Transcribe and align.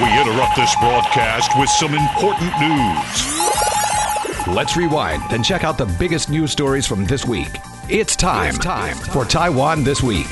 We 0.00 0.06
interrupt 0.18 0.56
this 0.56 0.74
broadcast 0.76 1.50
with 1.58 1.68
some 1.68 1.92
important 1.94 2.50
news. 2.58 4.46
Let's 4.46 4.74
rewind 4.74 5.22
and 5.32 5.44
check 5.44 5.64
out 5.64 5.76
the 5.76 5.84
biggest 5.98 6.30
news 6.30 6.50
stories 6.50 6.86
from 6.86 7.04
this 7.04 7.26
week. 7.26 7.50
It's 7.90 8.16
time, 8.16 8.54
it's 8.54 8.58
time 8.58 8.96
for 8.96 9.26
Taiwan 9.26 9.84
This 9.84 10.02
Week. 10.02 10.26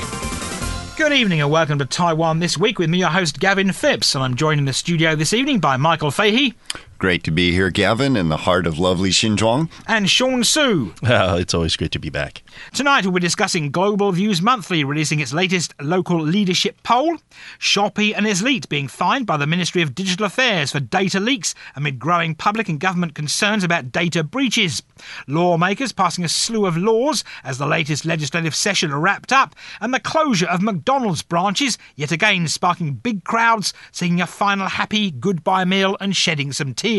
Good 0.97 1.13
evening 1.13 1.43
and 1.43 1.51
welcome 1.51 1.79
to 1.79 1.85
Taiwan 1.85 2.39
This 2.39 2.57
Week 2.57 2.79
with 2.79 2.89
me, 2.89 3.01
your 3.01 3.11
host 3.11 3.39
Gavin 3.39 3.71
Phipps, 3.73 4.15
and 4.15 4.25
I'm 4.25 4.35
joined 4.35 4.61
in 4.61 4.65
the 4.65 4.73
studio 4.73 5.15
this 5.15 5.35
evening 5.35 5.59
by 5.59 5.77
Michael 5.77 6.11
Fahey. 6.11 6.55
Great 7.01 7.25
to 7.25 7.31
be 7.31 7.51
here, 7.53 7.71
Gavin, 7.71 8.15
in 8.15 8.29
the 8.29 8.37
heart 8.37 8.67
of 8.67 8.79
lovely 8.79 9.09
Xinzhuang. 9.09 9.71
And 9.89 10.11
Sean 10.11 10.45
Su. 10.45 10.93
Well, 11.03 11.37
it's 11.37 11.55
always 11.55 11.75
great 11.75 11.93
to 11.93 11.99
be 11.99 12.11
back. 12.11 12.43
Tonight 12.75 13.07
we'll 13.07 13.15
be 13.15 13.21
discussing 13.21 13.71
Global 13.71 14.13
Views 14.13 14.43
Monthly 14.43 14.85
releasing 14.85 15.19
its 15.19 15.33
latest 15.33 15.73
local 15.81 16.21
leadership 16.21 16.77
poll, 16.83 17.17
Shopee 17.59 18.15
and 18.15 18.27
Eslite 18.27 18.69
being 18.69 18.87
fined 18.87 19.25
by 19.25 19.39
the 19.39 19.47
Ministry 19.47 19.81
of 19.81 19.95
Digital 19.95 20.27
Affairs 20.27 20.73
for 20.73 20.81
data 20.81 21.19
leaks 21.19 21.55
amid 21.75 21.99
growing 21.99 22.35
public 22.35 22.69
and 22.69 22.79
government 22.79 23.15
concerns 23.15 23.65
about 23.65 23.93
data 23.93 24.23
breaches, 24.23 24.83
lawmakers 25.27 25.93
passing 25.93 26.23
a 26.23 26.29
slew 26.29 26.67
of 26.67 26.77
laws 26.77 27.25
as 27.45 27.57
the 27.57 27.67
latest 27.67 28.05
legislative 28.05 28.55
session 28.55 28.95
wrapped 28.95 29.33
up, 29.33 29.55
and 29.81 29.95
the 29.95 30.01
closure 30.01 30.49
of 30.49 30.61
McDonald's 30.61 31.23
branches, 31.23 31.79
yet 31.97 32.13
again 32.13 32.47
sparking 32.47 32.93
big 32.93 33.25
crowds 33.25 33.73
singing 33.91 34.21
a 34.21 34.27
final 34.27 34.67
happy 34.67 35.11
goodbye 35.11 35.65
meal 35.65 35.97
and 35.99 36.15
shedding 36.15 36.53
some 36.53 36.75
tears. 36.75 36.90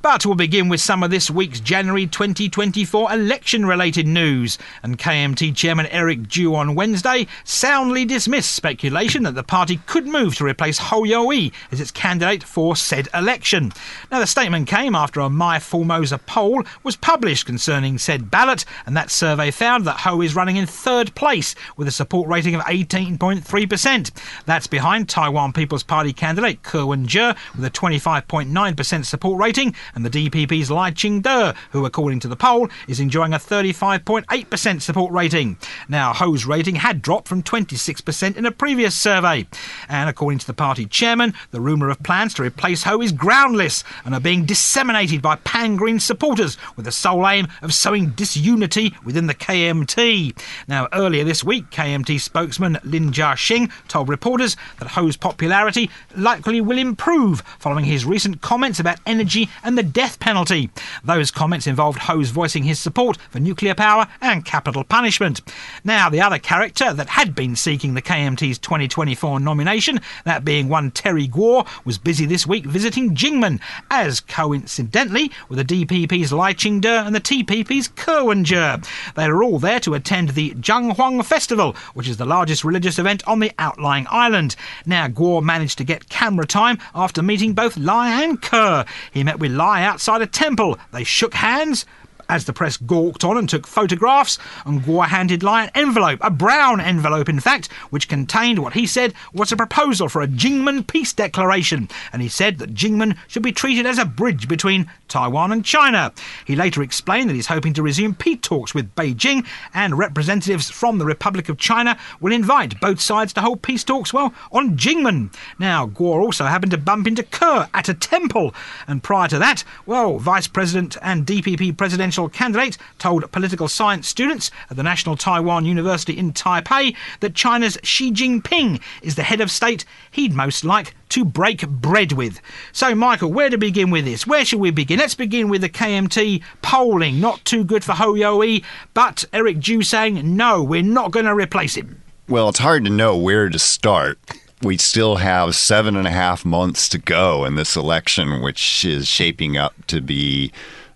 But 0.00 0.24
we'll 0.24 0.36
begin 0.36 0.68
with 0.68 0.80
some 0.80 1.02
of 1.02 1.10
this 1.10 1.28
week's 1.28 1.58
January 1.58 2.06
2024 2.06 3.12
election 3.12 3.66
related 3.66 4.06
news 4.06 4.58
and 4.80 4.96
KMT 4.96 5.56
Chairman 5.56 5.86
Eric 5.86 6.28
Chu 6.28 6.54
on 6.54 6.76
Wednesday 6.76 7.26
soundly 7.42 8.04
dismissed 8.04 8.54
speculation 8.54 9.24
that 9.24 9.34
the 9.34 9.42
party 9.42 9.80
could 9.86 10.06
move 10.06 10.36
to 10.36 10.44
replace 10.44 10.78
Hou 10.78 11.04
Yu-ih 11.04 11.52
as 11.72 11.80
its 11.80 11.90
candidate 11.90 12.44
for 12.44 12.76
said 12.76 13.08
election. 13.12 13.72
Now, 14.08 14.20
the 14.20 14.28
statement 14.28 14.68
came 14.68 14.94
after 14.94 15.18
a 15.18 15.28
My 15.28 15.58
Formosa 15.58 16.18
poll 16.18 16.62
was 16.84 16.94
published 16.94 17.44
concerning 17.44 17.98
said 17.98 18.30
ballot, 18.30 18.64
and 18.86 18.96
that 18.96 19.10
survey 19.10 19.50
found 19.50 19.84
that 19.84 19.98
Ho 20.00 20.20
is 20.20 20.36
running 20.36 20.56
in 20.56 20.66
third 20.66 21.12
place 21.16 21.56
with 21.76 21.88
a 21.88 21.92
support 21.92 22.28
rating 22.28 22.54
of 22.54 22.60
18.3%. 22.62 24.10
That's 24.46 24.68
behind 24.68 25.08
Taiwan 25.08 25.52
People's 25.52 25.82
Party 25.82 26.12
candidate 26.12 26.62
Ko 26.62 26.86
Wen-je 26.86 27.34
with 27.56 27.64
a 27.64 27.70
25.9% 27.70 29.04
support 29.04 29.23
rating, 29.32 29.74
and 29.94 30.04
the 30.04 30.10
DPP's 30.10 30.70
Lai 30.70 30.90
Ching-te, 30.90 31.52
who, 31.70 31.86
according 31.86 32.20
to 32.20 32.28
the 32.28 32.36
poll, 32.36 32.68
is 32.86 33.00
enjoying 33.00 33.32
a 33.32 33.38
35.8% 33.38 34.82
support 34.82 35.12
rating. 35.12 35.56
Now, 35.88 36.12
Ho's 36.12 36.44
rating 36.46 36.76
had 36.76 37.00
dropped 37.02 37.28
from 37.28 37.42
26% 37.42 38.36
in 38.36 38.46
a 38.46 38.52
previous 38.52 38.96
survey. 38.96 39.46
And 39.88 40.10
according 40.10 40.40
to 40.40 40.46
the 40.46 40.52
party 40.52 40.86
chairman, 40.86 41.34
the 41.50 41.60
rumour 41.60 41.88
of 41.88 42.02
plans 42.02 42.34
to 42.34 42.42
replace 42.42 42.82
Ho 42.84 43.00
is 43.00 43.12
groundless 43.12 43.82
and 44.04 44.14
are 44.14 44.20
being 44.20 44.44
disseminated 44.44 45.22
by 45.22 45.36
Pan 45.36 45.76
Green 45.76 45.98
supporters 45.98 46.56
with 46.76 46.84
the 46.84 46.92
sole 46.92 47.26
aim 47.26 47.48
of 47.62 47.72
sowing 47.72 48.10
disunity 48.10 48.94
within 49.04 49.26
the 49.26 49.34
KMT. 49.34 50.36
Now, 50.68 50.88
earlier 50.92 51.24
this 51.24 51.42
week, 51.42 51.70
KMT 51.70 52.20
spokesman 52.20 52.78
Lin 52.84 53.10
Jia-shing 53.10 53.70
told 53.88 54.08
reporters 54.08 54.56
that 54.78 54.88
Ho's 54.88 55.16
popularity 55.16 55.90
likely 56.16 56.60
will 56.60 56.78
improve 56.78 57.42
following 57.58 57.84
his 57.84 58.04
recent 58.04 58.40
comments 58.40 58.80
about 58.80 58.98
energy 59.14 59.48
and 59.62 59.78
the 59.78 59.82
death 59.82 60.18
penalty. 60.18 60.70
Those 61.04 61.30
comments 61.30 61.66
involved 61.66 62.00
Ho's 62.00 62.30
voicing 62.30 62.64
his 62.64 62.80
support 62.80 63.16
for 63.30 63.38
nuclear 63.38 63.74
power 63.74 64.08
and 64.20 64.44
capital 64.44 64.82
punishment. 64.82 65.40
Now, 65.84 66.08
the 66.10 66.20
other 66.20 66.38
character 66.38 66.92
that 66.92 67.08
had 67.08 67.34
been 67.34 67.54
seeking 67.54 67.94
the 67.94 68.02
KMT's 68.02 68.58
2024 68.58 69.38
nomination, 69.38 70.00
that 70.24 70.44
being 70.44 70.68
one 70.68 70.90
Terry 70.90 71.28
Guo, 71.28 71.66
was 71.84 71.98
busy 71.98 72.26
this 72.26 72.46
week 72.46 72.64
visiting 72.64 73.14
Jinmen, 73.14 73.60
as 73.90 74.20
coincidentally 74.20 75.30
with 75.48 75.58
the 75.58 75.64
DPP's 75.86 76.32
Lai 76.32 76.52
Ching-te 76.52 76.88
and 76.88 77.14
the 77.14 77.20
TPP's 77.20 77.90
Wen-je. 78.06 78.76
They 79.14 79.24
are 79.24 79.42
all 79.42 79.58
there 79.58 79.80
to 79.80 79.94
attend 79.94 80.30
the 80.30 80.50
Chenghuang 80.54 81.24
Festival, 81.24 81.76
which 81.94 82.08
is 82.08 82.16
the 82.16 82.24
largest 82.24 82.64
religious 82.64 82.98
event 82.98 83.26
on 83.28 83.38
the 83.38 83.52
outlying 83.58 84.06
island. 84.10 84.56
Now, 84.84 85.06
Guo 85.06 85.42
managed 85.42 85.78
to 85.78 85.84
get 85.84 86.08
camera 86.08 86.46
time 86.46 86.78
after 86.94 87.22
meeting 87.22 87.52
both 87.52 87.76
Lai 87.76 88.22
and 88.22 88.42
Ke. 88.42 88.86
He 89.12 89.24
met 89.24 89.38
with 89.38 89.52
Lai 89.52 89.82
outside 89.84 90.22
a 90.22 90.26
temple. 90.26 90.78
They 90.92 91.04
shook 91.04 91.34
hands 91.34 91.86
as 92.28 92.44
the 92.44 92.52
press 92.52 92.76
gawked 92.76 93.24
on 93.24 93.36
and 93.36 93.48
took 93.48 93.66
photographs, 93.66 94.38
Guo 94.66 95.06
handed 95.06 95.42
Lai 95.42 95.64
an 95.64 95.70
envelope, 95.74 96.18
a 96.22 96.30
brown 96.30 96.80
envelope 96.80 97.28
in 97.28 97.40
fact, 97.40 97.72
which 97.90 98.08
contained 98.08 98.58
what 98.58 98.74
he 98.74 98.86
said 98.86 99.14
was 99.32 99.52
a 99.52 99.56
proposal 99.56 100.08
for 100.08 100.22
a 100.22 100.28
Jinmen 100.28 100.86
peace 100.86 101.12
declaration, 101.12 101.88
and 102.12 102.22
he 102.22 102.28
said 102.28 102.58
that 102.58 102.74
Jinmen 102.74 103.16
should 103.26 103.42
be 103.42 103.52
treated 103.52 103.86
as 103.86 103.98
a 103.98 104.04
bridge 104.04 104.48
between 104.48 104.90
Taiwan 105.08 105.52
and 105.52 105.64
China. 105.64 106.12
He 106.44 106.56
later 106.56 106.82
explained 106.82 107.30
that 107.30 107.34
he's 107.34 107.46
hoping 107.46 107.72
to 107.74 107.82
resume 107.82 108.14
peace 108.14 108.38
talks 108.42 108.74
with 108.74 108.94
Beijing, 108.94 109.46
and 109.72 109.98
representatives 109.98 110.70
from 110.70 110.98
the 110.98 111.06
Republic 111.06 111.48
of 111.48 111.58
China 111.58 111.98
will 112.20 112.32
invite 112.32 112.80
both 112.80 113.00
sides 113.00 113.32
to 113.32 113.40
hold 113.40 113.62
peace 113.62 113.84
talks, 113.84 114.12
well, 114.12 114.32
on 114.52 114.76
Jinmen. 114.76 115.34
Now, 115.58 115.86
Guo 115.86 116.20
also 116.20 116.44
happened 116.44 116.72
to 116.72 116.78
bump 116.78 117.06
into 117.06 117.22
Ko 117.22 117.66
at 117.74 117.88
a 117.88 117.94
temple, 117.94 118.54
and 118.86 119.02
prior 119.02 119.28
to 119.28 119.38
that, 119.38 119.64
well, 119.86 120.18
Vice 120.18 120.46
President 120.46 120.96
and 121.02 121.26
DPP 121.26 121.76
presidential 121.76 122.13
candidate 122.28 122.78
told 122.98 123.30
political 123.32 123.68
science 123.68 124.08
students 124.08 124.50
at 124.70 124.76
the 124.76 124.82
National 124.82 125.16
Taiwan 125.16 125.64
University 125.64 126.16
in 126.16 126.32
Taipei 126.32 126.96
that 127.20 127.34
China's 127.34 127.78
Xi 127.82 128.12
Jinping 128.12 128.80
is 129.02 129.16
the 129.16 129.22
head 129.22 129.40
of 129.40 129.50
state 129.50 129.84
he'd 130.10 130.32
most 130.32 130.64
like 130.64 130.94
to 131.10 131.24
break 131.24 131.68
bread 131.68 132.12
with. 132.12 132.40
So, 132.72 132.94
Michael, 132.94 133.32
where 133.32 133.50
to 133.50 133.58
begin 133.58 133.90
with 133.90 134.04
this? 134.04 134.26
Where 134.26 134.44
should 134.44 134.60
we 134.60 134.70
begin? 134.70 134.98
Let's 134.98 135.14
begin 135.14 135.48
with 135.48 135.60
the 135.60 135.68
KMT 135.68 136.42
polling. 136.62 137.20
Not 137.20 137.44
too 137.44 137.64
good 137.64 137.84
for 137.84 137.94
Yu-ih, 137.94 138.64
but 138.94 139.24
Eric 139.32 139.60
Chu 139.60 139.82
saying, 139.82 140.36
no, 140.36 140.62
we're 140.62 140.82
not 140.82 141.10
going 141.10 141.26
to 141.26 141.34
replace 141.34 141.76
him. 141.76 142.02
Well, 142.28 142.48
it's 142.48 142.58
hard 142.58 142.84
to 142.84 142.90
know 142.90 143.16
where 143.16 143.48
to 143.48 143.58
start. 143.58 144.18
We 144.62 144.78
still 144.78 145.16
have 145.16 145.54
seven 145.54 145.94
and 145.94 146.06
a 146.06 146.10
half 146.10 146.44
months 146.44 146.88
to 146.90 146.98
go 146.98 147.44
in 147.44 147.56
this 147.56 147.76
election, 147.76 148.40
which 148.40 148.84
is 148.84 149.06
shaping 149.06 149.58
up 149.58 149.74
to 149.88 150.00
be 150.00 150.52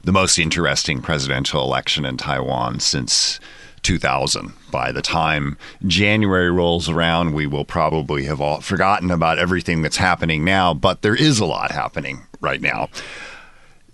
the 0.08 0.12
most 0.12 0.38
interesting 0.38 1.02
presidential 1.02 1.62
election 1.62 2.06
in 2.06 2.16
Taiwan 2.16 2.80
since 2.80 3.38
2000. 3.82 4.54
By 4.70 4.90
the 4.90 5.02
time 5.02 5.58
January 5.86 6.50
rolls 6.50 6.88
around, 6.88 7.34
we 7.34 7.46
will 7.46 7.66
probably 7.66 8.24
have 8.24 8.40
all 8.40 8.62
forgotten 8.62 9.10
about 9.10 9.38
everything 9.38 9.82
that's 9.82 9.98
happening 9.98 10.46
now, 10.46 10.72
but 10.72 11.02
there 11.02 11.14
is 11.14 11.40
a 11.40 11.44
lot 11.44 11.72
happening 11.72 12.22
right 12.40 12.62
now. 12.62 12.88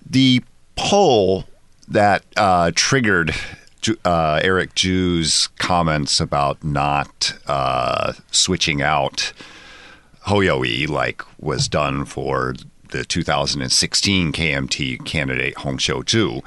The 0.09 0.45
poll 0.77 1.47
that 1.89 2.23
uh, 2.37 2.71
triggered 2.77 3.35
uh, 4.05 4.39
Eric 4.41 4.77
Chu's 4.77 5.49
comments 5.59 6.21
about 6.21 6.63
not 6.63 7.37
uh, 7.49 8.13
switching 8.31 8.83
out 8.83 9.33
Yu-ih 10.29 10.87
like 10.87 11.23
was 11.41 11.67
done 11.67 12.05
for 12.05 12.55
the 12.95 13.05
2016 13.05 14.33
KMT 14.33 15.05
candidate 15.05 15.59
Hong 15.59 15.79
Xiu-chu, 15.79 16.43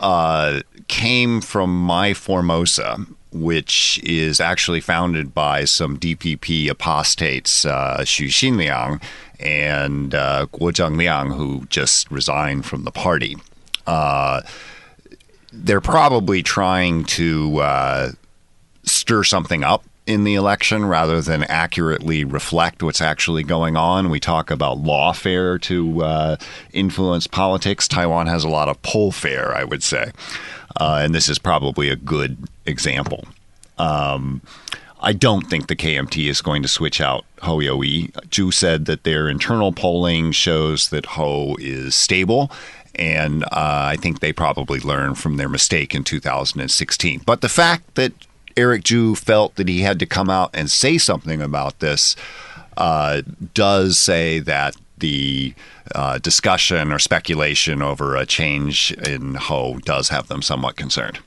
uh, 0.00 0.60
came 0.86 1.40
from 1.40 1.74
My 1.82 2.12
Formosa, 2.12 3.06
which 3.32 3.98
is 4.04 4.38
actually 4.38 4.82
founded 4.82 5.32
by 5.32 5.64
some 5.64 5.98
DPP 5.98 6.68
apostates, 6.68 7.64
uh, 7.64 7.96
Xu 8.00 8.26
Xinliang 8.26 9.02
and 9.40 10.14
uh, 10.14 10.46
Guo 10.52 10.70
Zhengliang, 10.72 11.34
who 11.34 11.64
just 11.70 12.10
resigned 12.10 12.66
from 12.66 12.84
the 12.84 12.90
party. 12.90 13.36
Uh, 13.86 14.42
they're 15.52 15.80
probably 15.80 16.42
trying 16.42 17.04
to 17.04 17.60
uh, 17.60 18.10
stir 18.82 19.24
something 19.24 19.64
up 19.64 19.84
in 20.08 20.24
the 20.24 20.34
election 20.34 20.86
rather 20.86 21.20
than 21.20 21.44
accurately 21.44 22.24
reflect 22.24 22.82
what's 22.82 23.02
actually 23.02 23.42
going 23.42 23.76
on. 23.76 24.08
We 24.08 24.18
talk 24.18 24.50
about 24.50 24.78
lawfare 24.78 25.60
to 25.62 26.02
uh, 26.02 26.36
influence 26.72 27.26
politics. 27.26 27.86
Taiwan 27.86 28.26
has 28.26 28.42
a 28.42 28.48
lot 28.48 28.68
of 28.68 28.80
pollfare, 28.80 29.54
I 29.54 29.64
would 29.64 29.82
say. 29.82 30.10
Uh, 30.80 31.00
and 31.02 31.14
this 31.14 31.28
is 31.28 31.38
probably 31.38 31.90
a 31.90 31.96
good 31.96 32.38
example. 32.64 33.28
Um, 33.76 34.40
I 35.00 35.12
don't 35.12 35.48
think 35.48 35.68
the 35.68 35.76
KMT 35.76 36.28
is 36.28 36.40
going 36.40 36.62
to 36.62 36.68
switch 36.68 37.02
out 37.02 37.26
Ho 37.42 37.60
Yu-ih. 37.60 38.10
Chu 38.30 38.50
said 38.50 38.86
that 38.86 39.04
their 39.04 39.28
internal 39.28 39.72
polling 39.72 40.32
shows 40.32 40.88
that 40.88 41.04
Ho 41.04 41.54
is 41.60 41.94
stable 41.94 42.50
and 42.94 43.44
uh, 43.44 43.48
I 43.52 43.96
think 43.96 44.18
they 44.20 44.32
probably 44.32 44.80
learned 44.80 45.18
from 45.18 45.36
their 45.36 45.48
mistake 45.48 45.94
in 45.94 46.02
2016. 46.02 47.22
But 47.24 47.42
the 47.42 47.48
fact 47.48 47.94
that 47.94 48.12
Eric 48.58 48.84
Chu 48.84 49.14
felt 49.14 49.54
that 49.54 49.68
he 49.68 49.82
had 49.82 50.00
to 50.00 50.06
come 50.06 50.28
out 50.28 50.50
and 50.52 50.68
say 50.68 50.98
something 50.98 51.40
about 51.40 51.78
this 51.78 52.16
uh, 52.76 53.22
does 53.54 53.96
say 53.96 54.40
that 54.40 54.76
the 54.98 55.54
uh, 55.94 56.18
discussion 56.18 56.92
or 56.92 56.98
speculation 56.98 57.82
over 57.82 58.16
a 58.16 58.26
change 58.26 58.90
in 58.92 59.36
Ho 59.36 59.78
does 59.84 60.08
have 60.08 60.26
them 60.26 60.42
somewhat 60.42 60.74
concerned. 60.76 61.20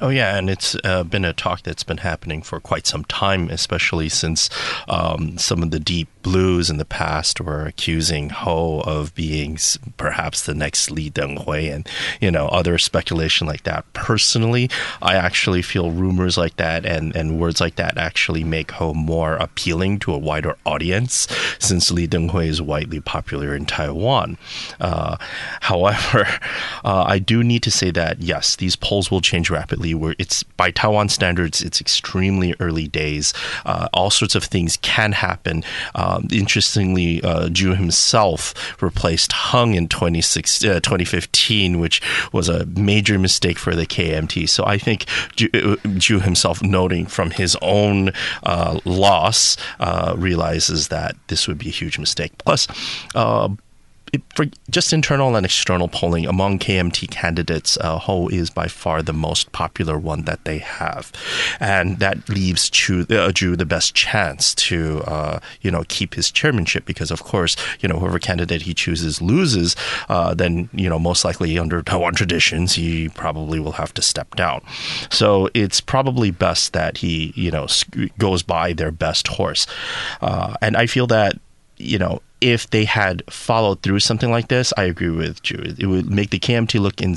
Oh 0.00 0.08
yeah, 0.08 0.36
and 0.36 0.48
it's 0.48 0.76
uh, 0.84 1.04
been 1.04 1.24
a 1.24 1.32
talk 1.32 1.62
that's 1.62 1.84
been 1.84 1.98
happening 1.98 2.42
for 2.42 2.60
quite 2.60 2.86
some 2.86 3.04
time, 3.04 3.50
especially 3.50 4.08
since 4.08 4.48
um, 4.88 5.38
some 5.38 5.62
of 5.62 5.70
the 5.70 5.80
deep 5.80 6.08
blues 6.22 6.70
in 6.70 6.78
the 6.78 6.84
past 6.84 7.40
were 7.40 7.66
accusing 7.66 8.30
Ho 8.30 8.80
of 8.80 9.14
being 9.14 9.58
perhaps 9.96 10.42
the 10.42 10.54
next 10.54 10.90
Lee 10.90 11.10
Teng-hui, 11.10 11.68
and 11.68 11.88
you 12.20 12.30
know 12.30 12.48
other 12.48 12.78
speculation 12.78 13.46
like 13.46 13.64
that. 13.64 13.84
Personally, 13.92 14.70
I 15.00 15.14
actually 15.14 15.62
feel 15.62 15.90
rumors 15.90 16.36
like 16.36 16.56
that 16.56 16.86
and 16.86 17.14
and 17.14 17.38
words 17.38 17.60
like 17.60 17.76
that 17.76 17.98
actually 17.98 18.44
make 18.44 18.72
Ho 18.72 18.94
more 18.94 19.34
appealing 19.34 19.98
to 20.00 20.12
a 20.14 20.18
wider 20.18 20.56
audience, 20.64 21.28
since 21.58 21.90
Lee 21.90 22.08
Teng-hui 22.08 22.48
is 22.48 22.62
widely 22.62 23.00
popular 23.00 23.54
in 23.54 23.66
Taiwan. 23.66 24.38
Uh, 24.80 25.16
however, 25.60 26.26
uh, 26.84 27.04
I 27.06 27.18
do 27.18 27.44
need 27.44 27.62
to 27.64 27.70
say 27.70 27.90
that 27.90 28.20
yes, 28.20 28.56
these 28.56 28.76
polls 28.76 29.10
will 29.10 29.20
change 29.20 29.50
rapidly 29.50 29.91
where 29.94 30.14
it's 30.18 30.42
by 30.42 30.70
Taiwan 30.70 31.08
standards, 31.08 31.62
it's 31.62 31.80
extremely 31.80 32.54
early 32.60 32.88
days. 32.88 33.32
Uh, 33.64 33.88
all 33.92 34.10
sorts 34.10 34.34
of 34.34 34.44
things 34.44 34.76
can 34.78 35.12
happen. 35.12 35.64
Um, 35.94 36.28
interestingly, 36.30 37.22
uh, 37.22 37.48
Ju 37.48 37.74
himself 37.74 38.54
replaced 38.82 39.32
Hung 39.32 39.74
in 39.74 39.88
26, 39.88 40.64
uh, 40.64 40.80
2015, 40.80 41.80
which 41.80 42.00
was 42.32 42.48
a 42.48 42.66
major 42.66 43.18
mistake 43.18 43.58
for 43.58 43.74
the 43.74 43.86
KMT. 43.86 44.48
So 44.48 44.64
I 44.66 44.78
think 44.78 45.06
Ju, 45.36 45.48
uh, 45.54 45.88
Ju 45.98 46.20
himself, 46.20 46.62
noting 46.62 47.06
from 47.06 47.30
his 47.30 47.56
own 47.62 48.12
uh, 48.42 48.80
loss, 48.84 49.56
uh, 49.80 50.14
realizes 50.16 50.88
that 50.88 51.16
this 51.28 51.48
would 51.48 51.58
be 51.58 51.68
a 51.68 51.72
huge 51.72 51.98
mistake. 51.98 52.32
Plus, 52.38 52.68
uh, 53.14 53.48
for 54.34 54.46
just 54.70 54.92
internal 54.92 55.36
and 55.36 55.46
external 55.46 55.88
polling 55.88 56.26
among 56.26 56.58
KMT 56.58 57.10
candidates, 57.10 57.78
uh, 57.80 57.98
Ho 57.98 58.28
is 58.28 58.50
by 58.50 58.68
far 58.68 59.02
the 59.02 59.12
most 59.12 59.52
popular 59.52 59.98
one 59.98 60.22
that 60.24 60.44
they 60.44 60.58
have, 60.58 61.10
and 61.60 61.98
that 61.98 62.28
leaves 62.28 62.68
Chu, 62.68 63.06
uh, 63.08 63.32
Ju 63.32 63.56
the 63.56 63.64
best 63.64 63.94
chance 63.94 64.54
to 64.56 65.02
uh, 65.06 65.40
you 65.62 65.70
know 65.70 65.84
keep 65.88 66.14
his 66.14 66.30
chairmanship 66.30 66.84
because 66.84 67.10
of 67.10 67.22
course 67.22 67.56
you 67.80 67.88
know 67.88 67.98
whoever 67.98 68.18
candidate 68.18 68.62
he 68.62 68.74
chooses 68.74 69.22
loses, 69.22 69.76
uh, 70.10 70.34
then 70.34 70.68
you 70.74 70.88
know 70.88 70.98
most 70.98 71.24
likely 71.24 71.58
under 71.58 71.82
Taiwan 71.82 72.14
traditions 72.14 72.74
he 72.74 73.08
probably 73.10 73.58
will 73.58 73.72
have 73.72 73.94
to 73.94 74.02
step 74.02 74.34
down. 74.36 74.62
So 75.10 75.48
it's 75.54 75.80
probably 75.80 76.30
best 76.30 76.74
that 76.74 76.98
he 76.98 77.32
you 77.34 77.50
know 77.50 77.66
goes 78.18 78.42
by 78.42 78.74
their 78.74 78.90
best 78.90 79.28
horse, 79.28 79.66
uh, 80.20 80.54
and 80.60 80.76
I 80.76 80.86
feel 80.86 81.06
that 81.06 81.38
you 81.78 81.98
know 81.98 82.20
if 82.42 82.68
they 82.70 82.84
had 82.84 83.22
followed 83.30 83.82
through 83.82 84.00
something 84.00 84.30
like 84.30 84.48
this, 84.48 84.72
I 84.76 84.84
agree 84.84 85.10
with 85.10 85.42
Ju. 85.42 85.74
It 85.78 85.86
would 85.86 86.10
make 86.10 86.30
the 86.30 86.38
KMT 86.38 86.80
look 86.80 87.00
in, 87.00 87.16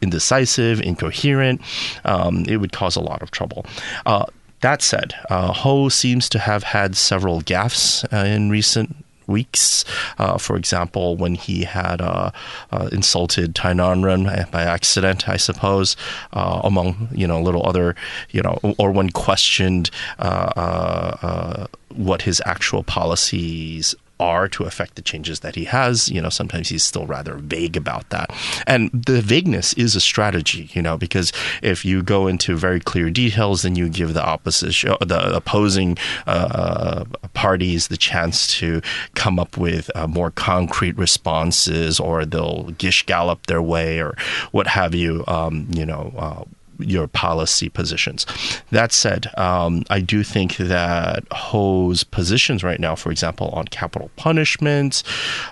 indecisive, 0.00 0.80
incoherent. 0.80 1.60
Um, 2.04 2.44
it 2.48 2.56
would 2.56 2.72
cause 2.72 2.96
a 2.96 3.00
lot 3.00 3.22
of 3.22 3.30
trouble. 3.30 3.66
Uh, 4.06 4.24
that 4.62 4.80
said, 4.80 5.14
uh, 5.28 5.52
Ho 5.52 5.90
seems 5.90 6.28
to 6.30 6.38
have 6.38 6.62
had 6.62 6.96
several 6.96 7.42
gaffes 7.42 8.10
uh, 8.12 8.24
in 8.26 8.48
recent 8.48 8.96
weeks. 9.26 9.84
Uh, 10.18 10.38
for 10.38 10.56
example, 10.56 11.16
when 11.16 11.34
he 11.34 11.64
had 11.64 12.00
uh, 12.00 12.30
uh, 12.72 12.88
insulted 12.92 13.54
Tainanren 13.54 14.50
by 14.50 14.62
accident, 14.62 15.28
I 15.28 15.36
suppose, 15.36 15.96
uh, 16.32 16.60
among 16.64 17.08
you 17.12 17.26
know 17.26 17.40
little 17.40 17.66
other 17.66 17.94
you 18.30 18.42
know, 18.42 18.58
or 18.78 18.90
when 18.90 19.10
questioned 19.10 19.90
uh, 20.18 21.12
uh, 21.22 21.66
what 21.94 22.22
his 22.22 22.42
actual 22.46 22.82
policies 22.82 23.94
are 24.20 24.48
to 24.48 24.64
affect 24.64 24.94
the 24.94 25.02
changes 25.02 25.40
that 25.40 25.54
he 25.54 25.64
has. 25.64 26.08
You 26.08 26.20
know, 26.20 26.28
sometimes 26.28 26.68
he's 26.68 26.84
still 26.84 27.06
rather 27.06 27.34
vague 27.34 27.76
about 27.76 28.08
that. 28.10 28.30
And 28.66 28.90
the 28.92 29.20
vagueness 29.20 29.72
is 29.74 29.96
a 29.96 30.00
strategy, 30.00 30.70
you 30.72 30.82
know, 30.82 30.96
because 30.96 31.32
if 31.62 31.84
you 31.84 32.02
go 32.02 32.26
into 32.26 32.56
very 32.56 32.80
clear 32.80 33.10
details, 33.10 33.62
then 33.62 33.76
you 33.76 33.88
give 33.88 34.14
the 34.14 34.24
opposition, 34.24 34.90
uh, 34.90 35.04
the 35.04 35.34
opposing 35.34 35.96
uh, 36.26 37.04
parties 37.32 37.88
the 37.88 37.96
chance 37.96 38.46
to 38.58 38.80
come 39.14 39.38
up 39.38 39.56
with 39.56 39.90
uh, 39.94 40.06
more 40.06 40.30
concrete 40.30 40.96
responses, 40.96 41.98
or 41.98 42.24
they'll 42.24 42.70
gish 42.78 43.04
gallop 43.06 43.46
their 43.46 43.62
way, 43.62 44.00
or 44.00 44.16
what 44.52 44.66
have 44.66 44.94
you. 44.94 45.24
Um, 45.26 45.68
you 45.70 45.86
know 45.86 46.12
uh, 46.16 46.44
your 46.78 47.06
policy 47.06 47.68
positions. 47.68 48.26
That 48.70 48.92
said, 48.92 49.26
um, 49.36 49.84
I 49.90 50.00
do 50.00 50.22
think 50.22 50.56
that 50.56 51.24
Ho's 51.32 52.04
positions 52.04 52.62
right 52.62 52.80
now, 52.80 52.94
for 52.94 53.10
example, 53.10 53.48
on 53.50 53.66
capital 53.66 54.10
punishment, 54.16 55.02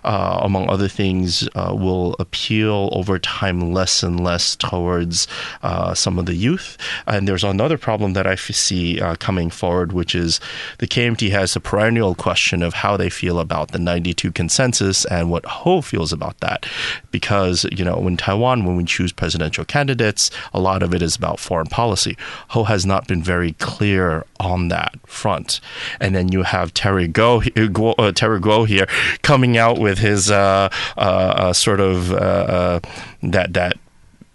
uh, 0.04 0.40
among 0.42 0.68
other 0.68 0.88
things, 0.88 1.48
uh, 1.54 1.74
will 1.76 2.14
appeal 2.18 2.88
over 2.92 3.18
time 3.18 3.72
less 3.72 4.02
and 4.02 4.22
less 4.22 4.56
towards 4.56 5.28
uh, 5.62 5.94
some 5.94 6.18
of 6.18 6.26
the 6.26 6.34
youth. 6.34 6.76
And 7.06 7.26
there's 7.26 7.44
another 7.44 7.78
problem 7.78 8.12
that 8.14 8.26
I 8.26 8.34
see 8.34 9.00
uh, 9.00 9.16
coming 9.16 9.50
forward, 9.50 9.92
which 9.92 10.14
is 10.14 10.40
the 10.78 10.86
KMT 10.86 11.30
has 11.30 11.56
a 11.56 11.60
perennial 11.60 12.14
question 12.14 12.62
of 12.62 12.74
how 12.74 12.96
they 12.96 13.10
feel 13.10 13.38
about 13.38 13.72
the 13.72 13.78
92 13.78 14.32
consensus 14.32 15.04
and 15.06 15.30
what 15.30 15.44
Ho 15.46 15.80
feels 15.80 16.12
about 16.12 16.38
that. 16.40 16.66
Because, 17.10 17.64
you 17.72 17.84
know, 17.84 18.06
in 18.06 18.16
Taiwan, 18.16 18.64
when 18.64 18.76
we 18.76 18.84
choose 18.84 19.12
presidential 19.12 19.64
candidates, 19.64 20.30
a 20.52 20.60
lot 20.60 20.82
of 20.82 20.94
it 20.94 21.02
is 21.02 21.11
is 21.12 21.16
about 21.16 21.38
foreign 21.38 21.66
policy. 21.66 22.16
Ho 22.48 22.64
has 22.64 22.84
not 22.84 23.06
been 23.06 23.22
very 23.22 23.52
clear 23.54 24.24
on 24.40 24.68
that 24.68 24.94
front. 25.06 25.60
And 26.00 26.14
then 26.14 26.32
you 26.32 26.42
have 26.42 26.74
Terry 26.74 27.08
Go, 27.08 27.42
uh, 27.42 28.12
Terry 28.12 28.40
Guo 28.40 28.66
here 28.66 28.86
coming 29.22 29.56
out 29.56 29.78
with 29.78 29.98
his 29.98 30.30
uh, 30.30 30.68
uh, 30.96 31.00
uh 31.00 31.52
sort 31.52 31.80
of 31.80 32.12
uh, 32.12 32.16
uh, 32.16 32.80
that 33.22 33.52
that 33.54 33.76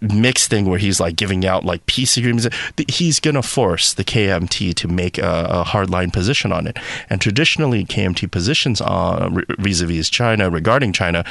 mixed 0.00 0.48
thing 0.48 0.66
where 0.66 0.78
he's 0.78 1.00
like 1.00 1.16
giving 1.16 1.44
out 1.44 1.64
like 1.64 1.84
peace 1.86 2.16
agreements. 2.16 2.48
He's 2.88 3.18
going 3.18 3.34
to 3.34 3.42
force 3.42 3.94
the 3.94 4.04
KMT 4.04 4.74
to 4.74 4.88
make 4.88 5.18
a, 5.18 5.46
a 5.50 5.64
hardline 5.64 6.12
position 6.12 6.52
on 6.52 6.66
it. 6.66 6.78
And 7.10 7.20
traditionally, 7.20 7.84
KMT 7.84 8.30
positions 8.30 8.80
on 8.80 9.44
vis 9.58 9.80
a 9.80 9.86
vis 9.86 10.08
China 10.08 10.50
regarding 10.50 10.92
China 10.92 11.24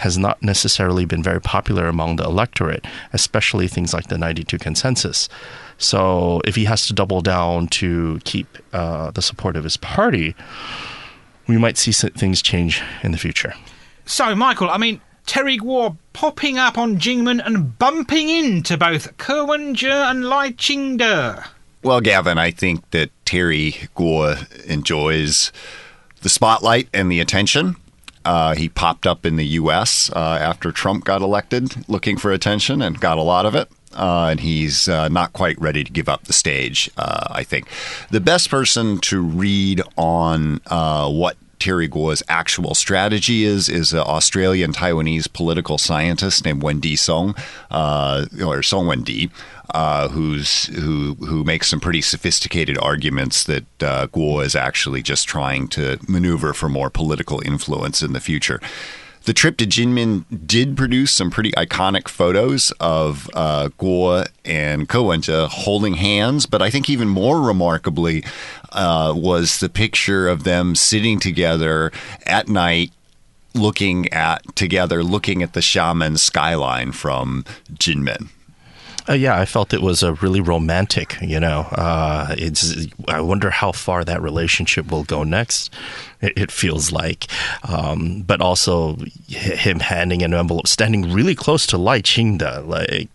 has 0.00 0.18
not 0.18 0.42
necessarily 0.42 1.04
been 1.04 1.22
very 1.22 1.40
popular 1.40 1.86
among 1.86 2.16
the 2.16 2.24
electorate, 2.24 2.86
especially 3.12 3.68
things 3.68 3.92
like 3.94 4.08
the 4.08 4.18
92 4.18 4.58
consensus. 4.58 5.28
So 5.78 6.40
if 6.44 6.56
he 6.56 6.64
has 6.64 6.86
to 6.86 6.92
double 6.92 7.20
down 7.20 7.68
to 7.68 8.20
keep 8.24 8.58
uh, 8.72 9.10
the 9.10 9.22
support 9.22 9.56
of 9.56 9.64
his 9.64 9.76
party, 9.76 10.34
we 11.46 11.58
might 11.58 11.76
see 11.78 11.92
things 11.92 12.42
change 12.42 12.82
in 13.02 13.12
the 13.12 13.18
future. 13.18 13.54
So, 14.06 14.34
Michael, 14.34 14.70
I 14.70 14.78
mean, 14.78 15.00
Terry 15.26 15.58
Guo 15.58 15.96
popping 16.12 16.58
up 16.58 16.76
on 16.76 16.98
Jinmen 16.98 17.40
and 17.44 17.78
bumping 17.78 18.28
into 18.28 18.76
both 18.76 19.16
Ko 19.18 19.44
Wen-je 19.44 19.88
and 19.88 20.24
Lai 20.24 20.52
Ching-te. 20.52 21.42
Well, 21.82 22.00
Gavin, 22.00 22.38
I 22.38 22.50
think 22.50 22.90
that 22.90 23.10
Terry 23.24 23.72
Guo 23.96 24.36
enjoys 24.64 25.52
the 26.22 26.28
spotlight 26.28 26.88
and 26.92 27.10
the 27.10 27.20
attention. 27.20 27.76
Uh, 28.24 28.54
he 28.54 28.68
popped 28.68 29.06
up 29.06 29.24
in 29.24 29.36
the 29.36 29.46
U.S. 29.46 30.10
Uh, 30.14 30.38
after 30.40 30.72
Trump 30.72 31.04
got 31.04 31.22
elected, 31.22 31.88
looking 31.88 32.16
for 32.16 32.30
attention, 32.32 32.82
and 32.82 33.00
got 33.00 33.18
a 33.18 33.22
lot 33.22 33.46
of 33.46 33.54
it. 33.54 33.70
Uh, 33.92 34.28
and 34.30 34.40
he's 34.40 34.88
uh, 34.88 35.08
not 35.08 35.32
quite 35.32 35.60
ready 35.60 35.82
to 35.82 35.90
give 35.90 36.08
up 36.08 36.24
the 36.24 36.32
stage. 36.32 36.90
Uh, 36.96 37.26
I 37.30 37.42
think 37.42 37.66
the 38.10 38.20
best 38.20 38.48
person 38.50 38.98
to 39.00 39.20
read 39.20 39.82
on 39.96 40.60
uh, 40.66 41.10
what 41.10 41.36
Terry 41.60 41.88
Guo's 41.88 42.22
actual 42.28 42.74
strategy 42.74 43.44
is 43.44 43.68
is 43.68 43.92
an 43.92 44.00
Australian 44.00 44.72
Taiwanese 44.72 45.32
political 45.32 45.78
scientist 45.78 46.44
named 46.44 46.62
Wen-Ti 46.62 46.96
Sung, 46.96 47.34
uh, 47.70 48.26
or 48.44 48.62
Sung 48.62 48.86
Wen-Ti, 48.86 49.30
uh, 49.74 50.08
who's 50.08 50.64
who 50.66 51.14
who 51.14 51.44
makes 51.44 51.68
some 51.68 51.78
pretty 51.78 52.00
sophisticated 52.00 52.78
arguments 52.78 53.44
that 53.44 53.82
uh, 53.82 54.06
Guo 54.08 54.44
is 54.44 54.56
actually 54.56 55.02
just 55.02 55.28
trying 55.28 55.68
to 55.68 55.98
maneuver 56.08 56.52
for 56.52 56.68
more 56.68 56.90
political 56.90 57.40
influence 57.44 58.02
in 58.02 58.12
the 58.12 58.20
future. 58.20 58.60
The 59.24 59.34
trip 59.34 59.58
to 59.58 59.66
Jinmen 59.66 60.24
did 60.46 60.78
produce 60.78 61.12
some 61.12 61.30
pretty 61.30 61.50
iconic 61.52 62.08
photos 62.08 62.72
of 62.80 63.28
uh, 63.34 63.68
Guo 63.78 64.26
and 64.46 64.88
Ko 64.88 65.14
holding 65.48 65.94
hands, 65.94 66.46
but 66.46 66.62
I 66.62 66.70
think 66.70 66.88
even 66.88 67.06
more 67.06 67.42
remarkably 67.42 68.24
uh, 68.72 69.12
was 69.16 69.58
the 69.58 69.68
picture 69.68 70.28
of 70.28 70.44
them 70.44 70.74
sitting 70.74 71.18
together 71.18 71.92
at 72.26 72.48
night 72.48 72.92
looking 73.54 74.12
at 74.12 74.54
together 74.56 75.02
looking 75.02 75.42
at 75.42 75.52
the 75.54 75.60
Xiamen 75.60 76.18
skyline 76.18 76.92
from 76.92 77.44
Jinmen. 77.72 78.28
Uh, 79.08 79.14
yeah, 79.14 79.38
I 79.38 79.44
felt 79.44 79.72
it 79.72 79.82
was 79.82 80.02
a 80.02 80.14
really 80.14 80.40
romantic. 80.40 81.16
You 81.20 81.40
know, 81.40 81.60
uh, 81.72 82.34
it's. 82.38 82.86
I 83.08 83.20
wonder 83.20 83.50
how 83.50 83.72
far 83.72 84.04
that 84.04 84.22
relationship 84.22 84.90
will 84.90 85.04
go 85.04 85.24
next. 85.24 85.72
It, 86.20 86.50
feels 86.50 86.92
like, 86.92 87.28
um, 87.66 88.22
but 88.22 88.42
also 88.42 88.96
him 89.28 89.80
handing 89.80 90.22
an 90.22 90.34
envelope, 90.34 90.66
standing 90.66 91.12
really 91.12 91.34
close 91.34 91.66
to 91.68 91.78
Lai 91.78 92.00
Ching-te, 92.00 92.58
like 92.58 93.08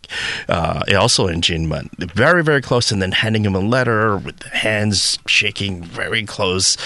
uh, 0.50 0.84
also 0.98 1.28
in 1.28 1.42
Jinmen, 1.42 1.90
very 2.14 2.44
very 2.44 2.62
close, 2.62 2.92
and 2.92 3.02
then 3.02 3.12
handing 3.12 3.46
him 3.46 3.54
a 3.54 3.60
letter 3.60 4.18
with 4.18 4.42
hands 4.44 5.20
shaking 5.28 5.84
very 5.84 6.26
close 6.26 6.78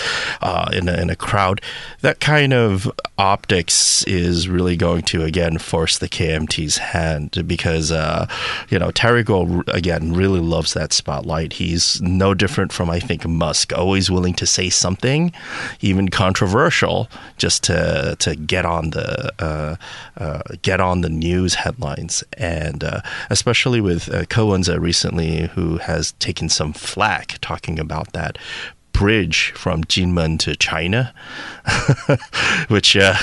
uh, 0.41 0.69
in 0.73 0.89
a, 0.89 0.93
in 0.93 1.09
a 1.09 1.15
crowd. 1.15 1.61
That 2.01 2.19
kind 2.19 2.53
of 2.53 2.91
optics 3.17 4.03
is 4.03 4.49
really 4.49 4.75
going 4.75 5.03
to 5.03 5.23
again 5.23 5.57
force 5.57 5.97
the 5.97 6.09
KMT's 6.09 6.77
hand 6.77 7.43
because 7.47 7.91
uh, 7.91 8.27
you 8.69 8.79
know 8.79 8.91
Terry 8.91 9.23
Guo 9.23 9.67
again 9.73 10.13
really 10.13 10.39
loves 10.39 10.73
that 10.73 10.91
spotlight. 10.93 11.53
He's 11.53 12.01
no 12.01 12.33
different 12.33 12.73
from 12.73 12.89
I 12.89 12.99
think 12.99 13.25
Musk, 13.25 13.71
always 13.73 14.09
willing 14.11 14.33
to 14.35 14.45
say 14.45 14.69
something, 14.69 15.31
even 15.81 16.08
controversial, 16.09 17.09
just 17.37 17.63
to 17.63 18.15
to 18.19 18.35
get 18.35 18.65
on 18.65 18.91
the 18.91 19.31
uh, 19.39 19.75
uh, 20.17 20.41
get 20.61 20.79
on 20.79 21.01
the 21.01 21.09
news 21.09 21.55
headlines, 21.55 22.23
and 22.37 22.83
uh, 22.83 23.01
especially 23.29 23.81
with 23.81 24.09
uh, 24.13 24.25
Wen-je 24.45 24.77
recently, 24.77 25.47
who 25.47 25.77
has 25.77 26.13
taken 26.13 26.49
some 26.49 26.73
flack 26.73 27.37
talking 27.41 27.79
about 27.79 28.13
that 28.13 28.37
bridge 28.99 29.53
from 29.55 29.81
Jinmen 29.85 30.37
to 30.39 30.57
China, 30.57 31.13
which, 32.67 32.97
uh, 32.97 33.15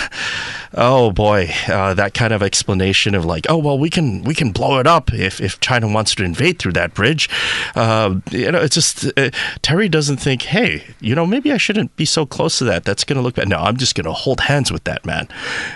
oh 0.73 1.11
boy, 1.11 1.51
uh, 1.69 1.93
that 1.93 2.15
kind 2.15 2.33
of 2.33 2.43
explanation 2.43 3.15
of 3.15 3.27
like, 3.27 3.45
oh 3.51 3.59
well, 3.59 3.79
we 3.79 3.91
can 3.91 4.23
we 4.23 4.35
can 4.35 4.53
blow 4.53 4.79
it 4.79 4.87
up 4.87 5.13
if, 5.13 5.39
if 5.39 5.61
China 5.61 5.87
wants 5.87 6.15
to 6.15 6.25
invade 6.25 6.59
through 6.59 6.73
that 6.73 6.95
bridge. 6.95 7.29
Uh, 7.75 8.21
you 8.31 8.51
know, 8.51 8.59
it's 8.59 8.75
just 8.75 9.05
uh, 9.19 9.29
Terry 9.61 9.91
doesn't 9.91 10.17
think, 10.17 10.43
hey, 10.43 10.83
you 11.01 11.15
know, 11.15 11.27
maybe 11.27 11.53
I 11.53 11.59
shouldn't 11.59 11.95
be 11.95 12.07
so 12.07 12.25
close 12.25 12.57
to 12.57 12.65
that. 12.65 12.85
That's 12.85 13.05
going 13.05 13.19
to 13.19 13.23
look 13.23 13.35
bad. 13.35 13.51
No, 13.51 13.59
I'm 13.59 13.77
just 13.77 13.95
going 13.95 14.07
to 14.07 14.15
hold 14.15 14.41
hands 14.41 14.73
with 14.73 14.85
that 14.85 15.05
man. 15.05 15.29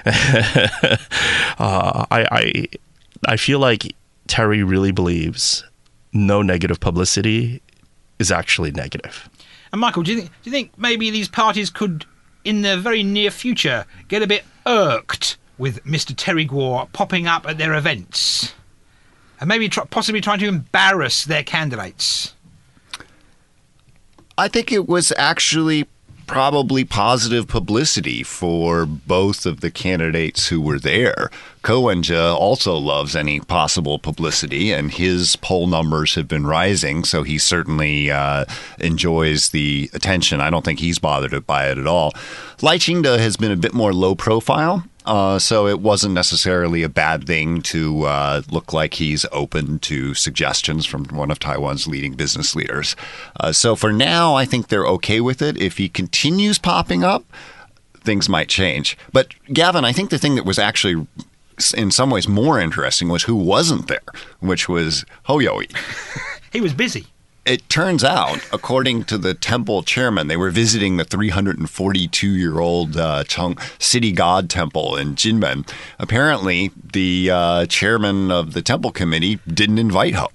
Uh, 1.58 2.06
I, 2.10 2.26
I 2.30 2.64
I 3.28 3.36
feel 3.36 3.58
like 3.58 3.94
Terry 4.28 4.62
really 4.62 4.92
believes 4.92 5.62
no 6.12 6.40
negative 6.40 6.80
publicity 6.80 7.60
is 8.18 8.32
actually 8.32 8.70
negative. 8.70 9.28
And 9.72 9.80
Michael, 9.80 10.02
do 10.02 10.12
you 10.12 10.18
think 10.18 10.30
do 10.42 10.50
you 10.50 10.52
think 10.52 10.76
maybe 10.76 11.10
these 11.10 11.28
parties 11.28 11.70
could, 11.70 12.04
in 12.44 12.62
the 12.62 12.76
very 12.76 13.02
near 13.02 13.30
future, 13.30 13.86
get 14.08 14.22
a 14.22 14.26
bit 14.26 14.44
irked 14.66 15.36
with 15.58 15.84
Mr. 15.84 16.14
Terry 16.16 16.46
Guo 16.46 16.90
popping 16.92 17.26
up 17.26 17.46
at 17.46 17.58
their 17.58 17.74
events, 17.74 18.54
and 19.38 19.48
maybe 19.48 19.68
possibly 19.68 20.20
trying 20.20 20.38
to 20.40 20.48
embarrass 20.48 21.24
their 21.24 21.42
candidates? 21.42 22.34
I 24.36 24.48
think 24.48 24.72
it 24.72 24.88
was 24.88 25.12
actually 25.18 25.86
probably 26.30 26.84
positive 26.84 27.48
publicity 27.48 28.22
for 28.22 28.86
both 28.86 29.46
of 29.46 29.60
the 29.60 29.70
candidates 29.70 30.46
who 30.46 30.60
were 30.60 30.78
there. 30.78 31.28
Ko 31.62 31.80
Wen-je 31.80 32.16
also 32.16 32.76
loves 32.76 33.16
any 33.16 33.40
possible 33.40 33.98
publicity, 33.98 34.72
and 34.72 34.92
his 34.92 35.34
poll 35.34 35.66
numbers 35.66 36.14
have 36.14 36.28
been 36.28 36.46
rising, 36.46 37.02
so 37.02 37.24
he 37.24 37.36
certainly 37.36 38.12
uh, 38.12 38.44
enjoys 38.78 39.48
the 39.48 39.90
attention. 39.92 40.40
I 40.40 40.50
don't 40.50 40.64
think 40.64 40.78
he's 40.78 41.00
bothered 41.00 41.44
by 41.48 41.68
it 41.68 41.78
at 41.78 41.88
all. 41.88 42.12
Lai 42.62 42.78
Ching-te 42.78 43.18
has 43.18 43.36
been 43.36 43.50
a 43.50 43.56
bit 43.56 43.74
more 43.74 43.92
low 43.92 44.14
profile. 44.14 44.84
Uh, 45.06 45.38
so 45.38 45.66
it 45.66 45.80
wasn't 45.80 46.14
necessarily 46.14 46.82
a 46.82 46.88
bad 46.88 47.26
thing 47.26 47.62
to 47.62 48.04
uh, 48.04 48.42
look 48.50 48.72
like 48.72 48.94
he's 48.94 49.24
open 49.32 49.78
to 49.78 50.14
suggestions 50.14 50.84
from 50.84 51.04
one 51.06 51.30
of 51.30 51.38
Taiwan's 51.38 51.86
leading 51.86 52.14
business 52.14 52.54
leaders. 52.54 52.96
Uh, 53.38 53.52
so 53.52 53.74
for 53.74 53.92
now, 53.92 54.34
I 54.34 54.44
think 54.44 54.68
they're 54.68 54.86
okay 54.86 55.20
with 55.20 55.40
it. 55.40 55.56
If 55.56 55.78
he 55.78 55.88
continues 55.88 56.58
popping 56.58 57.02
up, 57.02 57.24
things 57.94 58.28
might 58.28 58.48
change. 58.48 58.96
But 59.12 59.34
Gavin, 59.52 59.84
I 59.84 59.92
think 59.92 60.10
the 60.10 60.18
thing 60.18 60.34
that 60.34 60.44
was 60.44 60.58
actually 60.58 61.06
in 61.76 61.90
some 61.90 62.10
ways 62.10 62.26
more 62.26 62.58
interesting 62.58 63.08
was 63.08 63.24
who 63.24 63.34
wasn't 63.34 63.88
there, 63.88 64.00
which 64.40 64.68
was 64.68 65.04
Hou 65.24 65.40
he 66.52 66.60
was 66.60 66.72
busy 66.72 67.06
it 67.44 67.68
turns 67.68 68.04
out, 68.04 68.38
according 68.52 69.04
to 69.04 69.18
the 69.18 69.34
temple 69.34 69.82
chairman, 69.82 70.28
they 70.28 70.36
were 70.36 70.50
visiting 70.50 70.96
the 70.96 71.04
342 71.04 72.28
year 72.28 72.60
old 72.60 72.96
uh, 72.96 73.24
Chung 73.24 73.58
City 73.78 74.12
God 74.12 74.50
Temple 74.50 74.96
in 74.96 75.14
Jinmen. 75.14 75.68
Apparently, 75.98 76.70
the 76.92 77.30
uh, 77.30 77.66
chairman 77.66 78.30
of 78.30 78.52
the 78.52 78.62
temple 78.62 78.92
committee 78.92 79.38
didn't 79.46 79.78
invite 79.78 80.14
Ho. 80.14 80.28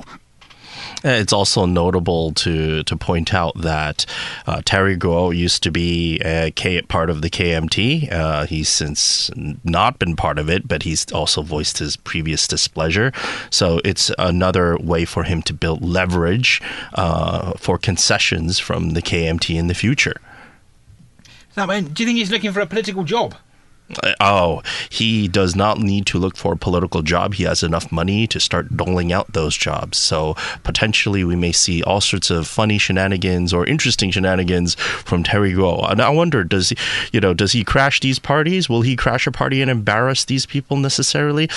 Uh, 1.06 1.10
it's 1.10 1.34
also 1.34 1.66
notable 1.66 2.32
to 2.32 2.84
to 2.84 2.98
point 2.98 3.34
out 3.34 3.56
that 3.62 4.06
uh, 4.48 4.62
Terry 4.66 4.98
Guo 4.98 5.36
used 5.36 5.62
to 5.64 5.72
be 5.72 6.20
a 6.22 6.52
K, 6.52 6.82
part 6.82 7.12
of 7.12 7.22
the 7.22 7.30
KMT. 7.30 8.12
Uh, 8.12 8.46
he's 8.48 8.70
since 8.70 9.30
not 9.64 10.00
been 10.00 10.16
part 10.16 10.40
of 10.40 10.50
it, 10.50 10.68
but 10.68 10.82
he's 10.84 11.12
also 11.12 11.44
voiced 11.44 11.78
his 11.78 11.96
previous 11.96 12.48
displeasure. 12.48 13.12
So 13.52 13.82
it's 13.86 14.10
another 14.18 14.78
way 14.78 15.06
for 15.06 15.24
him 15.24 15.44
to 15.44 15.54
build 15.54 15.84
leverage 15.84 16.62
uh, 16.96 17.54
for 17.58 17.78
concessions 17.78 18.58
from 18.58 18.92
the 18.92 19.02
KMT 19.02 19.56
in 19.56 19.68
the 19.68 19.76
future. 19.76 20.16
Now, 21.56 21.68
man, 21.68 21.86
do 21.86 22.04
you 22.04 22.08
think 22.08 22.18
he's 22.18 22.32
looking 22.32 22.52
for 22.52 22.62
a 22.62 22.66
political 22.66 23.04
job? 23.04 23.36
Uh, 24.01 24.13
oh, 24.20 24.63
he 24.89 25.27
does 25.27 25.56
not 25.56 25.80
need 25.80 26.06
to 26.08 26.18
look 26.18 26.36
for 26.36 26.54
a 26.54 26.58
political 26.58 27.01
job. 27.01 27.36
He 27.36 27.44
has 27.44 27.62
enough 27.62 27.92
money 27.92 28.25
to 28.27 28.39
start 28.39 28.75
doling 28.75 29.13
out 29.13 29.34
those 29.34 29.56
jobs. 29.56 29.98
So 29.98 30.36
potentially, 30.63 31.24
we 31.24 31.36
may 31.36 31.51
see 31.51 31.84
all 31.84 32.01
sorts 32.01 32.30
of 32.30 32.48
funny 32.48 32.77
shenanigans 32.77 33.54
or 33.54 33.65
interesting 33.65 34.12
shenanigans 34.12 34.75
from 34.75 35.24
Terry 35.24 35.54
Guo. 35.54 35.89
And 35.89 36.01
I 36.01 36.10
wonder, 36.10 36.44
does 36.44 36.70
he, 36.70 36.77
you 37.12 37.20
know, 37.20 37.34
does 37.34 37.51
he 37.51 37.63
crash 37.63 38.00
these 38.00 38.20
parties? 38.20 38.70
Will 38.70 38.82
he 38.82 38.96
crash 38.96 39.27
a 39.27 39.32
party 39.32 39.62
and 39.62 39.70
embarrass 39.70 40.25
these 40.25 40.46
people 40.46 40.77
necessarily? 40.77 41.48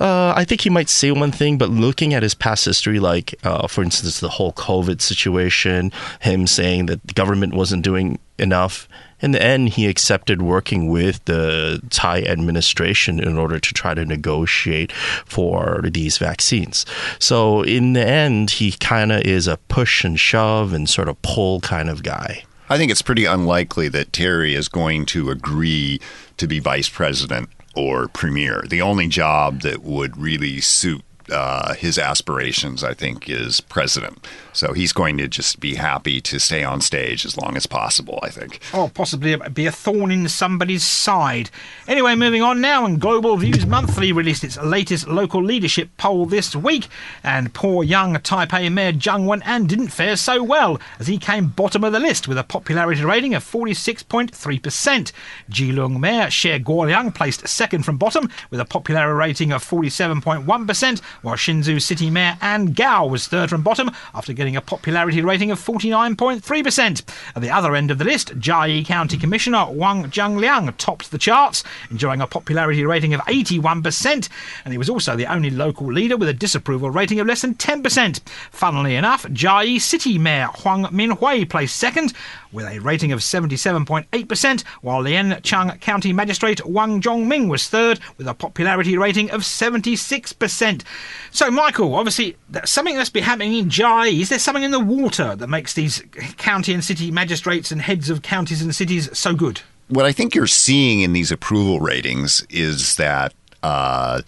Uh, 0.00 0.32
I 0.36 0.44
think 0.44 0.60
he 0.60 0.70
might 0.70 0.88
say 0.88 1.10
one 1.10 1.32
thing, 1.32 1.58
but 1.58 1.70
looking 1.70 2.14
at 2.14 2.22
his 2.22 2.34
past 2.34 2.64
history, 2.64 3.00
like 3.00 3.34
uh, 3.44 3.66
for 3.66 3.82
instance, 3.82 4.20
the 4.20 4.28
whole 4.28 4.52
COVID 4.52 5.00
situation, 5.00 5.92
him 6.20 6.46
saying 6.46 6.86
that 6.86 7.04
the 7.06 7.14
government 7.14 7.54
wasn't 7.54 7.82
doing 7.82 8.18
enough, 8.38 8.88
in 9.20 9.32
the 9.32 9.42
end, 9.42 9.70
he 9.70 9.88
accepted 9.88 10.42
working 10.42 10.88
with 10.88 11.24
the 11.24 11.82
Tsai 11.90 12.22
administration 12.22 13.18
in 13.18 13.36
order 13.36 13.58
to 13.58 13.74
try 13.74 13.94
to 13.94 14.04
negotiate 14.04 14.92
for 14.92 15.80
these 15.82 16.18
vaccines. 16.18 16.86
So, 17.18 17.62
in 17.62 17.94
the 17.94 18.06
end, 18.06 18.50
he 18.50 18.72
kind 18.72 19.10
of 19.10 19.22
is 19.22 19.48
a 19.48 19.56
push 19.68 20.04
and 20.04 20.18
shove 20.18 20.72
and 20.72 20.88
sort 20.88 21.08
of 21.08 21.20
pull 21.22 21.60
kind 21.60 21.90
of 21.90 22.04
guy. 22.04 22.44
I 22.70 22.76
think 22.76 22.92
it's 22.92 23.02
pretty 23.02 23.24
unlikely 23.24 23.88
that 23.88 24.12
Terry 24.12 24.54
is 24.54 24.68
going 24.68 25.06
to 25.06 25.30
agree 25.30 26.00
to 26.36 26.46
be 26.46 26.60
vice 26.60 26.88
president 26.88 27.48
or 27.78 28.08
premier. 28.08 28.64
The 28.68 28.82
only 28.82 29.06
job 29.06 29.60
that 29.60 29.82
would 29.84 30.16
really 30.16 30.60
suit 30.60 31.02
uh, 31.30 31.74
his 31.74 31.98
aspirations, 31.98 32.82
I 32.82 32.94
think, 32.94 33.28
is 33.28 33.60
president. 33.60 34.26
So 34.52 34.72
he's 34.72 34.92
going 34.92 35.18
to 35.18 35.28
just 35.28 35.60
be 35.60 35.76
happy 35.76 36.20
to 36.22 36.40
stay 36.40 36.64
on 36.64 36.80
stage 36.80 37.24
as 37.24 37.36
long 37.36 37.56
as 37.56 37.66
possible, 37.66 38.18
I 38.22 38.30
think. 38.30 38.60
Or 38.74 38.90
possibly 38.90 39.36
be 39.52 39.66
a 39.66 39.72
thorn 39.72 40.10
in 40.10 40.28
somebody's 40.28 40.82
side. 40.82 41.50
Anyway, 41.86 42.14
moving 42.16 42.42
on 42.42 42.60
now, 42.60 42.84
and 42.84 43.00
Global 43.00 43.36
Views 43.36 43.66
Monthly 43.66 44.10
released 44.10 44.42
its 44.42 44.58
latest 44.58 45.06
local 45.06 45.42
leadership 45.42 45.90
poll 45.96 46.26
this 46.26 46.56
week, 46.56 46.88
and 47.22 47.54
poor 47.54 47.84
young 47.84 48.14
Taipei 48.16 48.72
Mayor 48.72 48.92
Jiang 48.92 49.26
Wen-an 49.26 49.66
didn't 49.66 49.88
fare 49.88 50.16
so 50.16 50.42
well, 50.42 50.80
as 50.98 51.06
he 51.06 51.18
came 51.18 51.48
bottom 51.48 51.84
of 51.84 51.92
the 51.92 52.00
list 52.00 52.26
with 52.26 52.38
a 52.38 52.44
popularity 52.44 53.04
rating 53.04 53.34
of 53.34 53.44
46.3%. 53.44 55.12
Keelung 55.50 56.00
Mayor 56.00 56.26
Xie 56.26 56.62
Guoliang 56.62 57.14
placed 57.14 57.46
second 57.46 57.84
from 57.84 57.96
bottom 57.96 58.28
with 58.50 58.60
a 58.60 58.64
popularity 58.64 59.14
rating 59.14 59.52
of 59.52 59.62
47.1%, 59.64 61.00
while 61.22 61.36
Hsinchu 61.36 61.80
City 61.80 62.10
Mayor 62.10 62.36
Anne 62.40 62.72
Gao 62.72 63.06
was 63.06 63.26
third 63.26 63.50
from 63.50 63.62
bottom 63.62 63.90
after 64.14 64.32
getting 64.32 64.56
a 64.56 64.60
popularity 64.60 65.22
rating 65.22 65.50
of 65.50 65.60
49.3%. 65.60 67.02
At 67.34 67.42
the 67.42 67.50
other 67.50 67.74
end 67.74 67.90
of 67.90 67.98
the 67.98 68.04
list, 68.04 68.38
Jiayi 68.38 68.84
County 68.84 69.16
Commissioner 69.16 69.66
Wang 69.70 70.04
Zhengliang 70.04 70.76
topped 70.76 71.10
the 71.10 71.18
charts, 71.18 71.64
enjoying 71.90 72.20
a 72.20 72.26
popularity 72.26 72.84
rating 72.84 73.14
of 73.14 73.20
81%, 73.22 74.28
and 74.64 74.72
he 74.72 74.78
was 74.78 74.90
also 74.90 75.16
the 75.16 75.26
only 75.26 75.50
local 75.50 75.92
leader 75.92 76.16
with 76.16 76.28
a 76.28 76.34
disapproval 76.34 76.90
rating 76.90 77.20
of 77.20 77.26
less 77.26 77.42
than 77.42 77.54
10%. 77.54 78.20
Funnily 78.50 78.96
enough, 78.96 79.24
Jiayi 79.24 79.80
City 79.80 80.18
Mayor 80.18 80.48
Huang 80.58 80.84
Minhui 80.86 81.48
placed 81.48 81.76
second 81.76 82.12
with 82.52 82.66
a 82.66 82.78
rating 82.78 83.12
of 83.12 83.20
77.8%, 83.20 84.64
while 84.80 85.02
Lienchiang 85.02 85.80
County 85.80 86.12
Magistrate 86.12 86.64
Wang 86.64 87.00
Zhongming 87.00 87.48
was 87.48 87.68
third 87.68 88.00
with 88.16 88.26
a 88.26 88.34
popularity 88.34 88.96
rating 88.96 89.30
of 89.30 89.42
76%. 89.42 90.82
So, 91.30 91.50
Michael, 91.50 91.94
obviously, 91.94 92.36
something 92.64 92.96
must 92.96 93.12
be 93.12 93.20
happening 93.20 93.54
in 93.54 93.70
Jai. 93.70 94.08
Is 94.08 94.28
there 94.28 94.38
something 94.38 94.62
in 94.62 94.70
the 94.70 94.80
water 94.80 95.36
that 95.36 95.48
makes 95.48 95.74
these 95.74 96.02
county 96.36 96.72
and 96.72 96.84
city 96.84 97.10
magistrates 97.10 97.70
and 97.70 97.80
heads 97.80 98.10
of 98.10 98.22
counties 98.22 98.62
and 98.62 98.74
cities 98.74 99.16
so 99.16 99.34
good? 99.34 99.60
What 99.88 100.04
I 100.04 100.12
think 100.12 100.34
you're 100.34 100.46
seeing 100.46 101.00
in 101.00 101.12
these 101.12 101.32
approval 101.32 101.80
ratings 101.80 102.46
is 102.50 102.96
that 102.96 103.34
uh, 103.62 104.22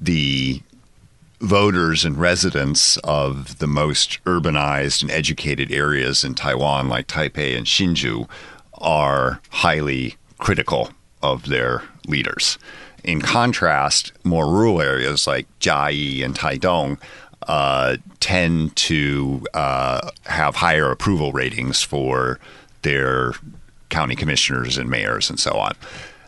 the 0.00 0.62
voters 1.40 2.04
and 2.04 2.16
residents 2.16 2.96
of 2.98 3.58
the 3.58 3.66
most 3.66 4.22
urbanized 4.24 5.02
and 5.02 5.10
educated 5.10 5.70
areas 5.70 6.24
in 6.24 6.34
Taiwan, 6.34 6.88
like 6.88 7.06
Taipei 7.06 7.56
and 7.56 7.66
Hsinchu, 7.66 8.28
are 8.74 9.40
highly 9.50 10.16
critical 10.38 10.90
of 11.22 11.46
their 11.46 11.82
leaders. 12.06 12.58
In 13.04 13.20
contrast, 13.20 14.12
more 14.24 14.46
rural 14.46 14.82
areas 14.82 15.26
like 15.26 15.46
Jiayi 15.60 16.24
and 16.24 16.34
Taidong 16.34 17.00
uh, 17.46 17.96
tend 18.20 18.76
to 18.76 19.44
uh, 19.54 20.10
have 20.26 20.56
higher 20.56 20.90
approval 20.90 21.32
ratings 21.32 21.82
for 21.82 22.38
their 22.82 23.32
county 23.88 24.14
commissioners 24.14 24.76
and 24.76 24.90
mayors 24.90 25.30
and 25.30 25.40
so 25.40 25.52
on. 25.52 25.72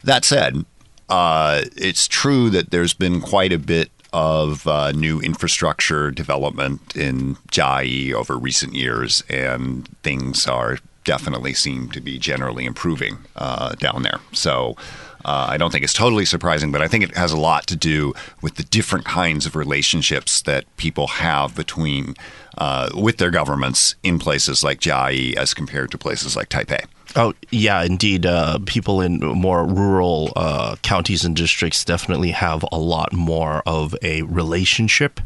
That 0.04 0.24
said, 0.24 0.64
uh, 1.08 1.62
it's 1.76 2.08
true 2.08 2.48
that 2.50 2.70
there's 2.70 2.94
been 2.94 3.20
quite 3.20 3.52
a 3.52 3.58
bit 3.58 3.90
of 4.12 4.66
uh, 4.66 4.92
new 4.92 5.20
infrastructure 5.20 6.10
development 6.10 6.96
in 6.96 7.36
Chiayi 7.52 8.12
over 8.12 8.36
recent 8.36 8.74
years, 8.74 9.22
and 9.28 9.88
things 10.02 10.46
are 10.46 10.78
definitely 11.04 11.54
seem 11.54 11.90
to 11.90 12.00
be 12.00 12.18
generally 12.18 12.64
improving 12.64 13.18
uh, 13.36 13.74
down 13.74 14.02
there. 14.02 14.20
So. 14.32 14.76
Uh, 15.24 15.46
I 15.50 15.56
don't 15.56 15.70
think 15.70 15.84
it's 15.84 15.92
totally 15.92 16.24
surprising, 16.24 16.72
but 16.72 16.82
I 16.82 16.88
think 16.88 17.04
it 17.04 17.16
has 17.16 17.32
a 17.32 17.38
lot 17.38 17.66
to 17.68 17.76
do 17.76 18.14
with 18.42 18.56
the 18.56 18.62
different 18.64 19.04
kinds 19.04 19.46
of 19.46 19.56
relationships 19.56 20.42
that 20.42 20.64
people 20.76 21.06
have 21.06 21.54
between 21.54 22.14
uh, 22.58 22.90
with 22.94 23.18
their 23.18 23.30
governments 23.30 23.94
in 24.02 24.18
places 24.18 24.62
like 24.62 24.80
Chiayi 24.80 25.36
as 25.36 25.54
compared 25.54 25.90
to 25.92 25.98
places 25.98 26.36
like 26.36 26.48
Taipei. 26.48 26.84
Oh 27.16 27.34
yeah, 27.50 27.82
indeed. 27.82 28.24
Uh, 28.24 28.58
people 28.66 29.00
in 29.00 29.18
more 29.18 29.66
rural 29.66 30.32
uh, 30.36 30.76
counties 30.82 31.24
and 31.24 31.34
districts 31.34 31.84
definitely 31.84 32.30
have 32.30 32.64
a 32.70 32.78
lot 32.78 33.12
more 33.12 33.62
of 33.66 33.96
a 34.02 34.22
relationship. 34.22 35.20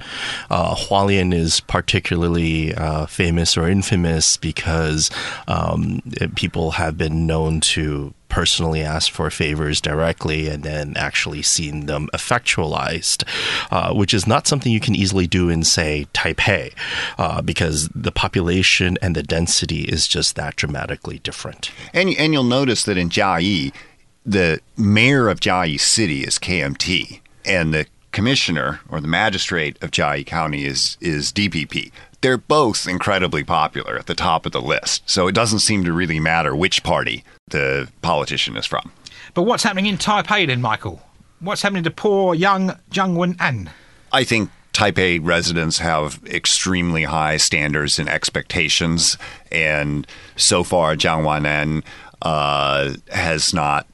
Uh, 0.49 0.75
Hualien 0.75 1.35
is 1.35 1.61
particularly 1.61 2.75
uh, 2.75 3.05
famous 3.05 3.57
or 3.59 3.69
infamous 3.69 4.39
because 4.39 5.11
um, 5.47 6.01
people 6.37 6.73
have 6.73 6.97
been 6.97 7.27
known 7.27 7.61
to 7.61 8.15
personally 8.35 8.83
asked 8.83 9.13
for 9.13 9.31
favors 9.31 9.81
directly 9.81 10.49
and 10.49 10.65
then 10.65 10.93
actually 10.97 11.41
seen 11.41 11.87
them 11.87 12.09
effectualized, 12.13 13.23
uh, 13.71 13.95
which 13.95 14.13
is 14.13 14.27
not 14.27 14.49
something 14.49 14.73
you 14.73 14.81
can 14.81 14.97
easily 14.97 15.29
do 15.29 15.49
in, 15.49 15.63
say, 15.63 16.09
Taipei, 16.13 16.75
uh, 17.17 17.41
because 17.43 17.89
the 17.95 18.11
population 18.11 18.99
and 19.01 19.15
the 19.15 19.23
density 19.23 19.83
is 19.83 20.09
just 20.09 20.35
that 20.35 20.57
dramatically 20.57 21.21
different. 21.21 21.71
And, 21.93 22.09
and 22.19 22.33
you'll 22.33 22.43
notice 22.43 22.83
that 22.87 22.99
in 22.99 23.09
Chiayi, 23.09 23.73
the 24.27 24.59
mayor 24.77 25.29
of 25.29 25.39
Chiayi 25.39 25.79
City 25.79 26.25
is 26.25 26.41
KMT, 26.41 27.21
and 27.45 27.73
the 27.73 27.87
commissioner 28.11 28.81
or 28.89 29.01
the 29.01 29.07
magistrate 29.07 29.81
of 29.81 29.93
Chiayi 29.93 30.27
County 30.27 30.65
is 30.65 30.97
is 31.01 31.33
DPP 31.33 31.93
they're 32.25 32.39
both 32.39 32.89
incredibly 32.89 33.45
popular 33.45 33.99
at 33.99 34.07
the 34.07 34.15
top 34.15 34.47
of 34.47 34.53
the 34.53 34.63
list. 34.63 35.03
So 35.05 35.29
it 35.29 35.35
doesn't 35.35 35.59
seem 35.59 35.85
to 35.85 35.93
really 35.93 36.19
matter 36.19 36.57
which 36.57 36.83
party 36.83 37.23
the 37.49 37.91
politician 38.01 38.57
is 38.57 38.65
from. 38.65 38.91
But 39.35 39.43
what's 39.43 39.63
happening 39.63 39.85
in 39.85 39.99
Taipei 39.99 40.47
then, 40.47 40.63
Michael? 40.63 41.03
What's 41.41 41.61
happening 41.61 41.85
to 41.85 41.91
poor 41.91 42.35
young 42.35 42.71
Jiang 42.91 43.17
Wen 43.17 43.37
An? 43.41 43.69
I 44.11 44.25
think 44.25 44.49
Taipei 44.73 45.21
residents 45.23 45.79
have 45.81 46.19
extremely 46.25 47.03
high 47.03 47.37
standards 47.37 47.99
and 47.99 48.09
expectations, 48.09 49.19
and 49.53 50.07
so 50.37 50.65
far, 50.65 50.97
Jiang 50.97 51.27
Wen 51.27 51.83
uh, 52.23 52.95
has 53.11 53.53
not 53.53 53.87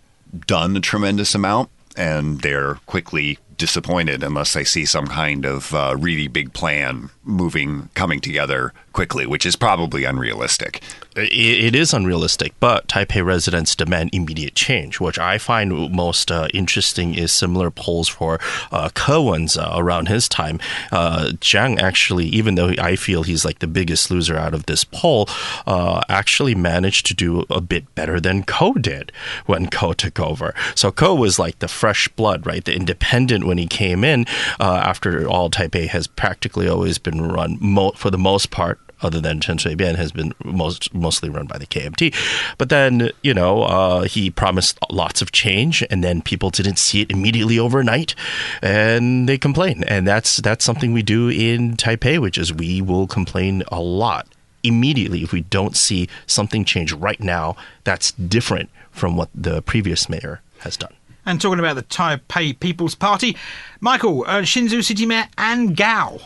done 0.47 0.77
a 0.77 0.81
tremendous 0.81 1.35
amount, 1.35 1.69
and 1.97 2.43
they're 2.43 2.77
quickly 2.87 3.39
disappointed 3.61 4.23
unless 4.23 4.55
they 4.55 4.65
see 4.65 4.87
some 4.87 5.07
kind 5.07 5.45
of 5.45 5.75
uh, 5.75 5.95
really 5.99 6.29
big 6.29 6.55
plan 6.55 7.11
moving, 7.23 7.91
coming 7.95 8.19
together 8.19 8.73
quickly, 8.93 9.27
which 9.27 9.47
is 9.47 9.57
probably 9.57 10.05
unrealistic. 10.05 10.83
It 11.17 11.75
is 11.75 11.93
unrealistic, 11.93 12.53
but 12.61 12.87
Taipei 12.87 13.25
residents 13.25 13.75
demand 13.75 14.11
immediate 14.13 14.55
change, 14.55 15.01
which 15.01 15.19
I 15.19 15.39
find 15.39 15.93
most 15.93 16.31
uh, 16.31 16.47
interesting 16.55 17.15
is 17.15 17.33
similar 17.33 17.71
polls 17.71 18.09
for 18.09 18.39
uh, 18.71 18.91
uh, 19.01 19.73
around 19.75 20.09
his 20.09 20.29
time. 20.29 20.61
Uh, 20.93 21.31
Jiang 21.41 21.81
actually, 21.81 22.27
even 22.27 22.55
though 22.55 22.75
I 22.79 22.97
feel 22.97 23.25
he's 23.25 23.45
like 23.45 23.59
the 23.59 23.67
biggest 23.67 24.11
loser 24.11 24.37
out 24.37 24.55
of 24.55 24.67
this 24.67 24.85
poll, 24.85 25.29
uh, 25.67 26.03
actually 26.09 26.55
managed 26.55 27.07
to 27.07 27.15
do 27.15 27.45
a 27.51 27.61
bit 27.61 27.93
better 27.95 28.21
than 28.21 28.45
Ko 28.45 28.75
did 28.75 29.13
when 29.47 29.69
Ko 29.69 29.93
took 29.93 30.21
over. 30.21 30.55
So 30.75 30.93
Ko 30.93 31.15
was 31.15 31.39
like 31.39 31.59
the 31.59 31.69
fresh 31.69 32.07
blood, 32.09 32.47
right? 32.47 32.65
The 32.65 32.75
independent 32.75 33.47
when 33.47 33.59
he 33.59 33.67
came 33.67 34.05
in. 34.05 34.27
Uh, 34.59 34.81
after 34.85 35.29
all, 35.29 35.51
Taipei 35.51 35.89
has 35.89 36.07
practically 36.07 36.69
always 36.69 36.99
been 36.99 37.23
run, 37.23 37.59
mo- 37.61 37.93
for 37.93 38.11
the 38.11 38.19
most 38.19 38.51
part, 38.51 38.79
other 39.03 39.21
than 39.21 39.41
Chen 39.41 39.59
Shui-bian, 39.59 39.97
has 39.97 40.13
been 40.13 40.33
most 40.45 40.93
mostly 40.95 41.29
run 41.29 41.47
by 41.47 41.59
the 41.59 41.67
KMT. 41.67 42.15
But 42.59 42.69
then, 42.69 43.11
you 43.23 43.35
know, 43.35 43.63
uh, 43.63 44.03
he 44.03 44.31
promised 44.31 44.79
lots 44.91 45.23
of 45.23 45.33
change, 45.33 45.85
and 45.91 46.03
then 46.05 46.23
people 46.23 46.51
didn't 46.51 46.79
see 46.79 47.03
it 47.03 47.11
immediately 47.11 47.59
overnight, 47.59 48.15
and 48.63 49.29
they 49.29 49.39
complain. 49.39 49.85
And 49.85 50.07
that's 50.07 50.39
that's 50.39 50.65
something 50.65 50.93
we 50.93 51.03
do 51.03 51.29
in 51.29 51.77
Taipei, 51.77 52.19
which 52.19 52.39
is 52.39 52.53
we 52.53 52.81
will 52.83 53.07
complain 53.07 53.63
a 53.69 53.81
lot 53.81 54.27
immediately 54.63 55.23
if 55.23 55.33
we 55.33 55.41
don't 55.43 55.77
see 55.77 56.09
something 56.27 56.65
change 56.65 56.93
right 56.93 57.21
now 57.21 57.57
that's 57.85 58.13
different 58.13 58.69
from 58.91 59.17
what 59.17 59.31
the 59.35 59.63
previous 59.63 60.09
mayor 60.09 60.43
has 60.59 60.77
done. 60.77 60.93
And 61.25 61.41
talking 61.41 61.59
about 61.59 61.77
the 61.77 61.83
Taipei 61.83 62.59
People's 62.59 62.95
Party, 62.95 63.37
Michael, 63.81 64.25
uh, 64.27 64.43
Hsinchu 64.43 64.85
City 64.85 65.07
Mayor 65.07 65.29
Anne 65.39 65.75
Gao 65.75 66.19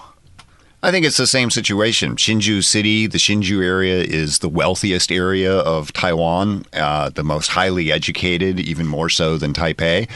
I 0.84 0.90
think 0.90 1.06
it's 1.06 1.16
the 1.16 1.26
same 1.26 1.48
situation. 1.48 2.16
Hsinchu 2.16 2.62
City, 2.62 3.06
the 3.06 3.16
Hsinchu 3.16 3.64
area, 3.64 4.02
is 4.02 4.40
the 4.40 4.50
wealthiest 4.50 5.10
area 5.10 5.56
of 5.60 5.94
Taiwan, 5.94 6.66
uh, 6.74 7.08
the 7.08 7.24
most 7.24 7.48
highly 7.48 7.90
educated, 7.90 8.60
even 8.60 8.86
more 8.86 9.08
so 9.08 9.38
than 9.38 9.54
Taipei. 9.54 10.10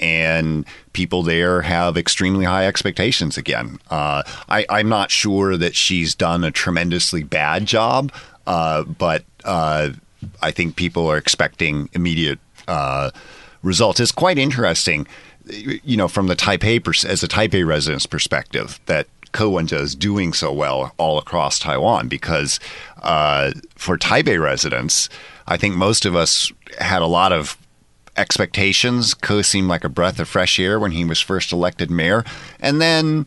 And 0.00 0.64
people 0.94 1.24
there 1.24 1.60
have 1.60 1.98
extremely 1.98 2.46
high 2.46 2.66
expectations 2.66 3.36
again. 3.36 3.78
Uh, 3.90 4.22
I, 4.48 4.64
am 4.70 4.88
not 4.88 5.10
sure 5.10 5.58
that 5.58 5.76
she's 5.76 6.14
done 6.14 6.42
a 6.42 6.50
tremendously 6.50 7.22
bad 7.22 7.66
job, 7.66 8.10
uh, 8.46 8.84
but 8.84 9.24
uh, 9.44 9.90
I 10.40 10.52
think 10.52 10.76
people 10.76 11.06
are 11.06 11.18
expecting 11.18 11.90
immediate 11.92 12.38
uh, 12.66 13.10
results. 13.62 14.00
It's 14.00 14.10
quite 14.10 14.38
interesting 14.38 15.06
you 15.46 15.96
know, 15.96 16.08
from 16.08 16.26
the 16.26 16.36
Taipei 16.36 17.04
as 17.04 17.22
a 17.22 17.28
Taipei 17.28 17.66
resident's 17.66 18.06
perspective, 18.06 18.80
that 18.86 19.06
Ko 19.34 19.50
Wen-je 19.50 19.76
is 19.76 19.94
doing 19.94 20.32
so 20.32 20.50
well 20.52 20.94
all 20.96 21.18
across 21.18 21.58
Taiwan 21.58 22.08
because 22.08 22.58
uh, 23.02 23.52
for 23.74 23.98
Taipei 23.98 24.40
residents, 24.40 25.10
I 25.46 25.58
think 25.58 25.74
most 25.74 26.06
of 26.06 26.16
us 26.16 26.50
had 26.78 27.02
a 27.02 27.06
lot 27.06 27.32
of 27.32 27.58
expectations. 28.16 29.12
Ko 29.12 29.42
seemed 29.42 29.68
like 29.68 29.84
a 29.84 29.88
breath 29.88 30.20
of 30.20 30.28
fresh 30.28 30.58
air 30.58 30.78
when 30.78 30.92
he 30.92 31.04
was 31.04 31.20
first 31.20 31.52
elected 31.52 31.90
mayor. 31.90 32.24
And 32.60 32.80
then 32.80 33.26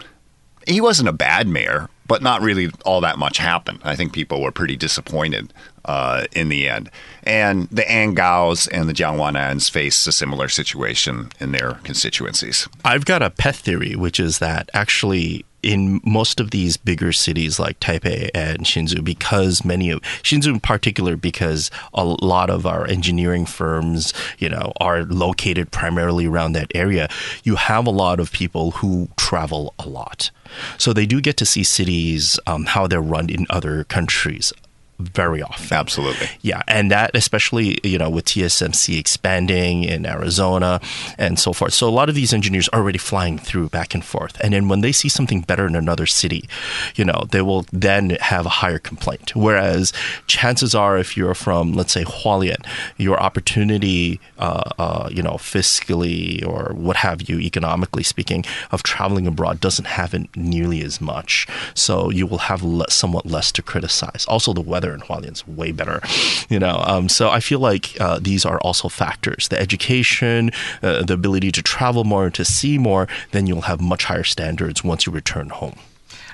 he 0.65 0.82
wasn't 0.82 1.10
a 1.10 1.13
bad 1.13 1.48
mayor, 1.48 1.89
but 2.08 2.22
not 2.22 2.41
really 2.41 2.72
all 2.86 3.02
that 3.02 3.17
much 3.17 3.38
happened. 3.38 3.80
I 3.84 3.98
think 3.98 4.13
people 4.13 4.41
were 4.41 4.52
pretty 4.52 4.78
disappointed 4.78 5.54
uh, 5.84 6.26
in 6.32 6.48
the 6.48 6.70
end. 6.70 6.89
And 7.24 7.67
the 7.70 7.89
Anne 7.89 8.13
Gaos 8.13 8.67
and 8.67 8.88
the 8.88 8.93
Jiang 8.93 9.17
Wen-ans 9.17 9.67
face 9.67 10.08
a 10.08 10.13
similar 10.13 10.48
situation 10.48 11.32
in 11.39 11.52
their 11.52 11.74
constituencies. 11.84 12.67
I've 12.86 13.06
got 13.06 13.22
a 13.22 13.30
pet 13.30 13.58
theory, 13.58 13.96
which 13.96 14.20
is 14.20 14.39
that 14.39 14.70
actually 14.74 15.46
in 15.63 16.00
most 16.04 16.39
of 16.39 16.52
these 16.52 16.78
bigger 16.78 17.12
cities 17.12 17.60
like 17.60 17.80
Taipei 17.80 18.30
and 18.34 18.60
Hsinchu, 18.60 19.04
because 19.04 19.65
many 19.65 19.89
of 19.89 20.02
Hsinchu 20.24 20.48
in 20.48 20.60
particular, 20.60 21.15
because 21.15 21.72
a 21.93 22.06
lot 22.06 22.50
of 22.50 22.65
our 22.65 22.88
engineering 22.88 23.46
firms, 23.46 24.13
you 24.38 24.50
know, 24.50 24.72
are 24.80 25.04
located 25.04 25.72
primarily 25.72 26.26
around 26.26 26.54
that 26.54 26.72
area, 26.76 27.10
you 27.43 27.56
have 27.56 27.88
a 27.88 27.91
lot 27.91 28.20
of 28.20 28.32
people 28.32 28.72
who 28.72 29.10
travel 29.17 29.74
a 29.80 29.88
lot. 29.88 30.32
So 30.78 30.93
they 30.93 31.06
do 31.06 31.22
get 31.22 31.38
to 31.38 31.46
see 31.46 31.63
cities, 31.63 32.39
um, 32.48 32.65
how 32.65 32.88
they're 32.88 33.02
run 33.02 33.30
in 33.30 33.46
other 33.50 33.84
countries 33.84 34.54
very 35.00 35.42
often. 35.42 35.78
Absolutely. 35.78 36.28
Yeah, 36.42 36.64
and 36.68 36.92
that 36.92 37.12
especially 37.14 37.80
you 37.84 37.98
know 37.98 38.10
with 38.10 38.26
TSMC 38.26 39.00
expanding 39.00 39.84
in 39.84 40.06
Arizona 40.06 40.82
and 41.18 41.40
so 41.40 41.54
forth. 41.54 41.74
So 41.74 41.88
a 41.88 41.92
lot 41.92 42.10
of 42.10 42.16
these 42.16 42.34
engineers 42.34 42.68
are 42.70 42.80
already 42.80 42.98
flying 42.98 43.38
through 43.38 43.70
back 43.70 43.94
and 43.94 44.04
forth, 44.04 44.40
and 44.42 44.54
then 44.54 44.68
when 44.68 44.82
they 44.82 44.92
see 44.92 45.10
something 45.10 45.42
better 45.42 45.68
in 45.68 45.76
another 45.76 46.06
city, 46.06 46.48
you 46.96 47.06
know 47.06 47.26
they 47.30 47.42
will 47.42 47.66
then 47.72 48.12
have 48.22 48.46
a 48.46 48.50
higher 48.50 48.80
complaint. 48.80 49.36
Whereas 49.36 49.94
chances 50.28 50.74
are, 50.74 50.98
if 50.98 51.16
you're 51.16 51.36
from 51.36 51.74
let's 51.74 51.94
say 51.94 52.04
Hualien, 52.04 52.66
your 52.98 53.20
opportunity, 53.20 54.20
uh, 54.40 54.72
uh, 54.78 55.10
you 55.12 55.22
know, 55.22 55.34
fiscally 55.34 56.46
or 56.46 56.74
what 56.74 56.98
have 56.98 57.30
you, 57.30 57.40
economically 57.40 58.04
speaking, 58.04 58.44
of 58.72 58.84
traveling 58.84 59.28
abroad 59.28 59.60
doesn't 59.60 59.86
happen 59.86 60.28
nearly 60.36 60.82
as 60.82 61.00
much. 61.00 61.48
So 61.74 62.10
you 62.10 62.26
will 62.26 62.38
have 62.40 62.64
le- 62.64 62.90
somewhat 62.90 63.26
less 63.26 63.52
to 63.54 63.62
criticize. 63.62 64.26
Also, 64.28 64.54
the 64.54 64.62
weather 64.62 64.87
weather 64.88 64.95
in 64.95 65.02
Hualien's 65.02 65.47
way 65.47 65.71
better, 65.71 66.02
you 66.50 66.60
know. 66.60 66.84
Um, 66.86 67.10
so 67.10 67.30
I 67.30 67.39
feel 67.39 67.60
like 67.60 68.00
uh, 68.00 68.19
these 68.21 68.45
are 68.45 68.60
also 68.60 68.89
factors: 68.89 69.47
the 69.50 69.60
education, 69.60 70.52
uh, 70.82 71.04
the 71.04 71.13
ability 71.13 71.52
to 71.52 71.62
travel 71.62 72.04
more 72.04 72.26
and 72.26 72.34
to 72.36 72.45
see 72.45 72.78
more. 72.78 73.08
Then 73.32 73.47
you'll 73.47 73.62
have 73.62 73.82
much 73.82 74.06
higher 74.06 74.23
standards 74.23 74.84
once 74.84 75.06
you 75.06 75.12
return 75.12 75.50
home. 75.50 75.80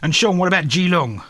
And 0.01 0.13
Sean, 0.13 0.37
what 0.37 0.47
about 0.47 0.65
Keelung? 0.65 1.23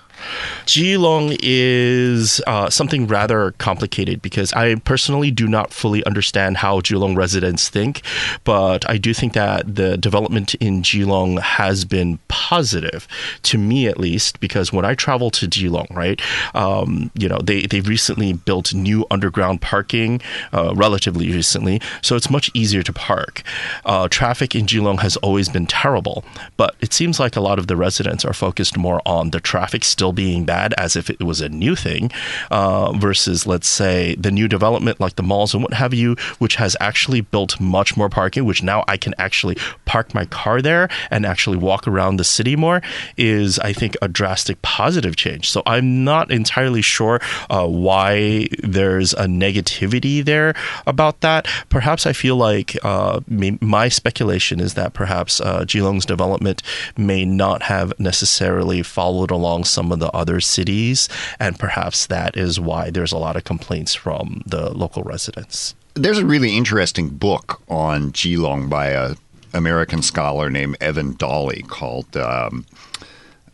Keelung 0.65 1.37
is 1.41 2.41
uh, 2.47 2.69
something 2.69 3.07
rather 3.07 3.51
complicated 3.57 4.21
because 4.21 4.53
I 4.53 4.75
personally 4.75 5.31
do 5.31 5.47
not 5.47 5.73
fully 5.73 6.03
understand 6.05 6.57
how 6.57 6.79
Keelung 6.79 7.15
residents 7.17 7.69
think, 7.69 8.01
but 8.43 8.89
I 8.89 8.97
do 8.97 9.13
think 9.13 9.33
that 9.33 9.75
the 9.75 9.97
development 9.97 10.55
in 10.55 10.81
Keelung 10.81 11.39
has 11.41 11.85
been 11.85 12.19
positive 12.27 13.07
to 13.43 13.57
me 13.57 13.87
at 13.87 13.99
least 13.99 14.39
because 14.39 14.71
when 14.71 14.85
I 14.85 14.95
travel 14.95 15.29
to 15.31 15.47
Keelung, 15.47 15.93
right, 15.95 16.21
um, 16.55 17.11
you 17.15 17.27
know 17.27 17.39
they 17.39 17.65
they've 17.65 17.87
recently 17.87 18.33
built 18.33 18.73
new 18.73 19.05
underground 19.11 19.61
parking 19.61 20.21
uh, 20.53 20.73
relatively 20.75 21.31
recently, 21.31 21.81
so 22.01 22.15
it's 22.15 22.29
much 22.29 22.49
easier 22.53 22.83
to 22.83 22.93
park. 22.93 23.43
Uh, 23.85 24.07
traffic 24.07 24.55
in 24.55 24.65
Keelung 24.65 24.99
has 24.99 25.17
always 25.17 25.49
been 25.49 25.65
terrible, 25.65 26.23
but 26.57 26.75
it 26.79 26.93
seems 26.93 27.19
like 27.19 27.35
a 27.35 27.41
lot 27.41 27.59
of 27.59 27.67
the 27.67 27.75
residents 27.75 28.23
are 28.23 28.33
focused 28.33 28.77
more 28.77 29.01
on 29.05 29.31
the 29.31 29.39
traffic 29.39 29.83
still 29.83 30.12
being 30.13 30.45
bad 30.45 30.73
as 30.77 30.95
if 30.95 31.09
it 31.09 31.21
was 31.23 31.41
a 31.41 31.49
new 31.49 31.75
thing, 31.75 32.11
uh, 32.51 32.91
versus, 32.93 33.45
let's 33.45 33.67
say, 33.67 34.15
the 34.15 34.31
new 34.31 34.47
development 34.47 34.99
like 34.99 35.15
the 35.15 35.23
malls 35.23 35.53
and 35.53 35.63
what 35.63 35.73
have 35.73 35.93
you, 35.93 36.15
which 36.39 36.55
has 36.55 36.75
actually 36.79 37.21
built 37.21 37.59
much 37.59 37.97
more 37.97 38.09
parking, 38.09 38.45
which 38.45 38.63
now 38.63 38.83
I 38.87 38.97
can 38.97 39.13
actually 39.17 39.57
park 39.85 40.13
my 40.13 40.25
car 40.25 40.61
there 40.61 40.89
and 41.09 41.25
actually 41.25 41.57
walk 41.57 41.87
around 41.87 42.17
the 42.17 42.23
city 42.23 42.55
more, 42.55 42.81
is, 43.17 43.59
I 43.59 43.73
think, 43.73 43.95
a 44.01 44.07
drastic 44.07 44.61
positive 44.61 45.15
change. 45.15 45.49
So 45.49 45.63
I'm 45.65 46.03
not 46.03 46.31
entirely 46.31 46.81
sure 46.81 47.19
uh, 47.49 47.67
why 47.67 48.47
there's 48.61 49.13
a 49.13 49.25
negativity 49.25 50.23
there 50.23 50.53
about 50.85 51.21
that. 51.21 51.47
Perhaps 51.69 52.05
I 52.05 52.13
feel 52.13 52.35
like 52.35 52.77
uh, 52.83 53.21
my 53.27 53.89
speculation 53.89 54.59
is 54.59 54.73
that 54.75 54.93
perhaps 54.93 55.41
uh, 55.41 55.65
Keelung's 55.65 56.05
development 56.05 56.61
may 56.97 57.25
not 57.25 57.63
have 57.63 57.97
necessarily 57.99 58.83
followed 58.83 59.31
along 59.31 59.63
some 59.63 59.91
of 59.91 59.99
the 60.03 60.11
other 60.11 60.41
cities, 60.41 61.07
and 61.39 61.57
perhaps 61.57 62.07
that 62.07 62.35
is 62.35 62.59
why 62.59 62.89
there's 62.89 63.13
a 63.13 63.17
lot 63.17 63.37
of 63.37 63.45
complaints 63.45 63.95
from 63.95 64.43
the 64.45 64.69
local 64.73 65.01
residents. 65.03 65.75
There's 65.93 66.17
a 66.17 66.25
really 66.25 66.57
interesting 66.57 67.07
book 67.07 67.61
on 67.69 68.11
Keelung 68.11 68.69
by 68.69 68.87
a 68.87 69.15
American 69.53 70.01
scholar 70.01 70.49
named 70.49 70.75
Evan 70.81 71.15
Dawley 71.15 71.61
called 71.61 72.17
um, 72.17 72.65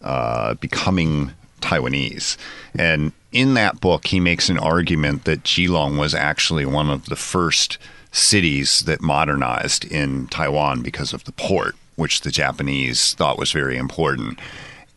uh, 0.02 0.56
"Becoming 0.56 1.34
Taiwanese," 1.62 2.36
and 2.74 3.12
in 3.32 3.54
that 3.54 3.80
book, 3.80 4.08
he 4.08 4.20
makes 4.20 4.50
an 4.50 4.58
argument 4.58 5.26
that 5.26 5.44
Keelung 5.44 6.00
was 6.00 6.16
actually 6.16 6.66
one 6.66 6.90
of 6.90 7.06
the 7.06 7.16
first 7.16 7.78
cities 8.12 8.80
that 8.88 9.02
modernized 9.02 9.86
in 9.86 10.26
Taiwan 10.30 10.82
because 10.82 11.14
of 11.14 11.26
the 11.26 11.32
port, 11.34 11.76
which 11.96 12.22
the 12.22 12.32
Japanese 12.32 13.14
thought 13.14 13.38
was 13.38 13.52
very 13.52 13.78
important 13.78 14.40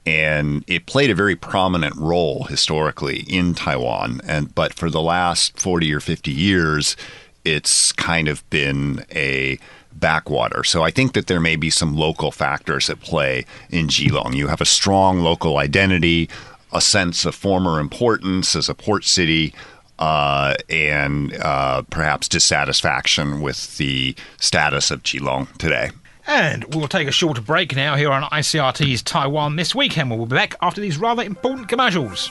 and 0.04 0.64
it 0.66 0.86
played 0.86 1.10
a 1.10 1.14
very 1.14 1.36
prominent 1.36 1.94
role 1.96 2.44
historically 2.44 3.20
in 3.20 3.54
Taiwan. 3.54 4.20
And 4.26 4.54
but 4.54 4.74
for 4.74 4.90
the 4.90 5.02
last 5.02 5.58
forty 5.58 5.92
or 5.92 6.00
fifty 6.00 6.32
years, 6.32 6.96
it's 7.44 7.92
kind 7.92 8.28
of 8.28 8.48
been 8.50 9.04
a 9.14 9.58
backwater. 9.92 10.64
So 10.64 10.82
I 10.82 10.90
think 10.90 11.12
that 11.12 11.26
there 11.26 11.40
may 11.40 11.56
be 11.56 11.70
some 11.70 11.94
local 11.94 12.30
factors 12.30 12.88
at 12.90 13.00
play 13.00 13.44
in 13.70 13.88
Keelung. 13.88 14.34
You 14.34 14.48
have 14.48 14.60
a 14.60 14.66
strong 14.66 15.20
local 15.20 15.58
identity, 15.58 16.28
a 16.72 16.80
sense 16.80 17.24
of 17.24 17.34
former 17.34 17.78
importance 17.78 18.56
as 18.56 18.68
a 18.68 18.74
port 18.74 19.04
city. 19.04 19.54
Uh, 19.98 20.54
and 20.68 21.32
uh, 21.34 21.82
perhaps 21.82 22.26
dissatisfaction 22.26 23.40
with 23.40 23.76
the 23.76 24.16
status 24.40 24.90
of 24.90 25.04
Keelung 25.04 25.46
today. 25.58 25.90
And 26.26 26.74
we'll 26.74 26.88
take 26.88 27.08
a 27.08 27.12
short 27.12 27.44
break 27.44 27.74
now 27.74 27.96
here 27.96 28.12
on 28.12 28.22
ICRT's 28.24 29.02
Taiwan 29.02 29.56
this 29.56 29.74
weekend. 29.74 30.10
We'll 30.10 30.26
be 30.26 30.36
back 30.36 30.54
after 30.60 30.80
these 30.80 30.96
rather 30.98 31.22
important 31.22 31.68
commercials. 31.68 32.30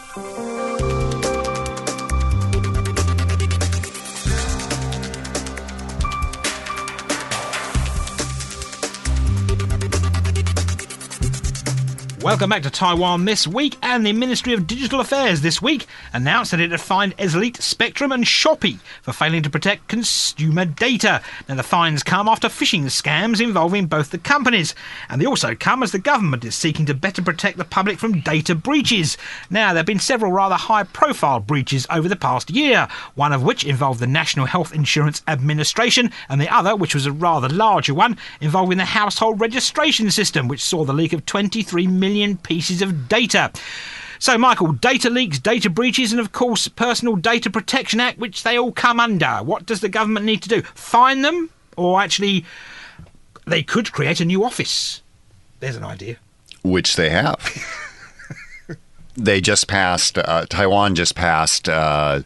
Welcome 12.24 12.52
back 12.52 12.62
to 12.64 12.70
Taiwan 12.70 13.26
this 13.26 13.48
week, 13.48 13.78
and 13.82 14.06
the 14.06 14.14
Ministry 14.14 14.54
of 14.54 14.68
Digital 14.68 15.00
Affairs 15.00 15.42
this 15.42 15.60
week 15.60 15.88
announced 16.14 16.52
that 16.52 16.60
it 16.60 16.70
had 16.70 16.80
fined 16.80 17.18
Eslite, 17.18 17.60
Spectrum, 17.60 18.12
and 18.12 18.24
Shopee 18.24 18.78
for 19.02 19.12
failing 19.12 19.42
to 19.42 19.50
protect 19.50 19.88
consumer 19.88 20.66
data. 20.66 21.24
Now, 21.50 21.56
the 21.56 21.64
fines 21.64 22.04
come 22.04 22.28
after 22.28 22.48
phishing 22.48 22.84
scams 22.84 23.42
involving 23.42 23.88
both 23.88 24.12
the 24.12 24.20
companies, 24.20 24.76
and 25.10 25.20
they 25.20 25.26
also 25.26 25.56
come 25.56 25.82
as 25.82 25.92
the 25.92 25.98
government 25.98 26.46
is 26.46 26.54
seeking 26.54 26.86
to 26.86 26.94
better 26.94 27.24
protect 27.24 27.58
the 27.58 27.66
public 27.66 27.98
from 27.98 28.22
data 28.22 28.54
breaches. 28.54 29.18
Now, 29.50 29.70
there 29.70 29.80
have 29.80 29.88
been 29.88 29.98
several 29.98 30.32
rather 30.32 30.56
high 30.56 30.84
profile 30.84 31.40
breaches 31.40 31.88
over 31.90 32.08
the 32.08 32.16
past 32.16 32.52
year, 32.52 32.88
one 33.16 33.34
of 33.34 33.42
which 33.42 33.66
involved 33.66 34.00
the 34.00 34.06
National 34.06 34.46
Health 34.46 34.76
Insurance 34.76 35.24
Administration, 35.28 36.12
and 36.30 36.40
the 36.40 36.54
other, 36.54 36.76
which 36.76 36.94
was 36.94 37.08
a 37.08 37.12
rather 37.12 37.50
larger 37.50 37.96
one, 37.96 38.16
involving 38.42 38.78
the 38.78 38.86
household 38.86 39.42
registration 39.42 40.12
system, 40.12 40.48
which 40.48 40.64
saw 40.64 40.86
the 40.86 40.94
leak 40.94 41.14
of 41.14 41.26
23 41.26 41.88
million 41.88 42.11
million 42.12 42.38
pieces 42.38 42.82
of 42.82 43.08
data. 43.08 43.52
So, 44.20 44.38
Michael, 44.38 44.74
data 44.74 45.10
leaks, 45.10 45.40
data 45.40 45.70
breaches, 45.70 46.12
and 46.12 46.20
of 46.20 46.32
course, 46.32 46.68
Personal 46.68 47.16
Data 47.16 47.50
Protection 47.50 48.00
Act, 48.00 48.20
which 48.20 48.44
they 48.44 48.58
all 48.58 48.72
come 48.72 49.00
under. 49.00 49.38
What 49.38 49.66
does 49.66 49.82
the 49.82 49.90
government 49.90 50.26
need 50.26 50.44
to 50.44 50.50
do? 50.50 50.62
Fine 50.76 51.24
them? 51.24 51.50
Or 51.76 52.00
actually, 52.00 52.46
they 53.48 53.64
could 53.64 53.92
create 53.92 54.20
a 54.20 54.26
new 54.26 54.44
office. 54.44 55.02
There's 55.60 55.76
an 55.76 55.84
idea. 55.84 56.18
Which 56.62 56.98
they 56.98 57.10
have. 57.10 57.40
they 59.16 59.42
just 59.42 59.68
passed, 59.68 60.20
uh, 60.20 60.46
Taiwan 60.48 60.94
just 60.94 61.16
passed. 61.16 61.68
Uh, 61.68 62.22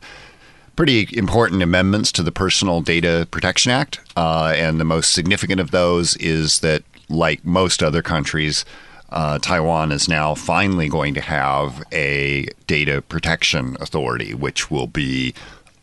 pretty 0.76 1.08
important 1.14 1.62
amendments 1.64 2.12
to 2.12 2.24
the 2.24 2.32
Personal 2.32 2.82
Data 2.82 3.26
Protection 3.32 3.72
Act. 3.72 4.02
Uh, 4.18 4.54
and 4.56 4.80
the 4.80 4.86
most 4.86 5.14
significant 5.14 5.62
of 5.62 5.72
those 5.72 6.18
is 6.18 6.60
that, 6.60 6.84
like 7.08 7.46
most 7.46 7.82
other 7.82 8.02
countries, 8.02 8.66
uh, 9.10 9.40
Taiwan 9.40 9.92
is 9.92 10.08
now 10.08 10.36
finally 10.36 10.90
going 10.90 11.14
to 11.14 11.22
have 11.22 11.84
a 11.92 12.48
data 12.68 13.02
protection 13.02 13.78
authority, 13.80 14.34
which 14.34 14.72
will 14.72 14.88
be 14.88 15.34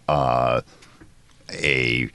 uh, 0.09 0.61
a 1.51 2.11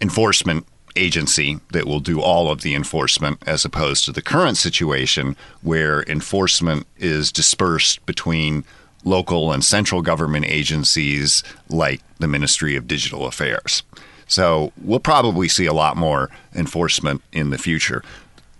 enforcement 0.00 0.66
agency 0.94 1.58
that 1.72 1.86
will 1.86 2.00
do 2.00 2.20
all 2.20 2.50
of 2.50 2.60
the 2.60 2.74
enforcement 2.74 3.42
as 3.46 3.64
opposed 3.64 4.04
to 4.04 4.12
the 4.12 4.22
current 4.22 4.56
situation 4.56 5.36
where 5.62 6.02
enforcement 6.02 6.86
is 6.98 7.32
dispersed 7.32 8.04
between 8.04 8.64
local 9.04 9.52
and 9.52 9.64
central 9.64 10.02
government 10.02 10.44
agencies 10.46 11.42
like 11.68 12.02
the 12.18 12.28
Ministry 12.28 12.76
of 12.76 12.86
Digital 12.86 13.26
Affairs. 13.26 13.82
So 14.26 14.72
we'll 14.80 15.00
probably 15.00 15.48
see 15.48 15.66
a 15.66 15.72
lot 15.72 15.96
more 15.96 16.30
enforcement 16.54 17.22
in 17.32 17.50
the 17.50 17.58
future 17.58 18.02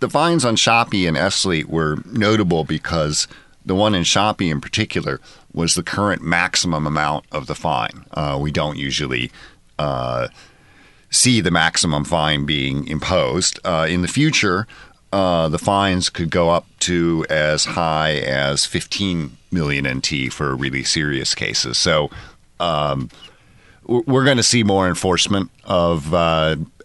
the 0.03 0.09
fines 0.09 0.43
on 0.43 0.57
Shopee 0.57 1.07
and 1.07 1.15
Eslite 1.15 1.67
were 1.67 1.99
notable 2.05 2.65
because 2.65 3.25
the 3.65 3.73
one 3.73 3.95
in 3.95 4.03
Shopee 4.03 4.51
in 4.51 4.59
particular 4.59 5.21
was 5.53 5.75
the 5.75 5.81
current 5.81 6.21
maximum 6.21 6.85
amount 6.85 7.23
of 7.31 7.47
the 7.47 7.55
fine. 7.55 8.03
Uh, 8.11 8.37
we 8.39 8.51
don't 8.51 8.77
usually 8.77 9.31
uh, 9.79 10.27
see 11.09 11.39
the 11.39 11.51
maximum 11.51 12.03
fine 12.03 12.45
being 12.45 12.85
imposed. 12.85 13.61
Uh, 13.63 13.87
in 13.89 14.01
the 14.01 14.09
future, 14.09 14.67
uh, 15.13 15.47
the 15.47 15.57
fines 15.57 16.09
could 16.09 16.29
go 16.29 16.49
up 16.49 16.67
to 16.79 17.25
as 17.29 17.63
high 17.63 18.15
as 18.15 18.65
15 18.65 19.37
million 19.51 19.87
NT 19.87 20.33
for 20.33 20.53
really 20.53 20.83
serious 20.83 21.33
cases. 21.33 21.77
So 21.77 22.09
um, 22.59 23.09
we're 23.85 24.25
going 24.25 24.35
to 24.35 24.43
see 24.43 24.63
more 24.63 24.89
enforcement 24.89 25.49
of 25.63 26.13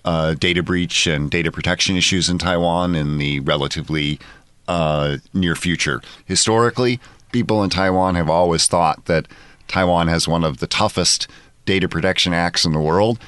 uh, 0.08 0.32
data 0.32 0.62
breach 0.62 1.06
and 1.06 1.30
data 1.30 1.52
protection 1.52 1.94
issues 1.94 2.30
in 2.30 2.38
Taiwan 2.38 2.94
in 2.94 3.18
the 3.18 3.40
relatively 3.40 4.18
uh, 4.66 5.18
near 5.34 5.54
future. 5.54 6.00
Historically, 6.24 6.98
people 7.30 7.62
in 7.62 7.68
Taiwan 7.68 8.14
have 8.14 8.30
always 8.30 8.66
thought 8.66 9.04
that 9.04 9.28
Taiwan 9.66 10.08
has 10.08 10.26
one 10.26 10.44
of 10.44 10.58
the 10.58 10.66
toughest 10.66 11.28
data 11.66 11.90
protection 11.90 12.32
acts 12.32 12.64
in 12.64 12.72
the 12.72 12.80
world. 12.80 13.18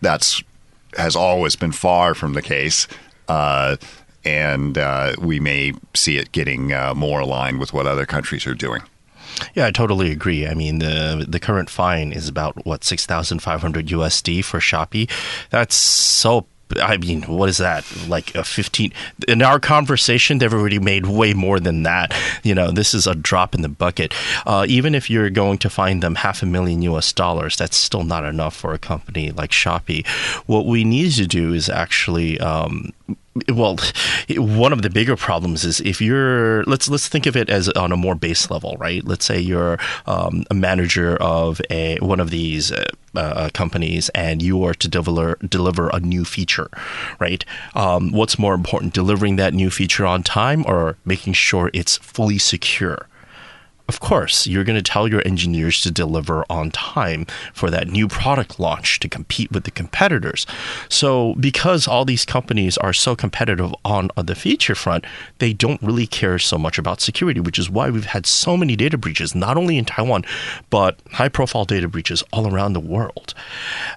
That's 0.00 0.40
has 0.96 1.16
always 1.16 1.56
been 1.56 1.72
far 1.72 2.14
from 2.14 2.34
the 2.34 2.42
case. 2.42 2.86
Uh, 3.26 3.76
and 4.24 4.78
uh, 4.78 5.14
we 5.20 5.40
may 5.40 5.72
see 5.94 6.18
it 6.18 6.30
getting 6.30 6.72
uh, 6.72 6.94
more 6.94 7.18
aligned 7.18 7.58
with 7.58 7.72
what 7.72 7.88
other 7.88 8.06
countries 8.06 8.46
are 8.46 8.54
doing. 8.54 8.82
Yeah, 9.54 9.66
I 9.66 9.70
totally 9.70 10.10
agree. 10.10 10.46
I 10.46 10.54
mean, 10.54 10.78
the 10.78 11.24
the 11.28 11.40
current 11.40 11.70
fine 11.70 12.12
is 12.12 12.28
about 12.28 12.64
what 12.66 12.84
six 12.84 13.06
thousand 13.06 13.40
five 13.40 13.60
hundred 13.60 13.88
USD 13.88 14.44
for 14.44 14.58
Shopee. 14.60 15.10
That's 15.50 15.76
so 15.76 16.46
I 16.76 16.96
mean, 16.98 17.22
what 17.22 17.48
is 17.48 17.58
that? 17.58 17.84
Like 18.08 18.34
a 18.34 18.44
15 18.44 18.92
in 19.26 19.42
our 19.42 19.58
conversation, 19.58 20.38
they've 20.38 20.52
already 20.52 20.78
made 20.78 21.06
way 21.06 21.34
more 21.34 21.58
than 21.60 21.82
that. 21.84 22.14
You 22.42 22.54
know, 22.54 22.70
this 22.70 22.94
is 22.94 23.06
a 23.06 23.14
drop 23.14 23.54
in 23.54 23.62
the 23.62 23.68
bucket. 23.68 24.14
Uh, 24.46 24.66
even 24.68 24.94
if 24.94 25.08
you're 25.08 25.30
going 25.30 25.58
to 25.58 25.70
find 25.70 26.02
them 26.02 26.16
half 26.16 26.42
a 26.42 26.46
million 26.46 26.82
US 26.82 27.12
dollars, 27.12 27.56
that's 27.56 27.76
still 27.76 28.04
not 28.04 28.24
enough 28.24 28.54
for 28.54 28.74
a 28.74 28.78
company 28.78 29.30
like 29.30 29.50
Shopee. 29.50 30.06
What 30.46 30.66
we 30.66 30.84
need 30.84 31.12
to 31.12 31.26
do 31.26 31.52
is 31.52 31.68
actually 31.68 32.38
um, 32.40 32.92
well, 33.48 33.78
one 34.30 34.72
of 34.72 34.82
the 34.82 34.90
bigger 34.90 35.16
problems 35.16 35.64
is 35.64 35.80
if 35.80 36.00
you're 36.00 36.64
let's 36.64 36.88
let's 36.88 37.08
think 37.08 37.26
of 37.26 37.36
it 37.36 37.48
as 37.48 37.68
on 37.70 37.92
a 37.92 37.96
more 37.96 38.14
base 38.14 38.50
level, 38.50 38.76
right? 38.78 39.04
Let's 39.04 39.24
say 39.24 39.38
you're 39.38 39.78
um, 40.06 40.44
a 40.50 40.54
manager 40.54 41.16
of 41.16 41.60
a 41.70 41.98
one 41.98 42.20
of 42.20 42.30
these 42.30 42.72
uh, 42.72 42.84
uh, 43.14 43.50
companies, 43.54 44.08
and 44.10 44.42
you 44.42 44.64
are 44.64 44.74
to 44.74 44.88
deliver 44.88 45.38
deliver 45.46 45.88
a 45.90 46.00
new 46.00 46.24
feature, 46.24 46.68
right? 47.18 47.44
Um, 47.74 48.12
what's 48.12 48.38
more 48.38 48.54
important, 48.54 48.94
delivering 48.94 49.36
that 49.36 49.54
new 49.54 49.70
feature 49.70 50.06
on 50.06 50.22
time 50.22 50.64
or 50.66 50.96
making 51.04 51.34
sure 51.34 51.70
it's 51.72 51.96
fully 51.98 52.38
secure? 52.38 53.06
Of 53.88 54.00
course, 54.00 54.46
you're 54.46 54.64
going 54.64 54.76
to 54.76 54.82
tell 54.82 55.08
your 55.08 55.26
engineers 55.26 55.80
to 55.80 55.90
deliver 55.90 56.44
on 56.50 56.70
time 56.70 57.26
for 57.54 57.70
that 57.70 57.88
new 57.88 58.06
product 58.06 58.60
launch 58.60 59.00
to 59.00 59.08
compete 59.08 59.50
with 59.50 59.64
the 59.64 59.70
competitors. 59.70 60.46
So, 60.90 61.34
because 61.40 61.88
all 61.88 62.04
these 62.04 62.26
companies 62.26 62.76
are 62.78 62.92
so 62.92 63.16
competitive 63.16 63.74
on, 63.86 64.10
on 64.16 64.26
the 64.26 64.34
feature 64.34 64.74
front, 64.74 65.06
they 65.38 65.54
don't 65.54 65.82
really 65.82 66.06
care 66.06 66.38
so 66.38 66.58
much 66.58 66.78
about 66.78 67.00
security, 67.00 67.40
which 67.40 67.58
is 67.58 67.70
why 67.70 67.88
we've 67.88 68.04
had 68.04 68.26
so 68.26 68.56
many 68.58 68.76
data 68.76 68.98
breaches, 68.98 69.34
not 69.34 69.56
only 69.56 69.78
in 69.78 69.86
Taiwan, 69.86 70.24
but 70.68 70.98
high 71.12 71.30
profile 71.30 71.64
data 71.64 71.88
breaches 71.88 72.22
all 72.30 72.52
around 72.52 72.74
the 72.74 72.80
world. 72.80 73.32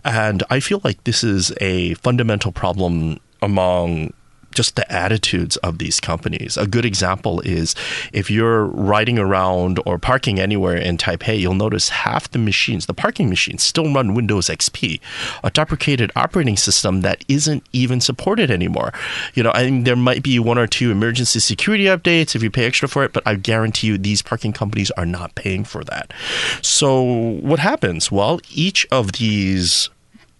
And 0.05 0.41
I 0.49 0.61
feel 0.61 0.79
like 0.85 1.03
this 1.03 1.21
is 1.23 1.51
a 1.59 1.95
fundamental 1.95 2.53
problem 2.53 3.19
among 3.41 4.13
just 4.51 4.75
the 4.75 4.91
attitudes 4.91 5.57
of 5.57 5.77
these 5.77 5.99
companies. 5.99 6.57
A 6.57 6.67
good 6.67 6.85
example 6.85 7.41
is 7.41 7.75
if 8.13 8.29
you're 8.29 8.65
riding 8.65 9.17
around 9.17 9.79
or 9.85 9.97
parking 9.97 10.39
anywhere 10.39 10.77
in 10.77 10.97
Taipei, 10.97 11.39
you'll 11.39 11.53
notice 11.53 11.89
half 11.89 12.29
the 12.31 12.39
machines, 12.39 12.85
the 12.85 12.93
parking 12.93 13.29
machines, 13.29 13.63
still 13.63 13.93
run 13.93 14.13
Windows 14.13 14.47
XP, 14.47 14.99
a 15.43 15.49
deprecated 15.49 16.11
operating 16.15 16.57
system 16.57 17.01
that 17.01 17.23
isn't 17.27 17.63
even 17.73 18.01
supported 18.01 18.51
anymore. 18.51 18.93
You 19.33 19.43
know, 19.43 19.51
I 19.53 19.63
think 19.63 19.85
there 19.85 19.95
might 19.95 20.23
be 20.23 20.39
one 20.39 20.57
or 20.57 20.67
two 20.67 20.91
emergency 20.91 21.39
security 21.39 21.85
updates 21.85 22.35
if 22.35 22.43
you 22.43 22.51
pay 22.51 22.65
extra 22.65 22.87
for 22.87 23.03
it, 23.03 23.13
but 23.13 23.23
I 23.25 23.35
guarantee 23.35 23.87
you 23.87 23.97
these 23.97 24.21
parking 24.21 24.53
companies 24.53 24.91
are 24.91 25.05
not 25.05 25.35
paying 25.35 25.63
for 25.63 25.83
that. 25.85 26.13
So 26.61 27.01
what 27.03 27.59
happens? 27.59 28.11
Well, 28.11 28.39
each 28.49 28.87
of 28.91 29.13
these, 29.13 29.89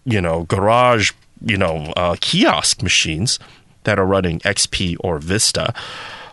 you 0.06 0.21
know, 0.21 0.43
garage, 0.43 1.12
you 1.43 1.58
know, 1.58 1.91
uh, 1.95 2.15
kiosk 2.19 2.84
machines 2.84 3.39
that 3.84 4.00
are 4.00 4.06
running 4.06 4.39
XP 4.39 4.98
or 5.00 5.20
Vista 5.20 5.74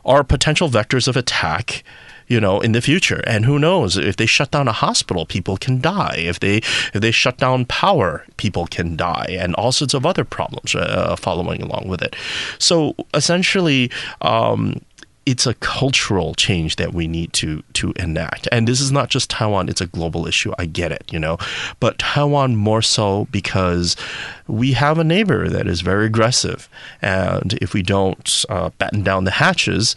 are 0.05 0.25
potential 0.25 0.69
vectors 0.69 1.09
of 1.09 1.17
attack 1.17 1.85
you 2.29 2.41
know 2.41 2.61
in 2.61 2.73
the 2.73 2.81
future. 2.81 3.23
And 3.27 3.45
who 3.45 3.59
knows 3.59 3.97
if 3.97 4.17
they 4.17 4.27
shut 4.27 4.51
down 4.51 4.69
a 4.69 4.73
hospital 4.73 5.27
people 5.27 5.57
can 5.57 5.81
die. 5.81 6.17
If 6.19 6.41
they 6.41 6.59
if 6.59 7.01
they 7.01 7.11
shut 7.11 7.39
down 7.39 7.65
power 7.65 8.25
people 8.37 8.67
can 8.67 8.97
die 8.97 9.27
and 9.31 9.55
all 9.57 9.73
sorts 9.73 9.95
of 9.95 10.07
other 10.07 10.25
problems 10.25 10.75
uh, 10.75 11.17
following 11.17 11.63
along 11.63 11.89
with 11.89 12.03
it. 12.03 12.15
So 12.59 12.95
essentially 13.15 13.91
um, 14.21 14.81
it's 15.29 15.47
a 15.47 15.53
cultural 15.53 16.35
change 16.35 16.77
that 16.77 16.95
we 16.95 17.07
need 17.07 17.35
to 17.35 17.63
to 17.75 17.93
enact. 17.97 18.49
And 18.51 18.67
this 18.67 18.81
is 18.81 18.91
not 18.91 19.11
just 19.11 19.29
Taiwan, 19.29 19.69
it's 19.69 19.83
a 19.83 19.87
global 19.87 20.27
issue. 20.27 20.55
I 20.59 20.65
get 20.65 20.91
it, 20.91 21.05
you 21.13 21.19
know. 21.19 21.37
But 21.81 21.99
Taiwan 21.99 22.57
more 22.57 22.81
so 22.81 23.27
because 23.31 23.95
we 24.47 24.73
have 24.73 24.99
a 24.99 25.05
neighbor 25.05 25.51
that 25.51 25.67
is 25.67 25.83
very 25.83 26.07
aggressive. 26.07 26.67
And 27.03 27.53
if 27.61 27.75
we 27.75 27.83
don't 27.83 28.45
uh, 28.49 28.71
batten 28.79 29.03
down 29.03 29.25
the 29.25 29.33
hatches, 29.33 29.97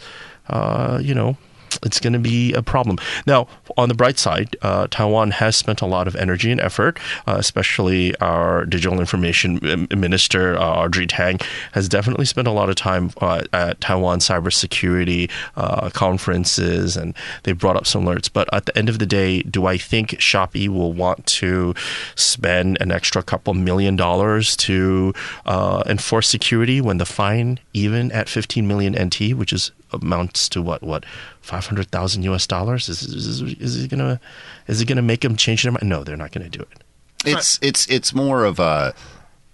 uh, 0.50 0.98
you 1.02 1.14
know, 1.14 1.38
it's 1.82 2.00
going 2.00 2.12
to 2.12 2.18
be 2.18 2.52
a 2.52 2.62
problem. 2.62 2.98
Now, 3.26 3.48
on 3.76 3.88
the 3.88 3.94
bright 3.94 4.18
side, 4.18 4.56
uh, 4.62 4.86
Taiwan 4.90 5.30
has 5.32 5.56
spent 5.56 5.80
a 5.80 5.86
lot 5.86 6.06
of 6.06 6.16
energy 6.16 6.50
and 6.50 6.60
effort, 6.60 6.98
uh, 7.26 7.36
especially 7.38 8.16
our 8.16 8.64
digital 8.66 9.00
information 9.00 9.88
minister, 9.94 10.56
uh, 10.56 10.60
Audrey 10.60 11.06
Tang, 11.06 11.38
has 11.72 11.88
definitely 11.88 12.24
spent 12.24 12.48
a 12.48 12.50
lot 12.50 12.68
of 12.68 12.76
time 12.76 13.10
uh, 13.20 13.42
at 13.52 13.80
Taiwan 13.80 14.18
cybersecurity 14.18 15.30
uh, 15.56 15.90
conferences, 15.90 16.96
and 16.96 17.14
they 17.44 17.52
brought 17.52 17.76
up 17.76 17.86
some 17.86 18.04
alerts. 18.04 18.30
But 18.32 18.52
at 18.52 18.66
the 18.66 18.76
end 18.76 18.88
of 18.88 18.98
the 18.98 19.06
day, 19.06 19.42
do 19.42 19.66
I 19.66 19.78
think 19.78 20.10
Shopee 20.10 20.68
will 20.68 20.92
want 20.92 21.26
to 21.26 21.74
spend 22.14 22.78
an 22.80 22.92
extra 22.92 23.22
couple 23.22 23.54
million 23.54 23.96
dollars 23.96 24.56
to 24.56 25.12
uh, 25.46 25.82
enforce 25.86 26.28
security 26.28 26.80
when 26.80 26.98
the 26.98 27.06
fine, 27.06 27.58
even 27.72 28.10
at 28.12 28.28
15 28.28 28.66
million 28.66 28.94
NT, 28.94 29.34
which 29.34 29.52
is 29.52 29.72
amounts 29.92 30.48
to 30.50 30.62
what 30.62 30.82
what 30.82 31.04
five 31.40 31.66
hundred 31.66 31.90
thousand 31.90 32.22
U.S. 32.24 32.46
dollars. 32.46 32.88
Is, 32.88 33.02
is, 33.02 33.40
is 33.40 33.84
it 33.84 33.90
gonna 33.90 34.20
is 34.66 34.80
it 34.80 34.86
gonna 34.86 35.02
make 35.02 35.20
them 35.20 35.36
change 35.36 35.62
their 35.62 35.72
mind? 35.72 35.88
No, 35.88 36.04
they're 36.04 36.16
not 36.16 36.32
gonna 36.32 36.48
do 36.48 36.60
it. 36.60 36.84
It's 37.24 37.58
it's 37.62 37.86
it's 37.88 38.14
more 38.14 38.44
of 38.44 38.58
a 38.58 38.94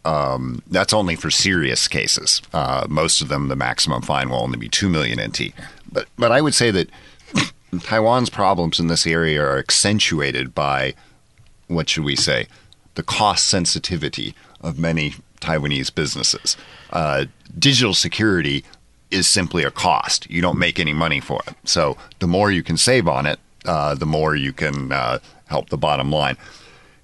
um, 0.04 0.62
that's 0.68 0.92
only 0.92 1.16
for 1.16 1.30
serious 1.30 1.86
cases. 1.88 2.40
Uh, 2.52 2.86
most 2.88 3.20
of 3.20 3.28
them, 3.28 3.48
the 3.48 3.56
maximum 3.56 4.02
fine 4.02 4.30
will 4.30 4.38
only 4.38 4.58
be 4.58 4.68
two 4.68 4.88
million 4.88 5.20
NT. 5.20 5.52
But 5.90 6.06
but 6.16 6.32
I 6.32 6.40
would 6.40 6.54
say 6.54 6.70
that 6.70 6.90
Taiwan's 7.82 8.30
problems 8.30 8.80
in 8.80 8.86
this 8.86 9.06
area 9.06 9.42
are 9.42 9.58
accentuated 9.58 10.54
by 10.54 10.94
what 11.66 11.88
should 11.88 12.04
we 12.04 12.16
say 12.16 12.46
the 12.94 13.02
cost 13.02 13.46
sensitivity 13.46 14.34
of 14.60 14.78
many 14.78 15.14
Taiwanese 15.40 15.94
businesses. 15.94 16.56
Uh, 16.90 17.26
digital 17.58 17.94
security 17.94 18.64
is 19.10 19.28
simply 19.28 19.64
a 19.64 19.70
cost. 19.70 20.28
You 20.30 20.42
don't 20.42 20.58
make 20.58 20.78
any 20.78 20.92
money 20.92 21.20
for 21.20 21.40
it. 21.46 21.54
So 21.64 21.96
the 22.18 22.26
more 22.26 22.50
you 22.50 22.62
can 22.62 22.76
save 22.76 23.08
on 23.08 23.26
it, 23.26 23.38
uh, 23.64 23.94
the 23.94 24.06
more 24.06 24.34
you 24.34 24.52
can 24.52 24.92
uh, 24.92 25.18
help 25.46 25.70
the 25.70 25.78
bottom 25.78 26.10
line. 26.10 26.36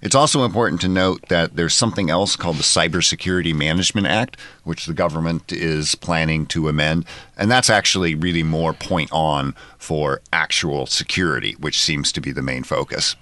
It's 0.04 0.14
also 0.14 0.44
important 0.44 0.82
to 0.82 0.88
note 0.88 1.28
that 1.30 1.56
there's 1.56 1.72
something 1.72 2.10
else 2.10 2.36
called 2.36 2.56
the 2.56 2.62
Cybersecurity 2.62 3.54
Management 3.54 4.06
Act, 4.06 4.38
which 4.62 4.84
the 4.84 4.92
government 4.92 5.50
is 5.50 5.94
planning 5.94 6.44
to 6.46 6.68
amend. 6.68 7.06
And 7.38 7.50
that's 7.50 7.70
actually 7.70 8.14
really 8.14 8.42
more 8.42 8.74
point 8.74 9.10
on 9.12 9.54
for 9.78 10.20
actual 10.30 10.84
security, 10.84 11.52
which 11.52 11.80
seems 11.80 12.12
to 12.12 12.20
be 12.20 12.32
the 12.32 12.42
main 12.42 12.64
focus. 12.64 13.16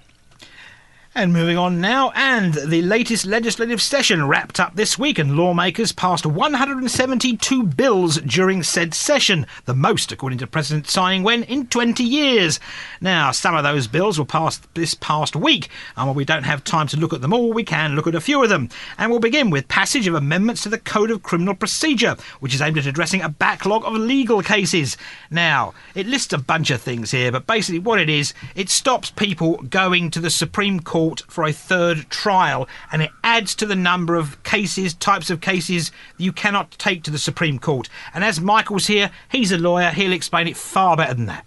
And 1.15 1.31
moving 1.31 1.59
on 1.59 1.79
now, 1.79 2.11
and 2.15 2.55
the 2.55 2.81
latest 2.81 3.23
legislative 3.23 3.79
session 3.79 4.27
wrapped 4.27 4.59
up 4.59 4.75
this 4.75 4.97
week, 4.97 5.19
and 5.19 5.35
lawmakers 5.35 5.91
passed 5.91 6.25
172 6.25 7.63
bills 7.63 8.17
during 8.21 8.63
said 8.63 8.95
session, 8.95 9.45
the 9.65 9.75
most, 9.75 10.11
according 10.11 10.39
to 10.39 10.47
President 10.47 10.87
Tsai 10.87 11.13
Ing-wen, 11.13 11.43
in 11.43 11.67
20 11.67 12.03
years. 12.03 12.59
Now, 12.99 13.29
some 13.29 13.55
of 13.55 13.63
those 13.63 13.85
bills 13.85 14.17
were 14.17 14.25
passed 14.25 14.73
this 14.73 14.95
past 14.95 15.35
week, 15.35 15.69
and 15.95 16.07
while 16.07 16.15
we 16.15 16.25
don't 16.25 16.45
have 16.45 16.63
time 16.63 16.87
to 16.87 16.97
look 16.97 17.13
at 17.13 17.21
them 17.21 17.31
all, 17.31 17.53
we 17.53 17.63
can 17.63 17.95
look 17.95 18.07
at 18.07 18.15
a 18.15 18.19
few 18.19 18.41
of 18.41 18.49
them. 18.49 18.69
And 18.97 19.11
we'll 19.11 19.19
begin 19.19 19.51
with 19.51 19.67
passage 19.67 20.07
of 20.07 20.15
amendments 20.15 20.63
to 20.63 20.69
the 20.69 20.79
Code 20.79 21.11
of 21.11 21.21
Criminal 21.21 21.53
Procedure, 21.53 22.17
which 22.39 22.55
is 22.55 22.61
aimed 22.61 22.79
at 22.79 22.87
addressing 22.87 23.21
a 23.21 23.29
backlog 23.29 23.85
of 23.85 23.93
legal 23.93 24.41
cases. 24.41 24.97
Now, 25.29 25.75
it 25.93 26.07
lists 26.07 26.33
a 26.33 26.39
bunch 26.39 26.71
of 26.71 26.81
things 26.81 27.11
here, 27.11 27.31
but 27.31 27.45
basically 27.45 27.77
what 27.77 27.99
it 27.99 28.09
is, 28.09 28.33
it 28.55 28.71
stops 28.71 29.11
people 29.11 29.57
going 29.57 30.09
to 30.09 30.19
the 30.19 30.31
Supreme 30.31 30.79
Court 30.79 31.02
for 31.27 31.43
a 31.43 31.51
third 31.51 32.09
trial, 32.09 32.67
and 32.91 33.01
it 33.01 33.11
adds 33.23 33.55
to 33.55 33.65
the 33.65 33.75
number 33.75 34.15
of 34.15 34.41
cases, 34.43 34.93
types 34.93 35.29
of 35.29 35.41
cases 35.41 35.91
you 36.17 36.31
cannot 36.31 36.71
take 36.71 37.03
to 37.03 37.11
the 37.11 37.17
Supreme 37.17 37.59
Court. 37.59 37.89
And 38.13 38.23
as 38.23 38.39
Michael's 38.39 38.87
here, 38.87 39.11
he's 39.29 39.51
a 39.51 39.57
lawyer, 39.57 39.91
he'll 39.91 40.13
explain 40.13 40.47
it 40.47 40.57
far 40.57 40.97
better 40.97 41.13
than 41.13 41.25
that. 41.27 41.45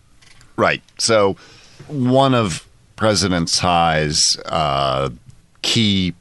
Right. 0.56 0.82
So, 0.98 1.36
one 1.86 2.34
of 2.34 2.66
President 2.96 3.48
Tsai's 3.48 4.38
uh, 4.46 5.10
key 5.62 6.14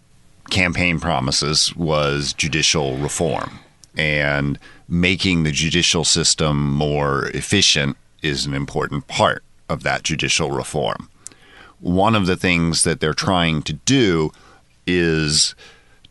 campaign 0.49 0.99
promises 0.99 1.75
was 1.75 2.33
judicial 2.33 2.97
reform. 2.97 3.59
And 3.97 4.59
making 4.87 5.43
the 5.43 5.51
judicial 5.51 6.03
system 6.03 6.71
more 6.73 7.27
efficient 7.27 7.97
is 8.21 8.45
an 8.45 8.53
important 8.53 9.07
part 9.07 9.43
of 9.69 9.83
that 9.83 10.03
judicial 10.03 10.51
reform 10.51 11.09
one 11.85 12.15
of 12.15 12.25
the 12.25 12.35
things 12.35 12.83
that 12.83 12.99
they're 12.99 13.13
trying 13.13 13.61
to 13.61 13.73
do 13.73 14.31
is 14.87 15.53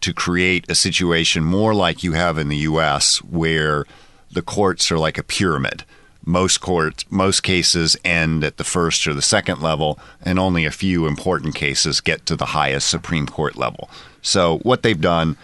to 0.01 0.15
create 0.15 0.65
a 0.71 0.75
situation 0.75 1.43
more 1.43 1.75
like 1.75 2.05
you 2.05 2.13
have 2.13 2.39
in 2.39 2.49
the 2.49 2.59
US 2.59 3.19
where 3.25 3.85
the 4.31 4.41
courts 4.41 4.93
are 4.93 4.99
like 4.99 5.19
a 5.19 5.25
pyramid. 5.25 5.83
Most 6.25 6.61
courts, 6.61 7.05
most 7.11 7.43
cases 7.43 7.97
end 8.05 8.45
at 8.45 8.57
the 8.57 8.63
first 8.63 9.05
or 9.09 9.15
the 9.15 9.21
second 9.21 9.61
level, 9.63 9.99
and 10.25 10.39
only 10.39 10.65
a 10.65 10.71
few 10.71 11.09
important 11.09 11.57
cases 11.57 12.01
get 12.01 12.25
to 12.27 12.37
the 12.37 12.47
highest 12.47 12.89
Supreme 12.89 13.27
Court 13.27 13.57
level. 13.57 13.91
So, 14.23 14.59
what 14.59 14.85
they've 14.85 15.01
done 15.01 15.37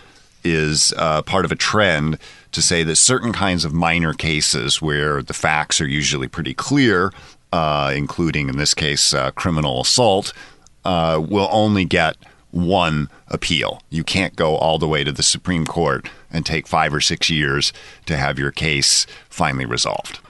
is 0.44 0.94
uh, 0.96 1.22
part 1.22 1.44
of 1.44 1.50
a 1.50 1.56
trend 1.56 2.18
to 2.52 2.62
say 2.62 2.84
that 2.84 2.96
certain 2.96 3.32
kinds 3.32 3.64
of 3.64 3.74
minor 3.74 4.14
cases 4.14 4.80
where 4.80 5.22
the 5.24 5.34
facts 5.34 5.80
are 5.80 5.88
usually 5.88 6.28
pretty 6.28 6.54
clear 6.54 7.12
uh, 7.52 7.92
including 7.94 8.48
in 8.48 8.56
this 8.56 8.74
case 8.74 9.12
uh, 9.12 9.30
criminal 9.32 9.80
assault, 9.80 10.32
uh, 10.84 11.22
will 11.28 11.48
only 11.50 11.84
get 11.84 12.16
one 12.50 13.08
appeal. 13.28 13.82
You 13.90 14.04
can't 14.04 14.34
go 14.36 14.56
all 14.56 14.78
the 14.78 14.88
way 14.88 15.04
to 15.04 15.12
the 15.12 15.22
Supreme 15.22 15.66
Court 15.66 16.08
and 16.32 16.44
take 16.44 16.66
five 16.66 16.92
or 16.92 17.00
six 17.00 17.30
years 17.30 17.72
to 18.06 18.16
have 18.16 18.38
your 18.38 18.50
case 18.50 19.06
finally 19.28 19.66
resolved. 19.66 20.20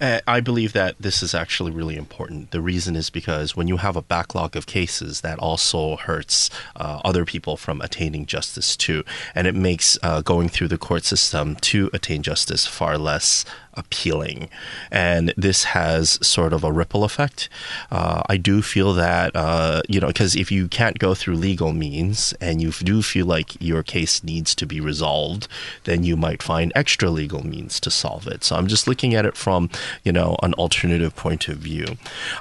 Uh, 0.00 0.20
I 0.26 0.40
believe 0.40 0.72
that 0.74 0.96
this 1.00 1.22
is 1.22 1.34
actually 1.34 1.72
really 1.72 1.96
important. 1.96 2.50
The 2.50 2.60
reason 2.60 2.94
is 2.94 3.10
because 3.10 3.56
when 3.56 3.68
you 3.68 3.78
have 3.78 3.96
a 3.96 4.02
backlog 4.02 4.56
of 4.56 4.66
cases, 4.66 5.22
that 5.22 5.38
also 5.38 5.96
hurts 5.96 6.50
uh, 6.76 7.00
other 7.04 7.24
people 7.24 7.56
from 7.56 7.80
attaining 7.80 8.26
justice 8.26 8.76
too, 8.76 9.04
and 9.34 9.46
it 9.46 9.54
makes 9.54 9.98
uh, 10.02 10.20
going 10.20 10.48
through 10.48 10.68
the 10.68 10.78
court 10.78 11.04
system 11.04 11.56
to 11.56 11.90
attain 11.92 12.22
justice 12.22 12.66
far 12.66 12.96
less 12.96 13.44
appealing. 13.74 14.48
And 14.90 15.32
this 15.36 15.64
has 15.64 16.18
sort 16.26 16.52
of 16.52 16.64
a 16.64 16.72
ripple 16.72 17.04
effect. 17.04 17.48
Uh, 17.90 18.22
I 18.28 18.36
do 18.36 18.60
feel 18.60 18.92
that, 18.94 19.30
uh, 19.36 19.82
you 19.88 20.00
know, 20.00 20.08
because 20.08 20.34
if 20.34 20.50
you 20.50 20.66
can't 20.66 20.98
go 20.98 21.14
through 21.14 21.36
legal 21.36 21.72
means 21.72 22.34
and 22.40 22.60
you 22.60 22.72
do 22.72 23.02
feel 23.02 23.26
like 23.26 23.60
your 23.60 23.84
case 23.84 24.24
needs 24.24 24.54
to 24.56 24.66
be 24.66 24.80
resolved, 24.80 25.46
then 25.84 26.02
you 26.02 26.16
might 26.16 26.42
find 26.42 26.72
extra 26.74 27.08
legal 27.08 27.46
means 27.46 27.78
to 27.80 27.90
solve 27.90 28.26
it. 28.26 28.42
So 28.42 28.56
I'm 28.56 28.66
just 28.66 28.88
looking 28.88 29.14
at 29.14 29.24
it 29.24 29.36
from, 29.36 29.70
you 30.04 30.12
know, 30.12 30.36
an 30.42 30.54
alternative 30.54 31.14
point 31.16 31.48
of 31.48 31.58
view. 31.58 31.86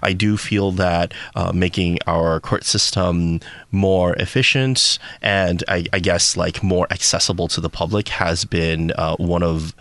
I 0.01 0.13
do 0.13 0.37
feel 0.37 0.71
that 0.73 1.13
uh, 1.35 1.51
making 1.53 1.99
our 2.07 2.39
court 2.39 2.63
system 2.63 3.39
more 3.71 4.15
efficient 4.15 4.99
and 5.21 5.63
I, 5.67 5.85
I, 5.93 5.99
guess 5.99 6.37
like 6.37 6.63
more 6.63 6.87
accessible 6.91 7.47
to 7.49 7.61
the 7.61 7.69
public 7.69 8.09
has 8.09 8.45
been 8.45 8.91
uh, 8.91 9.15
one 9.17 9.43
of 9.43 9.75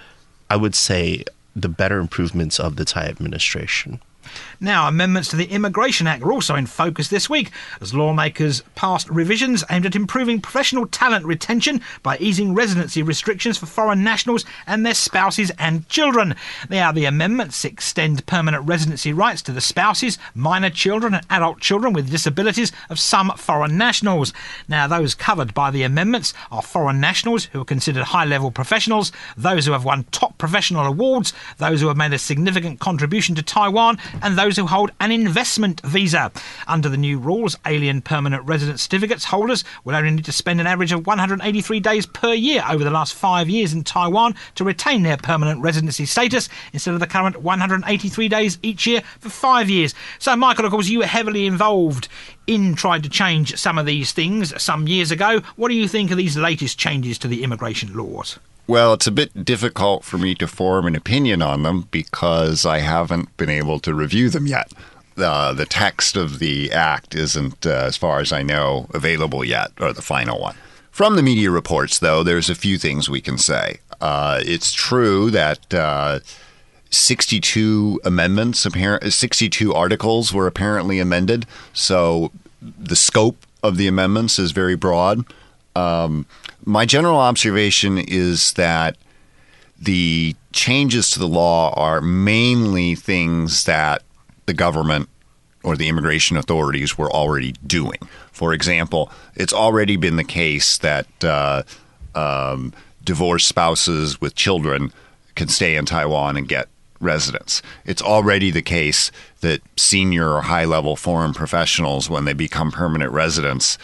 I 0.50 0.56
would 0.56 0.74
say 0.74 1.24
the 1.54 1.68
better 1.68 1.98
improvements 1.98 2.60
of 2.60 2.76
the 2.76 2.84
Tsai 2.84 3.06
administration. 3.06 4.00
Now, 4.60 4.88
amendments 4.88 5.28
to 5.28 5.36
the 5.36 5.44
Immigration 5.46 6.06
Act 6.06 6.22
are 6.22 6.32
also 6.32 6.54
in 6.54 6.66
focus 6.66 7.08
this 7.08 7.28
week 7.28 7.50
as 7.80 7.92
lawmakers 7.92 8.62
passed 8.74 9.10
revisions 9.10 9.62
aimed 9.70 9.84
at 9.84 9.94
improving 9.94 10.40
professional 10.40 10.86
talent 10.86 11.26
retention 11.26 11.82
by 12.02 12.16
easing 12.18 12.54
residency 12.54 13.02
restrictions 13.02 13.58
for 13.58 13.66
foreign 13.66 14.02
nationals 14.02 14.46
and 14.66 14.86
their 14.86 14.94
spouses 14.94 15.52
and 15.58 15.86
children. 15.90 16.34
Now, 16.70 16.90
the 16.90 17.04
amendments 17.04 17.66
extend 17.66 18.24
permanent 18.24 18.66
residency 18.66 19.12
rights 19.12 19.42
to 19.42 19.52
the 19.52 19.60
spouses, 19.60 20.16
minor 20.34 20.70
children, 20.70 21.14
and 21.14 21.26
adult 21.28 21.60
children 21.60 21.92
with 21.92 22.10
disabilities 22.10 22.72
of 22.88 22.98
some 22.98 23.32
foreign 23.36 23.76
nationals. 23.76 24.32
Now, 24.68 24.86
those 24.86 25.14
covered 25.14 25.52
by 25.52 25.70
the 25.70 25.82
amendments 25.82 26.32
are 26.50 26.62
foreign 26.62 27.00
nationals 27.00 27.44
who 27.46 27.60
are 27.60 27.64
considered 27.66 28.04
high 28.04 28.24
level 28.24 28.50
professionals, 28.50 29.12
those 29.36 29.66
who 29.66 29.72
have 29.72 29.84
won 29.84 30.04
top 30.12 30.38
professional 30.38 30.86
awards, 30.86 31.34
those 31.58 31.82
who 31.82 31.88
have 31.88 31.96
made 31.98 32.14
a 32.14 32.18
significant 32.18 32.80
contribution 32.80 33.34
to 33.34 33.42
Taiwan, 33.42 33.98
and 34.22 34.38
those 34.38 34.45
those 34.46 34.56
who 34.56 34.66
hold 34.66 34.92
an 35.00 35.10
investment 35.10 35.80
visa. 35.80 36.30
Under 36.68 36.88
the 36.88 36.96
new 36.96 37.18
rules, 37.18 37.58
alien 37.66 38.00
permanent 38.00 38.44
resident 38.44 38.78
certificates 38.78 39.24
holders 39.24 39.64
will 39.82 39.96
only 39.96 40.12
need 40.12 40.24
to 40.24 40.30
spend 40.30 40.60
an 40.60 40.68
average 40.68 40.92
of 40.92 41.04
183 41.04 41.80
days 41.80 42.06
per 42.06 42.32
year 42.32 42.64
over 42.70 42.84
the 42.84 42.90
last 42.90 43.14
five 43.14 43.48
years 43.48 43.72
in 43.72 43.82
Taiwan 43.82 44.36
to 44.54 44.62
retain 44.62 45.02
their 45.02 45.16
permanent 45.16 45.60
residency 45.60 46.06
status 46.06 46.48
instead 46.72 46.94
of 46.94 47.00
the 47.00 47.08
current 47.08 47.42
183 47.42 48.28
days 48.28 48.56
each 48.62 48.86
year 48.86 49.02
for 49.18 49.30
five 49.30 49.68
years. 49.68 49.96
So, 50.20 50.36
Michael, 50.36 50.64
of 50.64 50.70
course, 50.70 50.88
you 50.88 51.00
were 51.00 51.06
heavily 51.06 51.44
involved 51.44 52.06
in 52.46 52.76
trying 52.76 53.02
to 53.02 53.08
change 53.08 53.56
some 53.56 53.78
of 53.78 53.86
these 53.86 54.12
things 54.12 54.62
some 54.62 54.86
years 54.86 55.10
ago. 55.10 55.40
What 55.56 55.70
do 55.70 55.74
you 55.74 55.88
think 55.88 56.12
of 56.12 56.18
these 56.18 56.36
latest 56.36 56.78
changes 56.78 57.18
to 57.18 57.26
the 57.26 57.42
immigration 57.42 57.96
laws? 57.96 58.38
Well, 58.68 58.94
it's 58.94 59.06
a 59.06 59.12
bit 59.12 59.44
difficult 59.44 60.04
for 60.04 60.18
me 60.18 60.34
to 60.36 60.48
form 60.48 60.86
an 60.86 60.96
opinion 60.96 61.40
on 61.40 61.62
them 61.62 61.86
because 61.90 62.66
I 62.66 62.78
haven't 62.80 63.36
been 63.36 63.50
able 63.50 63.78
to 63.80 63.94
review 63.94 64.28
them 64.28 64.46
yet. 64.46 64.72
Uh, 65.16 65.52
the 65.52 65.66
text 65.66 66.16
of 66.16 66.40
the 66.40 66.72
act 66.72 67.14
isn't, 67.14 67.64
uh, 67.64 67.70
as 67.70 67.96
far 67.96 68.20
as 68.20 68.32
I 68.32 68.42
know, 68.42 68.88
available 68.92 69.44
yet, 69.44 69.70
or 69.80 69.92
the 69.92 70.02
final 70.02 70.40
one. 70.40 70.56
From 70.90 71.14
the 71.14 71.22
media 71.22 71.50
reports, 71.50 71.98
though, 71.98 72.22
there's 72.22 72.50
a 72.50 72.54
few 72.54 72.76
things 72.76 73.08
we 73.08 73.20
can 73.20 73.38
say. 73.38 73.78
Uh, 74.00 74.40
it's 74.44 74.72
true 74.72 75.30
that 75.30 75.72
uh, 75.72 76.20
62 76.90 78.00
amendments, 78.04 78.66
62 79.08 79.74
articles 79.74 80.32
were 80.32 80.46
apparently 80.46 80.98
amended, 80.98 81.46
so 81.72 82.32
the 82.60 82.96
scope 82.96 83.46
of 83.62 83.76
the 83.76 83.86
amendments 83.86 84.38
is 84.38 84.50
very 84.50 84.74
broad. 84.74 85.24
Um, 85.74 86.26
my 86.66 86.84
general 86.84 87.18
observation 87.18 87.96
is 87.96 88.52
that 88.54 88.98
the 89.78 90.34
changes 90.52 91.10
to 91.10 91.18
the 91.18 91.28
law 91.28 91.72
are 91.74 92.00
mainly 92.00 92.94
things 92.94 93.64
that 93.64 94.02
the 94.46 94.54
government 94.54 95.08
or 95.62 95.76
the 95.76 95.88
immigration 95.88 96.36
authorities 96.36 96.98
were 96.98 97.10
already 97.10 97.52
doing. 97.66 97.98
For 98.32 98.52
example, 98.52 99.10
it's 99.34 99.52
already 99.52 99.96
been 99.96 100.16
the 100.16 100.24
case 100.24 100.78
that 100.78 101.06
uh, 101.24 101.62
um, 102.14 102.72
divorced 103.04 103.48
spouses 103.48 104.20
with 104.20 104.34
children 104.34 104.92
can 105.36 105.48
stay 105.48 105.76
in 105.76 105.86
Taiwan 105.86 106.36
and 106.36 106.48
get 106.48 106.68
residence. 107.00 107.62
It's 107.84 108.02
already 108.02 108.50
the 108.50 108.62
case 108.62 109.12
that 109.40 109.60
senior 109.76 110.32
or 110.32 110.42
high 110.42 110.64
level 110.64 110.96
foreign 110.96 111.34
professionals, 111.34 112.10
when 112.10 112.24
they 112.24 112.32
become 112.32 112.72
permanent 112.72 113.12
residents, 113.12 113.78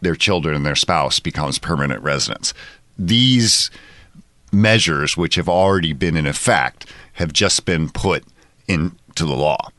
their 0.00 0.14
children 0.14 0.54
and 0.54 0.66
their 0.66 0.76
spouse 0.76 1.20
becomes 1.20 1.58
permanent 1.58 2.02
residents. 2.02 2.54
These 2.98 3.70
measures, 4.52 5.16
which 5.16 5.34
have 5.34 5.48
already 5.48 5.92
been 5.92 6.16
in 6.16 6.26
effect, 6.26 6.86
have 7.14 7.32
just 7.32 7.64
been 7.64 7.90
put 7.90 8.24
into 8.66 9.24
the 9.24 9.36
law. 9.36 9.70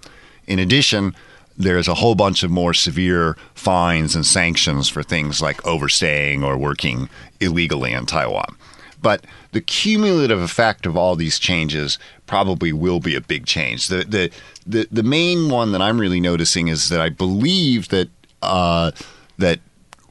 In 0.48 0.60
addition, 0.60 1.16
there's 1.58 1.88
a 1.88 1.96
whole 1.96 2.16
bunch 2.16 2.44
of 2.44 2.50
more 2.50 2.74
severe 2.74 3.36
fines 3.54 4.16
and 4.16 4.26
sanctions 4.26 4.88
for 4.88 5.04
things 5.04 5.42
like 5.42 5.66
overstaying 5.66 6.44
or 6.44 6.58
working 6.58 7.10
illegally 7.40 7.92
in 7.92 8.06
Taiwan. 8.06 8.56
But 9.02 9.26
the 9.52 9.62
cumulative 9.62 10.42
effect 10.42 10.86
of 10.86 10.98
all 10.98 11.16
these 11.16 11.40
changes 11.40 11.98
probably 12.26 12.74
will 12.74 13.00
be 13.00 13.16
a 13.16 13.22
big 13.22 13.46
change. 13.46 13.88
The 13.88 14.04
the 14.04 14.32
the, 14.66 14.88
the 14.92 15.04
main 15.04 15.50
one 15.50 15.72
that 15.72 15.82
I'm 15.82 16.00
really 16.00 16.20
noticing 16.20 16.68
is 16.68 16.90
that 16.90 17.02
I 17.02 17.10
believe 17.10 17.90
that 17.90 18.10
uh, 18.42 18.92
that 19.38 19.60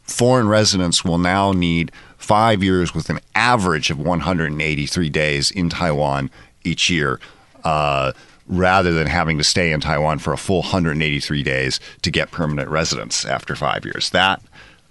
foreign 0.09 0.49
residents 0.49 1.05
will 1.05 1.19
now 1.19 1.53
need 1.53 1.93
five 2.17 2.63
years 2.63 2.95
with 2.95 3.09
an 3.11 3.21
average 3.35 3.91
of 3.91 3.99
183 3.99 5.09
days 5.11 5.51
in 5.51 5.69
Taiwan 5.69 6.31
each 6.65 6.91
year. 6.91 7.21
Uh, 7.65 8.13
rather 8.49 8.95
than 8.95 9.07
having 9.07 9.37
to 9.37 9.45
stay 9.45 9.73
in 9.73 9.81
Taiwan 9.81 10.19
for 10.19 10.33
a 10.33 10.39
full 10.39 10.63
183 10.63 11.43
days 11.43 11.81
to 12.01 12.11
get 12.11 12.31
permanent 12.31 12.71
residence 12.71 13.25
after 13.27 13.55
five 13.55 13.85
years. 13.85 14.11
That 14.11 14.43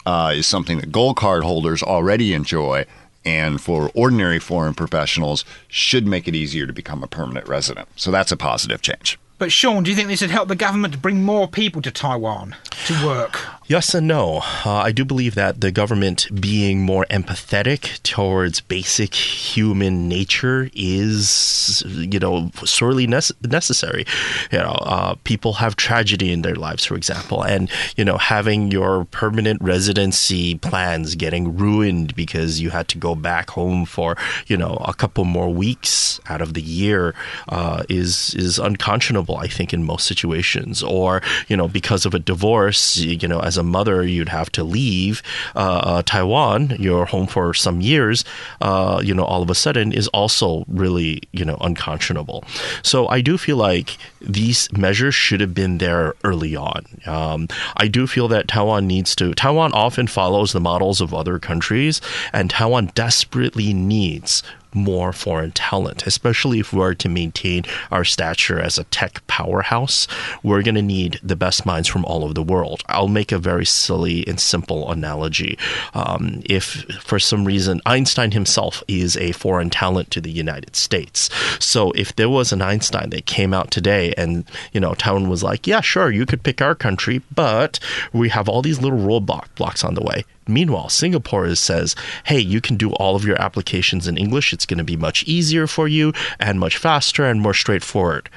uh, 0.05 0.33
is 0.35 0.45
something 0.45 0.79
that 0.79 0.91
gold 0.91 1.17
card 1.17 1.43
holders 1.43 1.81
already 1.81 2.33
enjoy, 2.33 2.85
and 3.25 3.59
for 3.59 3.91
ordinary 3.93 4.39
foreign 4.39 4.73
professionals, 4.73 5.43
should 5.67 6.07
make 6.07 6.27
it 6.27 6.35
easier 6.35 6.67
to 6.67 6.73
become 6.73 7.03
a 7.03 7.07
permanent 7.07 7.47
resident. 7.47 7.87
So 7.95 8.11
that's 8.11 8.31
a 8.31 8.37
positive 8.37 8.81
change. 8.81 9.17
But 9.39 9.51
Sean, 9.51 9.83
do 9.83 9.91
you 9.91 9.95
think 9.95 10.07
this 10.07 10.21
would 10.21 10.31
help 10.31 10.47
the 10.47 10.55
government 10.55 10.93
to 10.93 10.99
bring 10.99 11.23
more 11.23 11.47
people 11.47 11.81
to 11.83 11.91
Taiwan 11.91 12.55
to 12.85 13.05
work? 13.05 13.39
Yes 13.69 13.93
and 13.93 14.07
no. 14.07 14.37
Uh, 14.65 14.77
I 14.77 14.93
do 14.93 15.03
believe 15.03 15.35
that 15.35 15.59
the 15.59 15.71
government 15.71 16.29
being 16.39 16.83
more 16.83 17.05
empathetic 17.09 18.01
towards 18.01 18.61
basic 18.61 19.13
human 19.13 20.07
nature 20.07 20.69
is, 20.73 21.83
you 21.85 22.17
know, 22.17 22.49
sorely 22.63 23.07
nece- 23.07 23.33
necessary. 23.45 24.05
You 24.53 24.59
know, 24.59 24.77
uh, 24.83 25.15
people 25.25 25.53
have 25.53 25.75
tragedy 25.75 26.31
in 26.31 26.43
their 26.43 26.55
lives, 26.55 26.85
for 26.85 26.95
example, 26.95 27.43
and 27.43 27.69
you 27.97 28.05
know, 28.05 28.17
having 28.17 28.71
your 28.71 29.03
permanent 29.03 29.61
residency 29.61 30.55
plans 30.55 31.15
getting 31.15 31.57
ruined 31.57 32.15
because 32.15 32.61
you 32.61 32.69
had 32.69 32.87
to 32.87 32.97
go 32.97 33.15
back 33.15 33.49
home 33.49 33.83
for 33.83 34.15
you 34.47 34.55
know 34.55 34.77
a 34.85 34.93
couple 34.93 35.25
more 35.25 35.53
weeks 35.53 36.21
out 36.29 36.41
of 36.41 36.53
the 36.53 36.61
year 36.61 37.13
uh, 37.49 37.83
is 37.89 38.33
is 38.35 38.59
unconscionable. 38.59 39.35
I 39.35 39.47
think 39.49 39.73
in 39.73 39.83
most 39.83 40.07
situations, 40.07 40.81
or 40.81 41.21
you 41.49 41.57
know, 41.57 41.67
because 41.67 42.05
of 42.05 42.13
a 42.13 42.19
divorce, 42.19 42.95
you 42.95 43.27
know, 43.27 43.41
as 43.41 43.56
a 43.57 43.63
mother, 43.63 44.03
you'd 44.03 44.29
have 44.29 44.51
to 44.51 44.63
leave 44.63 45.21
uh, 45.55 45.81
uh, 45.83 46.01
Taiwan, 46.05 46.75
your 46.79 47.05
home 47.05 47.27
for 47.27 47.53
some 47.53 47.81
years, 47.81 48.23
uh, 48.61 49.01
you 49.03 49.13
know, 49.13 49.23
all 49.23 49.41
of 49.41 49.49
a 49.49 49.55
sudden 49.55 49.91
is 49.91 50.07
also 50.09 50.65
really, 50.67 51.21
you 51.31 51.45
know, 51.45 51.57
unconscionable. 51.61 52.43
So 52.83 53.07
I 53.07 53.21
do 53.21 53.37
feel 53.37 53.57
like 53.57 53.97
these 54.21 54.71
measures 54.71 55.15
should 55.15 55.41
have 55.41 55.53
been 55.53 55.77
there 55.77 56.13
early 56.23 56.55
on. 56.55 56.85
Um, 57.05 57.47
I 57.77 57.87
do 57.87 58.07
feel 58.07 58.27
that 58.29 58.47
Taiwan 58.47 58.87
needs 58.87 59.15
to, 59.15 59.33
Taiwan 59.33 59.71
often 59.73 60.07
follows 60.07 60.51
the 60.51 60.59
models 60.59 61.01
of 61.01 61.13
other 61.13 61.39
countries, 61.39 62.01
and 62.33 62.49
Taiwan 62.49 62.91
desperately 62.95 63.73
needs 63.73 64.43
more 64.77 65.11
foreign 65.11 65.51
talent, 65.51 66.05
especially 66.05 66.59
if 66.59 66.71
we 66.71 66.81
are 66.81 66.95
to 66.95 67.09
maintain 67.09 67.63
our 67.91 68.03
stature 68.03 68.59
as 68.59 68.77
a 68.77 68.83
tech 68.85 69.25
powerhouse. 69.27 70.07
We're 70.43 70.61
going 70.61 70.75
to 70.75 70.81
need 70.81 71.19
the 71.23 71.35
best 71.35 71.65
minds 71.65 71.87
from 71.87 72.05
all 72.05 72.23
over 72.23 72.33
the 72.33 72.43
world. 72.43 72.83
I'll 72.87 73.07
make 73.07 73.31
a 73.31 73.39
very 73.39 73.65
silly 73.65 74.25
and 74.27 74.39
simple 74.39 74.91
analogy. 74.91 75.57
Um, 75.93 76.41
if 76.45 76.85
for 77.01 77.19
some 77.19 77.45
reason 77.45 77.81
Einstein 77.85 78.31
himself 78.31 78.83
is 78.87 79.17
a 79.17 79.31
foreign 79.33 79.69
talent 79.69 80.11
to 80.11 80.21
the 80.21 80.31
United 80.31 80.75
States, 80.75 81.29
so 81.59 81.91
if 81.91 82.15
there 82.15 82.29
was 82.29 82.51
an 82.51 82.61
Einstein 82.61 83.09
that 83.09 83.25
came 83.25 83.53
out 83.53 83.71
today 83.71 84.13
and 84.17 84.45
you 84.71 84.79
know 84.79 84.93
Taiwan 84.93 85.29
was 85.29 85.43
like, 85.43 85.67
yeah, 85.67 85.81
sure, 85.81 86.11
you 86.11 86.25
could 86.25 86.43
pick 86.43 86.61
our 86.61 86.75
country, 86.75 87.21
but 87.33 87.79
we 88.13 88.29
have 88.29 88.47
all 88.47 88.61
these 88.61 88.81
little 88.81 88.99
roadblock 88.99 89.47
blocks 89.55 89.83
on 89.83 89.95
the 89.95 90.01
way 90.01 90.23
Meanwhile, 90.47 90.89
Singapore 90.89 91.45
is, 91.45 91.59
says, 91.59 91.95
hey, 92.25 92.39
you 92.39 92.61
can 92.61 92.77
do 92.77 92.91
all 92.93 93.15
of 93.15 93.25
your 93.25 93.39
applications 93.41 94.07
in 94.07 94.17
English. 94.17 94.53
It's 94.53 94.65
going 94.65 94.77
to 94.77 94.83
be 94.83 94.97
much 94.97 95.23
easier 95.23 95.67
for 95.67 95.87
you 95.87 96.13
and 96.39 96.59
much 96.59 96.77
faster 96.77 97.25
and 97.25 97.41
more 97.41 97.53
straightforward. 97.53 98.29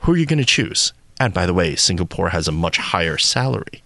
Who 0.00 0.12
are 0.12 0.16
you 0.16 0.26
going 0.26 0.38
to 0.38 0.44
choose? 0.44 0.92
And 1.20 1.34
by 1.34 1.46
the 1.46 1.54
way, 1.54 1.74
Singapore 1.76 2.30
has 2.30 2.48
a 2.48 2.52
much 2.52 2.78
higher 2.78 3.18
salary. 3.18 3.82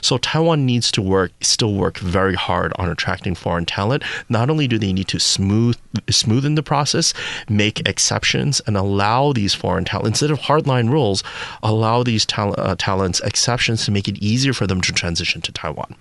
So 0.00 0.18
Taiwan 0.18 0.66
needs 0.66 0.90
to 0.92 1.02
work, 1.02 1.32
still 1.40 1.74
work 1.74 1.98
very 1.98 2.34
hard 2.34 2.72
on 2.76 2.90
attracting 2.90 3.34
foreign 3.34 3.64
talent. 3.64 4.04
Not 4.28 4.50
only 4.50 4.68
do 4.68 4.78
they 4.78 4.92
need 4.92 5.08
to 5.08 5.18
smooth, 5.18 5.76
smoothen 6.06 6.56
the 6.56 6.62
process, 6.62 7.14
make 7.48 7.86
exceptions, 7.88 8.60
and 8.66 8.76
allow 8.76 9.32
these 9.32 9.54
foreign 9.54 9.84
talent 9.84 10.08
instead 10.08 10.30
of 10.30 10.40
hardline 10.40 10.90
rules, 10.90 11.22
allow 11.62 12.02
these 12.02 12.26
tal- 12.26 12.54
uh, 12.58 12.76
talents 12.78 13.20
exceptions 13.20 13.84
to 13.84 13.90
make 13.90 14.08
it 14.08 14.18
easier 14.18 14.52
for 14.52 14.66
them 14.66 14.80
to 14.82 14.92
transition 14.92 15.40
to 15.42 15.52
Taiwan 15.52 15.96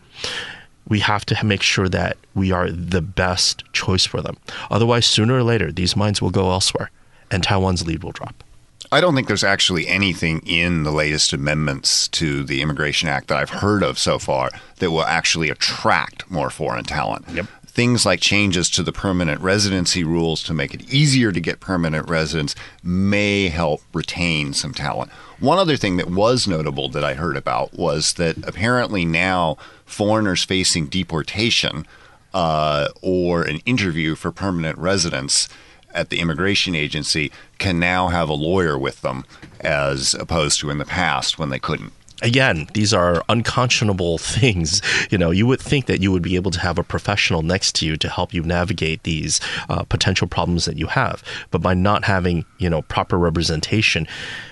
we 0.88 1.00
have 1.00 1.26
to 1.26 1.46
make 1.46 1.62
sure 1.62 1.90
that 1.90 2.18
we 2.34 2.52
are 2.52 2.70
the 2.70 3.02
best 3.02 3.64
choice 3.74 4.06
for 4.06 4.22
them. 4.22 4.38
Otherwise, 4.70 5.06
sooner 5.06 5.36
or 5.36 5.44
later, 5.44 5.72
these 5.72 5.96
minds 5.96 6.22
will 6.22 6.30
go 6.30 6.52
elsewhere 6.52 6.92
and 7.32 7.44
Taiwan's 7.44 7.86
lead 7.86 8.04
will 8.04 8.12
drop. 8.12 8.44
I 8.92 9.02
don't 9.02 9.16
think 9.16 9.28
there's 9.28 9.44
actually 9.44 9.88
anything 9.88 10.42
in 10.46 10.84
the 10.84 10.92
latest 10.92 11.34
amendments 11.34 12.08
to 12.10 12.44
the 12.44 12.62
Immigration 12.62 13.10
Act 13.10 13.28
that 13.30 13.38
I've 13.38 13.50
heard 13.50 13.82
of 13.82 13.98
so 13.98 14.20
far 14.20 14.52
that 14.78 14.92
will 14.92 15.04
actually 15.04 15.50
attract 15.50 16.30
more 16.30 16.52
foreign 16.52 16.84
talent. 16.84 17.26
Yep. 17.30 17.48
Things 17.66 18.06
like 18.06 18.20
changes 18.20 18.70
to 18.70 18.84
the 18.84 18.92
permanent 18.92 19.42
residency 19.42 20.04
rules 20.04 20.44
to 20.44 20.54
make 20.54 20.76
it 20.76 20.94
easier 20.94 21.32
to 21.32 21.40
get 21.40 21.60
permanent 21.60 22.08
residence 22.08 22.54
may 22.84 23.48
help 23.48 23.82
retain 23.96 24.54
some 24.54 24.76
talent. 24.76 25.12
One 25.40 25.58
other 25.58 25.76
thing 25.76 25.98
that 25.98 26.12
was 26.12 26.48
notable 26.48 26.88
that 26.90 27.04
I 27.04 27.16
heard 27.16 27.36
about 27.36 27.74
was 27.74 28.14
that 28.14 28.38
apparently 28.48 29.06
now 29.06 29.58
foreigners 29.94 30.44
facing 30.44 30.88
deportation 30.88 31.86
uh, 32.34 32.90
or 33.02 33.44
an 33.44 33.60
interview 33.66 34.16
for 34.16 34.32
permanent 34.32 34.78
residence 34.78 35.48
at 35.94 36.10
the 36.10 36.20
immigration 36.20 36.74
agency 36.74 37.32
can 37.60 37.80
now 37.80 38.08
have 38.08 38.28
a 38.28 38.34
lawyer 38.34 38.78
with 38.78 39.02
them 39.02 39.24
as 39.62 40.16
opposed 40.16 40.60
to 40.60 40.70
in 40.70 40.80
the 40.80 40.86
past 40.86 41.38
when 41.38 41.50
they 41.50 41.60
couldn't 41.60 41.94
again, 42.22 42.68
these 42.74 42.94
are 42.94 43.24
unconscionable 43.30 44.18
things. 44.18 44.82
You 45.12 45.18
know, 45.18 45.30
you 45.30 45.46
would 45.46 45.60
think 45.60 45.86
that 45.86 46.02
you 46.02 46.12
would 46.12 46.24
be 46.24 46.36
able 46.36 46.52
to 46.52 46.60
have 46.60 46.80
a 46.80 46.84
professional 46.84 47.44
next 47.44 47.76
to 47.76 47.86
you 47.86 47.98
to 47.98 48.10
help 48.10 48.34
you 48.34 48.42
navigate 48.42 49.04
these 49.04 49.40
uh, 49.70 49.84
potential 49.84 50.28
problems 50.28 50.66
that 50.66 50.78
you 50.78 50.88
have. 50.88 51.22
But 51.52 51.62
by 51.62 51.74
not 51.74 52.06
having, 52.06 52.46
you 52.58 52.70
know, 52.70 52.82
proper 52.84 53.20
representation, 53.20 54.08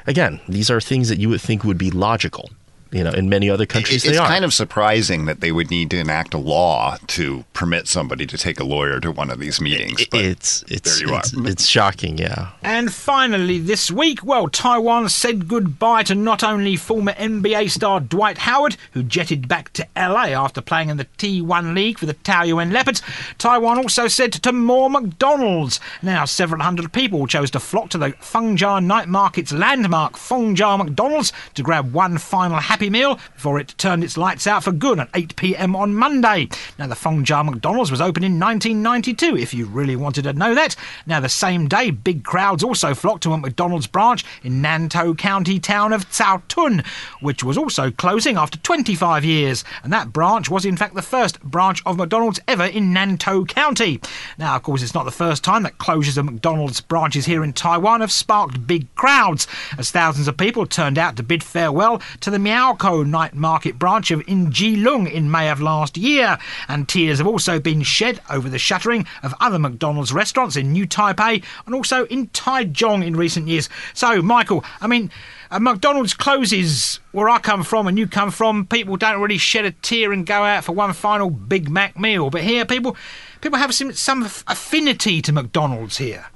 again, 0.05 0.39
these 0.47 0.69
are 0.69 0.81
things 0.81 1.09
that 1.09 1.19
you 1.19 1.29
would 1.29 1.41
think 1.41 1.63
would 1.63 1.77
be 1.77 1.91
logical 1.91 2.49
you 2.91 3.03
know, 3.03 3.11
in 3.11 3.29
many 3.29 3.49
other 3.49 3.65
countries, 3.65 4.05
it's 4.05 4.17
kind 4.17 4.45
of 4.45 4.53
surprising 4.53 5.25
that 5.25 5.39
they 5.39 5.51
would 5.51 5.69
need 5.69 5.89
to 5.91 5.97
enact 5.97 6.33
a 6.33 6.37
law 6.37 6.97
to 7.07 7.45
permit 7.61 7.87
somebody 7.87 8.25
to 8.25 8.37
take 8.37 8.59
a 8.59 8.63
lawyer 8.63 8.99
to 8.99 9.11
one 9.11 9.29
of 9.29 9.39
these 9.39 9.61
meetings. 9.61 10.01
it's 10.11 10.63
it's 10.67 11.01
it's, 11.01 11.33
it's, 11.33 11.65
shocking, 11.65 12.17
yeah. 12.17 12.49
And 12.61 12.91
finally, 12.91 13.59
this 13.59 13.89
week, 13.89 14.25
well, 14.25 14.49
Taiwan 14.49 15.07
said 15.09 15.47
goodbye 15.47 16.03
to 16.03 16.15
not 16.15 16.43
only 16.43 16.75
former 16.75 17.13
NBA 17.13 17.69
star 17.69 18.01
Dwight 18.01 18.39
Howard, 18.39 18.75
who 18.91 19.03
jetted 19.03 19.47
back 19.47 19.71
to 19.73 19.87
LA 19.95 20.33
after 20.33 20.59
playing 20.59 20.89
in 20.89 20.97
the 20.97 21.05
T1 21.17 21.73
League 21.73 21.99
for 21.99 22.07
the 22.07 22.15
Taoyuan 22.15 22.71
Leopards. 22.73 23.01
Taiwan 23.37 23.77
also 23.77 24.07
said 24.07 24.33
to 24.33 24.51
more 24.51 24.89
McDonald's. 24.89 25.79
Now, 26.01 26.25
several 26.25 26.61
hundred 26.61 26.91
people 26.91 27.27
chose 27.27 27.51
to 27.51 27.59
flock 27.59 27.89
to 27.91 27.97
the 27.97 28.09
Fengjia 28.13 28.83
Night 28.83 29.07
Market's 29.07 29.53
landmark 29.53 30.13
Fengjia 30.13 30.77
McDonald's 30.77 31.31
to 31.53 31.63
grab 31.63 31.93
one 31.93 32.17
final 32.17 32.57
happy 32.57 32.81
Happy 32.81 32.89
Meal 32.89 33.19
before 33.35 33.59
it 33.59 33.75
turned 33.77 34.03
its 34.03 34.17
lights 34.17 34.47
out 34.47 34.63
for 34.63 34.71
good 34.71 34.99
at 34.99 35.11
8 35.13 35.35
pm 35.35 35.75
on 35.75 35.93
Monday. 35.93 36.49
Now, 36.79 36.87
the 36.87 36.95
Fengjia 36.95 37.45
McDonald's 37.51 37.91
was 37.91 38.01
opened 38.01 38.25
in 38.25 38.39
1992, 38.39 39.37
if 39.37 39.53
you 39.53 39.65
really 39.65 39.95
wanted 39.95 40.23
to 40.23 40.33
know 40.33 40.55
that. 40.55 40.75
Now, 41.05 41.19
the 41.19 41.29
same 41.29 41.67
day, 41.67 41.91
big 41.91 42.23
crowds 42.23 42.63
also 42.63 42.95
flocked 42.95 43.23
to 43.23 43.33
a 43.33 43.37
McDonald's 43.37 43.87
branch 43.87 44.23
in 44.43 44.61
Nantou 44.61 45.17
County 45.17 45.59
town 45.59 45.93
of 45.93 46.09
Cao 46.09 46.41
Tun, 46.47 46.83
which 47.19 47.43
was 47.43 47.57
also 47.57 47.91
closing 47.91 48.37
after 48.37 48.57
25 48.59 49.25
years. 49.25 49.63
And 49.83 49.91
that 49.91 50.13
branch 50.13 50.49
was, 50.49 50.65
in 50.65 50.77
fact, 50.77 50.95
the 50.95 51.01
first 51.01 51.41
branch 51.41 51.81
of 51.85 51.97
McDonald's 51.97 52.39
ever 52.47 52.65
in 52.65 52.93
Nantou 52.93 53.47
County. 53.47 53.99
Now, 54.37 54.55
of 54.55 54.63
course, 54.63 54.81
it's 54.81 54.93
not 54.93 55.03
the 55.05 55.11
first 55.11 55.43
time 55.43 55.63
that 55.63 55.77
closures 55.77 56.17
of 56.17 56.25
McDonald's 56.25 56.81
branches 56.81 57.25
here 57.25 57.43
in 57.43 57.53
Taiwan 57.53 58.01
have 58.01 58.11
sparked 58.11 58.65
big 58.65 58.93
crowds, 58.95 59.47
as 59.77 59.91
thousands 59.91 60.27
of 60.27 60.37
people 60.37 60.65
turned 60.65 60.97
out 60.97 61.17
to 61.17 61.23
bid 61.23 61.43
farewell 61.43 62.01
to 62.21 62.29
the 62.29 62.37
Miaokou 62.37 63.05
night 63.05 63.33
market 63.33 63.77
branch 63.77 64.11
of 64.11 64.23
in 64.27 64.51
Keelung 64.51 65.11
in 65.11 65.29
May 65.29 65.49
of 65.49 65.59
last 65.59 65.97
year, 65.97 66.37
and 66.67 66.87
tears 66.87 67.17
have 67.17 67.27
also 67.27 67.40
been 67.59 67.81
shed 67.83 68.21
over 68.29 68.49
the 68.49 68.59
shuttering 68.59 69.05
of 69.23 69.33
other 69.39 69.59
McDonald's 69.59 70.13
restaurants 70.13 70.55
in 70.55 70.71
New 70.71 70.87
Taipei 70.87 71.43
and 71.65 71.75
also 71.75 72.05
in 72.05 72.27
Taichung 72.27 73.05
in 73.05 73.15
recent 73.15 73.47
years. 73.47 73.69
So, 73.93 74.21
Michael, 74.21 74.63
I 74.79 74.87
mean, 74.87 75.11
a 75.49 75.59
McDonald's 75.59 76.13
closes 76.13 76.99
where 77.11 77.29
I 77.29 77.39
come 77.39 77.63
from 77.63 77.87
and 77.87 77.97
you 77.97 78.07
come 78.07 78.31
from. 78.31 78.65
People 78.65 78.97
don't 78.97 79.21
really 79.21 79.37
shed 79.37 79.65
a 79.65 79.71
tear 79.71 80.11
and 80.11 80.25
go 80.25 80.43
out 80.43 80.63
for 80.63 80.71
one 80.71 80.93
final 80.93 81.29
Big 81.29 81.69
Mac 81.69 81.99
meal, 81.99 82.29
but 82.29 82.41
here 82.41 82.65
people 82.65 82.95
people 83.41 83.59
have 83.59 83.73
some, 83.73 83.91
some 83.93 84.23
affinity 84.23 85.21
to 85.21 85.31
McDonald's 85.31 85.97
here. 85.97 86.27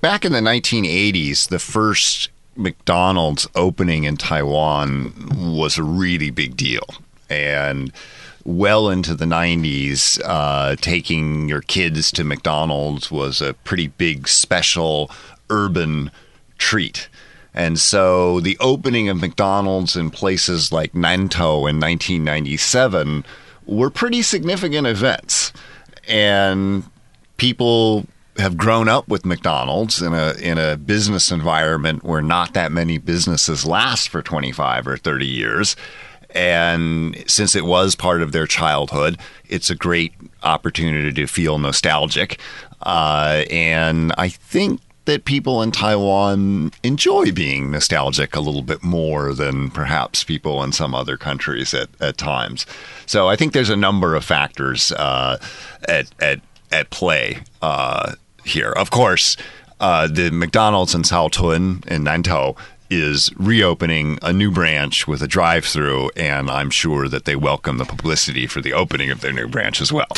Back 0.00 0.24
in 0.24 0.32
the 0.32 0.40
1980s, 0.40 1.48
the 1.48 1.58
first 1.58 2.30
McDonald's 2.56 3.46
opening 3.54 4.04
in 4.04 4.16
Taiwan 4.16 5.12
was 5.36 5.78
a 5.78 5.82
really 5.82 6.30
big 6.30 6.56
deal. 6.56 6.86
And 7.30 7.92
well 8.44 8.90
into 8.90 9.14
the 9.14 9.24
90s, 9.24 10.20
uh, 10.24 10.76
taking 10.76 11.48
your 11.48 11.62
kids 11.62 12.12
to 12.12 12.24
McDonald's 12.24 13.10
was 13.10 13.40
a 13.40 13.54
pretty 13.54 13.88
big 13.88 14.28
special 14.28 15.10
urban 15.50 16.10
treat. 16.58 17.08
And 17.54 17.78
so 17.78 18.40
the 18.40 18.56
opening 18.60 19.08
of 19.08 19.20
McDonald's 19.20 19.96
in 19.96 20.10
places 20.10 20.72
like 20.72 20.92
Nantou 20.92 21.70
in 21.70 21.80
1997 21.80 23.24
were 23.66 23.90
pretty 23.90 24.22
significant 24.22 24.86
events. 24.86 25.52
And 26.08 26.84
people 27.36 28.06
have 28.38 28.56
grown 28.56 28.88
up 28.88 29.06
with 29.06 29.24
McDonald's 29.24 30.02
in 30.02 30.12
a 30.12 30.34
in 30.40 30.58
a 30.58 30.76
business 30.76 31.30
environment 31.30 32.02
where 32.02 32.22
not 32.22 32.52
that 32.54 32.72
many 32.72 32.98
businesses 32.98 33.64
last 33.64 34.08
for 34.08 34.22
25 34.22 34.88
or 34.88 34.96
30 34.96 35.26
years. 35.26 35.76
And 36.34 37.22
since 37.26 37.54
it 37.54 37.64
was 37.64 37.94
part 37.94 38.22
of 38.22 38.32
their 38.32 38.46
childhood, 38.46 39.18
it's 39.48 39.70
a 39.70 39.74
great 39.74 40.12
opportunity 40.42 41.12
to 41.12 41.26
feel 41.26 41.58
nostalgic. 41.58 42.40
Uh, 42.82 43.44
and 43.50 44.12
I 44.18 44.28
think 44.28 44.80
that 45.04 45.24
people 45.24 45.62
in 45.62 45.70
Taiwan 45.70 46.72
enjoy 46.82 47.30
being 47.30 47.70
nostalgic 47.70 48.34
a 48.34 48.40
little 48.40 48.62
bit 48.62 48.82
more 48.82 49.34
than 49.34 49.70
perhaps 49.70 50.24
people 50.24 50.62
in 50.62 50.72
some 50.72 50.94
other 50.94 51.16
countries 51.16 51.74
at, 51.74 51.88
at 52.00 52.16
times. 52.16 52.66
So 53.06 53.28
I 53.28 53.36
think 53.36 53.52
there's 53.52 53.70
a 53.70 53.76
number 53.76 54.14
of 54.14 54.24
factors 54.24 54.92
uh, 54.92 55.38
at, 55.86 56.10
at 56.20 56.40
at 56.74 56.90
play 56.90 57.38
uh, 57.62 58.14
here. 58.44 58.72
Of 58.72 58.90
course, 58.90 59.36
uh, 59.80 60.08
the 60.08 60.30
McDonald's 60.30 60.94
in 60.94 61.02
Caotun 61.02 61.86
in 61.86 62.04
Nantou 62.04 62.56
is 62.94 63.30
reopening 63.36 64.18
a 64.22 64.32
new 64.32 64.50
branch 64.50 65.06
with 65.06 65.22
a 65.22 65.28
drive-through, 65.28 66.10
and 66.16 66.50
I'm 66.50 66.70
sure 66.70 67.08
that 67.08 67.24
they 67.24 67.36
welcome 67.36 67.78
the 67.78 67.84
publicity 67.84 68.46
for 68.46 68.60
the 68.60 68.72
opening 68.72 69.10
of 69.10 69.20
their 69.20 69.32
new 69.32 69.48
branch 69.48 69.80
as 69.80 69.92
well. 69.92 70.08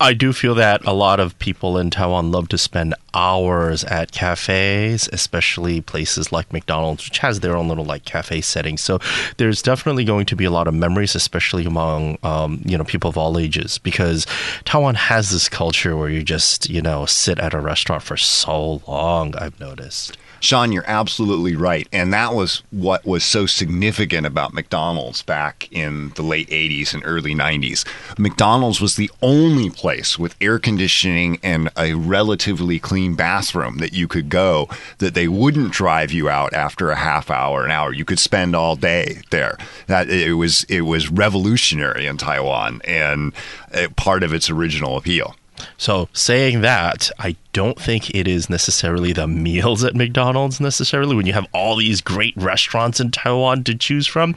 I 0.00 0.14
do 0.14 0.32
feel 0.32 0.54
that 0.54 0.84
a 0.84 0.92
lot 0.92 1.18
of 1.20 1.38
people 1.38 1.76
in 1.76 1.90
Taiwan 1.90 2.30
love 2.30 2.48
to 2.48 2.58
spend 2.58 2.94
hours 3.14 3.82
at 3.84 4.12
cafes, 4.12 5.08
especially 5.12 5.80
places 5.80 6.30
like 6.30 6.52
McDonald's, 6.52 7.04
which 7.04 7.18
has 7.18 7.40
their 7.40 7.56
own 7.56 7.68
little 7.68 7.84
like 7.84 8.04
cafe 8.04 8.40
setting. 8.40 8.78
So 8.78 9.00
there's 9.38 9.60
definitely 9.60 10.04
going 10.04 10.26
to 10.26 10.36
be 10.36 10.44
a 10.44 10.50
lot 10.50 10.68
of 10.68 10.74
memories, 10.74 11.14
especially 11.14 11.64
among 11.64 12.18
um, 12.22 12.62
you 12.64 12.78
know 12.78 12.84
people 12.84 13.10
of 13.10 13.18
all 13.18 13.38
ages, 13.38 13.78
because 13.78 14.26
Taiwan 14.64 14.94
has 14.94 15.30
this 15.30 15.48
culture 15.48 15.96
where 15.96 16.10
you 16.10 16.22
just 16.22 16.70
you 16.70 16.80
know 16.80 17.04
sit 17.06 17.38
at 17.38 17.54
a 17.54 17.60
restaurant 17.60 18.02
for 18.02 18.16
so 18.16 18.80
long. 18.86 19.34
I've 19.36 19.58
noticed. 19.58 20.16
Sean, 20.40 20.72
you're 20.72 20.84
absolutely 20.86 21.56
right. 21.56 21.88
And 21.92 22.12
that 22.12 22.34
was 22.34 22.62
what 22.70 23.04
was 23.04 23.24
so 23.24 23.46
significant 23.46 24.26
about 24.26 24.54
McDonald's 24.54 25.22
back 25.22 25.68
in 25.72 26.10
the 26.10 26.22
late 26.22 26.48
80s 26.48 26.94
and 26.94 27.02
early 27.04 27.34
90s. 27.34 27.86
McDonald's 28.18 28.80
was 28.80 28.96
the 28.96 29.10
only 29.22 29.70
place 29.70 30.18
with 30.18 30.36
air 30.40 30.58
conditioning 30.58 31.38
and 31.42 31.70
a 31.76 31.94
relatively 31.94 32.78
clean 32.78 33.14
bathroom 33.14 33.78
that 33.78 33.92
you 33.92 34.06
could 34.06 34.28
go 34.28 34.68
that 34.98 35.14
they 35.14 35.28
wouldn't 35.28 35.72
drive 35.72 36.12
you 36.12 36.28
out 36.28 36.52
after 36.52 36.90
a 36.90 36.96
half 36.96 37.30
hour, 37.30 37.64
an 37.64 37.70
hour. 37.70 37.92
You 37.92 38.04
could 38.04 38.18
spend 38.18 38.54
all 38.54 38.76
day 38.76 39.22
there. 39.30 39.58
That 39.86 40.08
it 40.08 40.34
was 40.34 40.64
it 40.64 40.82
was 40.82 41.10
revolutionary 41.10 42.06
in 42.06 42.16
Taiwan 42.16 42.80
and 42.84 43.32
uh, 43.72 43.88
part 43.96 44.22
of 44.22 44.32
its 44.32 44.50
original 44.50 44.96
appeal. 44.96 45.34
So, 45.76 46.08
saying 46.12 46.60
that, 46.62 47.10
I 47.18 47.36
don't 47.52 47.80
think 47.80 48.10
it 48.14 48.28
is 48.28 48.50
necessarily 48.50 49.12
the 49.12 49.26
meals 49.26 49.84
at 49.84 49.94
McDonald's 49.94 50.60
necessarily 50.60 51.16
when 51.16 51.26
you 51.26 51.32
have 51.32 51.46
all 51.52 51.76
these 51.76 52.00
great 52.00 52.36
restaurants 52.36 53.00
in 53.00 53.10
Taiwan 53.10 53.64
to 53.64 53.74
choose 53.74 54.06
from. 54.06 54.36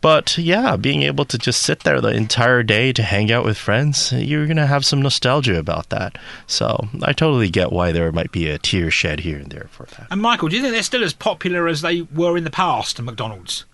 But 0.00 0.38
yeah, 0.38 0.76
being 0.76 1.02
able 1.02 1.24
to 1.26 1.38
just 1.38 1.62
sit 1.62 1.80
there 1.80 2.00
the 2.00 2.08
entire 2.08 2.62
day 2.62 2.92
to 2.92 3.02
hang 3.02 3.32
out 3.32 3.44
with 3.44 3.58
friends, 3.58 4.12
you're 4.12 4.46
going 4.46 4.56
to 4.56 4.66
have 4.66 4.84
some 4.84 5.02
nostalgia 5.02 5.58
about 5.58 5.88
that. 5.90 6.16
So, 6.46 6.88
I 7.02 7.12
totally 7.12 7.50
get 7.50 7.72
why 7.72 7.92
there 7.92 8.12
might 8.12 8.32
be 8.32 8.48
a 8.48 8.58
tear 8.58 8.90
shed 8.90 9.20
here 9.20 9.38
and 9.38 9.50
there 9.50 9.68
for 9.70 9.86
that. 9.86 10.06
And 10.10 10.22
Michael, 10.22 10.48
do 10.48 10.56
you 10.56 10.62
think 10.62 10.74
they're 10.74 10.82
still 10.82 11.04
as 11.04 11.12
popular 11.14 11.68
as 11.68 11.82
they 11.82 12.02
were 12.02 12.36
in 12.36 12.44
the 12.44 12.50
past 12.50 12.98
at 12.98 13.04
McDonald's? 13.04 13.64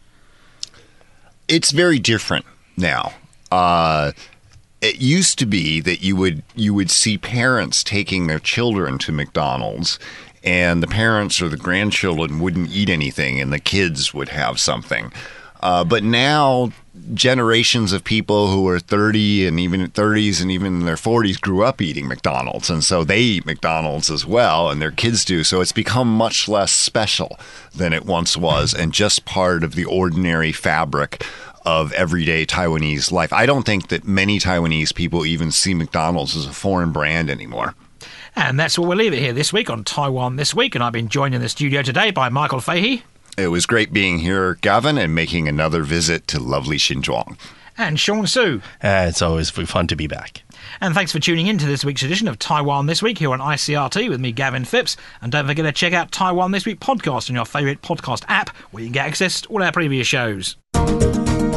It's 1.46 1.70
very 1.70 1.98
different 1.98 2.46
now. 2.76 3.12
Uh, 3.52 4.12
it 4.84 5.00
used 5.00 5.38
to 5.38 5.46
be 5.46 5.80
that 5.80 6.02
you 6.02 6.14
would 6.14 6.42
you 6.54 6.74
would 6.74 6.90
see 6.90 7.16
parents 7.16 7.82
taking 7.82 8.26
their 8.26 8.38
children 8.38 8.98
to 8.98 9.12
McDonald's 9.12 9.98
and 10.42 10.82
the 10.82 10.86
parents 10.86 11.40
or 11.40 11.48
the 11.48 11.56
grandchildren 11.56 12.38
wouldn't 12.38 12.70
eat 12.70 12.90
anything 12.90 13.40
and 13.40 13.50
the 13.50 13.58
kids 13.58 14.12
would 14.12 14.28
have 14.28 14.60
something. 14.60 15.10
Uh, 15.62 15.82
but 15.82 16.04
now 16.04 16.70
generations 17.14 17.92
of 17.92 18.04
people 18.04 18.48
who 18.48 18.68
are 18.68 18.78
30 18.78 19.46
and 19.46 19.58
even 19.58 19.88
30s 19.88 20.42
and 20.42 20.50
even 20.50 20.80
in 20.80 20.84
their 20.84 20.96
40s 20.96 21.40
grew 21.40 21.64
up 21.64 21.80
eating 21.80 22.06
McDonald's 22.06 22.70
and 22.70 22.84
so 22.84 23.02
they 23.02 23.20
eat 23.20 23.46
McDonald's 23.46 24.10
as 24.10 24.24
well 24.24 24.70
and 24.70 24.80
their 24.80 24.90
kids 24.90 25.24
do 25.24 25.42
so 25.42 25.60
it's 25.60 25.72
become 25.72 26.08
much 26.08 26.48
less 26.48 26.70
special 26.70 27.38
than 27.74 27.92
it 27.92 28.04
once 28.04 28.36
was 28.36 28.72
and 28.72 28.92
just 28.92 29.24
part 29.24 29.64
of 29.64 29.74
the 29.74 29.84
ordinary 29.84 30.52
fabric 30.52 31.24
of 31.64 31.92
everyday 31.92 32.44
Taiwanese 32.46 33.10
life. 33.10 33.32
I 33.32 33.46
don't 33.46 33.64
think 33.64 33.88
that 33.88 34.04
many 34.06 34.38
Taiwanese 34.38 34.94
people 34.94 35.24
even 35.24 35.50
see 35.50 35.74
McDonald's 35.74 36.36
as 36.36 36.46
a 36.46 36.52
foreign 36.52 36.92
brand 36.92 37.30
anymore. 37.30 37.74
And 38.36 38.58
that's 38.58 38.78
where 38.78 38.88
we'll 38.88 38.98
leave 38.98 39.12
it 39.12 39.20
here 39.20 39.32
this 39.32 39.52
week 39.52 39.70
on 39.70 39.84
Taiwan 39.84 40.36
This 40.36 40.54
Week. 40.54 40.74
And 40.74 40.82
I've 40.82 40.92
been 40.92 41.08
joined 41.08 41.34
in 41.34 41.40
the 41.40 41.48
studio 41.48 41.82
today 41.82 42.10
by 42.10 42.28
Michael 42.28 42.60
Fahey. 42.60 43.04
It 43.36 43.48
was 43.48 43.66
great 43.66 43.92
being 43.92 44.18
here, 44.18 44.54
Gavin, 44.54 44.98
and 44.98 45.14
making 45.14 45.48
another 45.48 45.82
visit 45.82 46.26
to 46.28 46.40
lovely 46.40 46.76
Xinzhuang. 46.76 47.36
And 47.76 47.98
Sean 47.98 48.26
Su. 48.26 48.62
Uh, 48.82 49.06
it's 49.08 49.22
always 49.22 49.50
fun 49.50 49.88
to 49.88 49.96
be 49.96 50.06
back. 50.06 50.42
And 50.80 50.94
thanks 50.94 51.10
for 51.10 51.18
tuning 51.18 51.48
in 51.48 51.58
to 51.58 51.66
this 51.66 51.84
week's 51.84 52.02
edition 52.04 52.28
of 52.28 52.38
Taiwan 52.38 52.86
This 52.86 53.02
Week 53.02 53.18
here 53.18 53.32
on 53.32 53.40
ICRT 53.40 54.08
with 54.08 54.20
me, 54.20 54.30
Gavin 54.30 54.64
Phipps. 54.64 54.96
And 55.20 55.32
don't 55.32 55.46
forget 55.46 55.64
to 55.64 55.72
check 55.72 55.92
out 55.92 56.12
Taiwan 56.12 56.52
This 56.52 56.66
Week 56.66 56.78
podcast 56.78 57.28
on 57.30 57.36
your 57.36 57.44
favourite 57.44 57.82
podcast 57.82 58.24
app 58.28 58.56
where 58.70 58.82
you 58.82 58.88
can 58.88 58.94
get 58.94 59.06
access 59.06 59.40
to 59.42 59.48
all 59.48 59.62
our 59.62 59.72
previous 59.72 60.06
shows. 60.06 60.56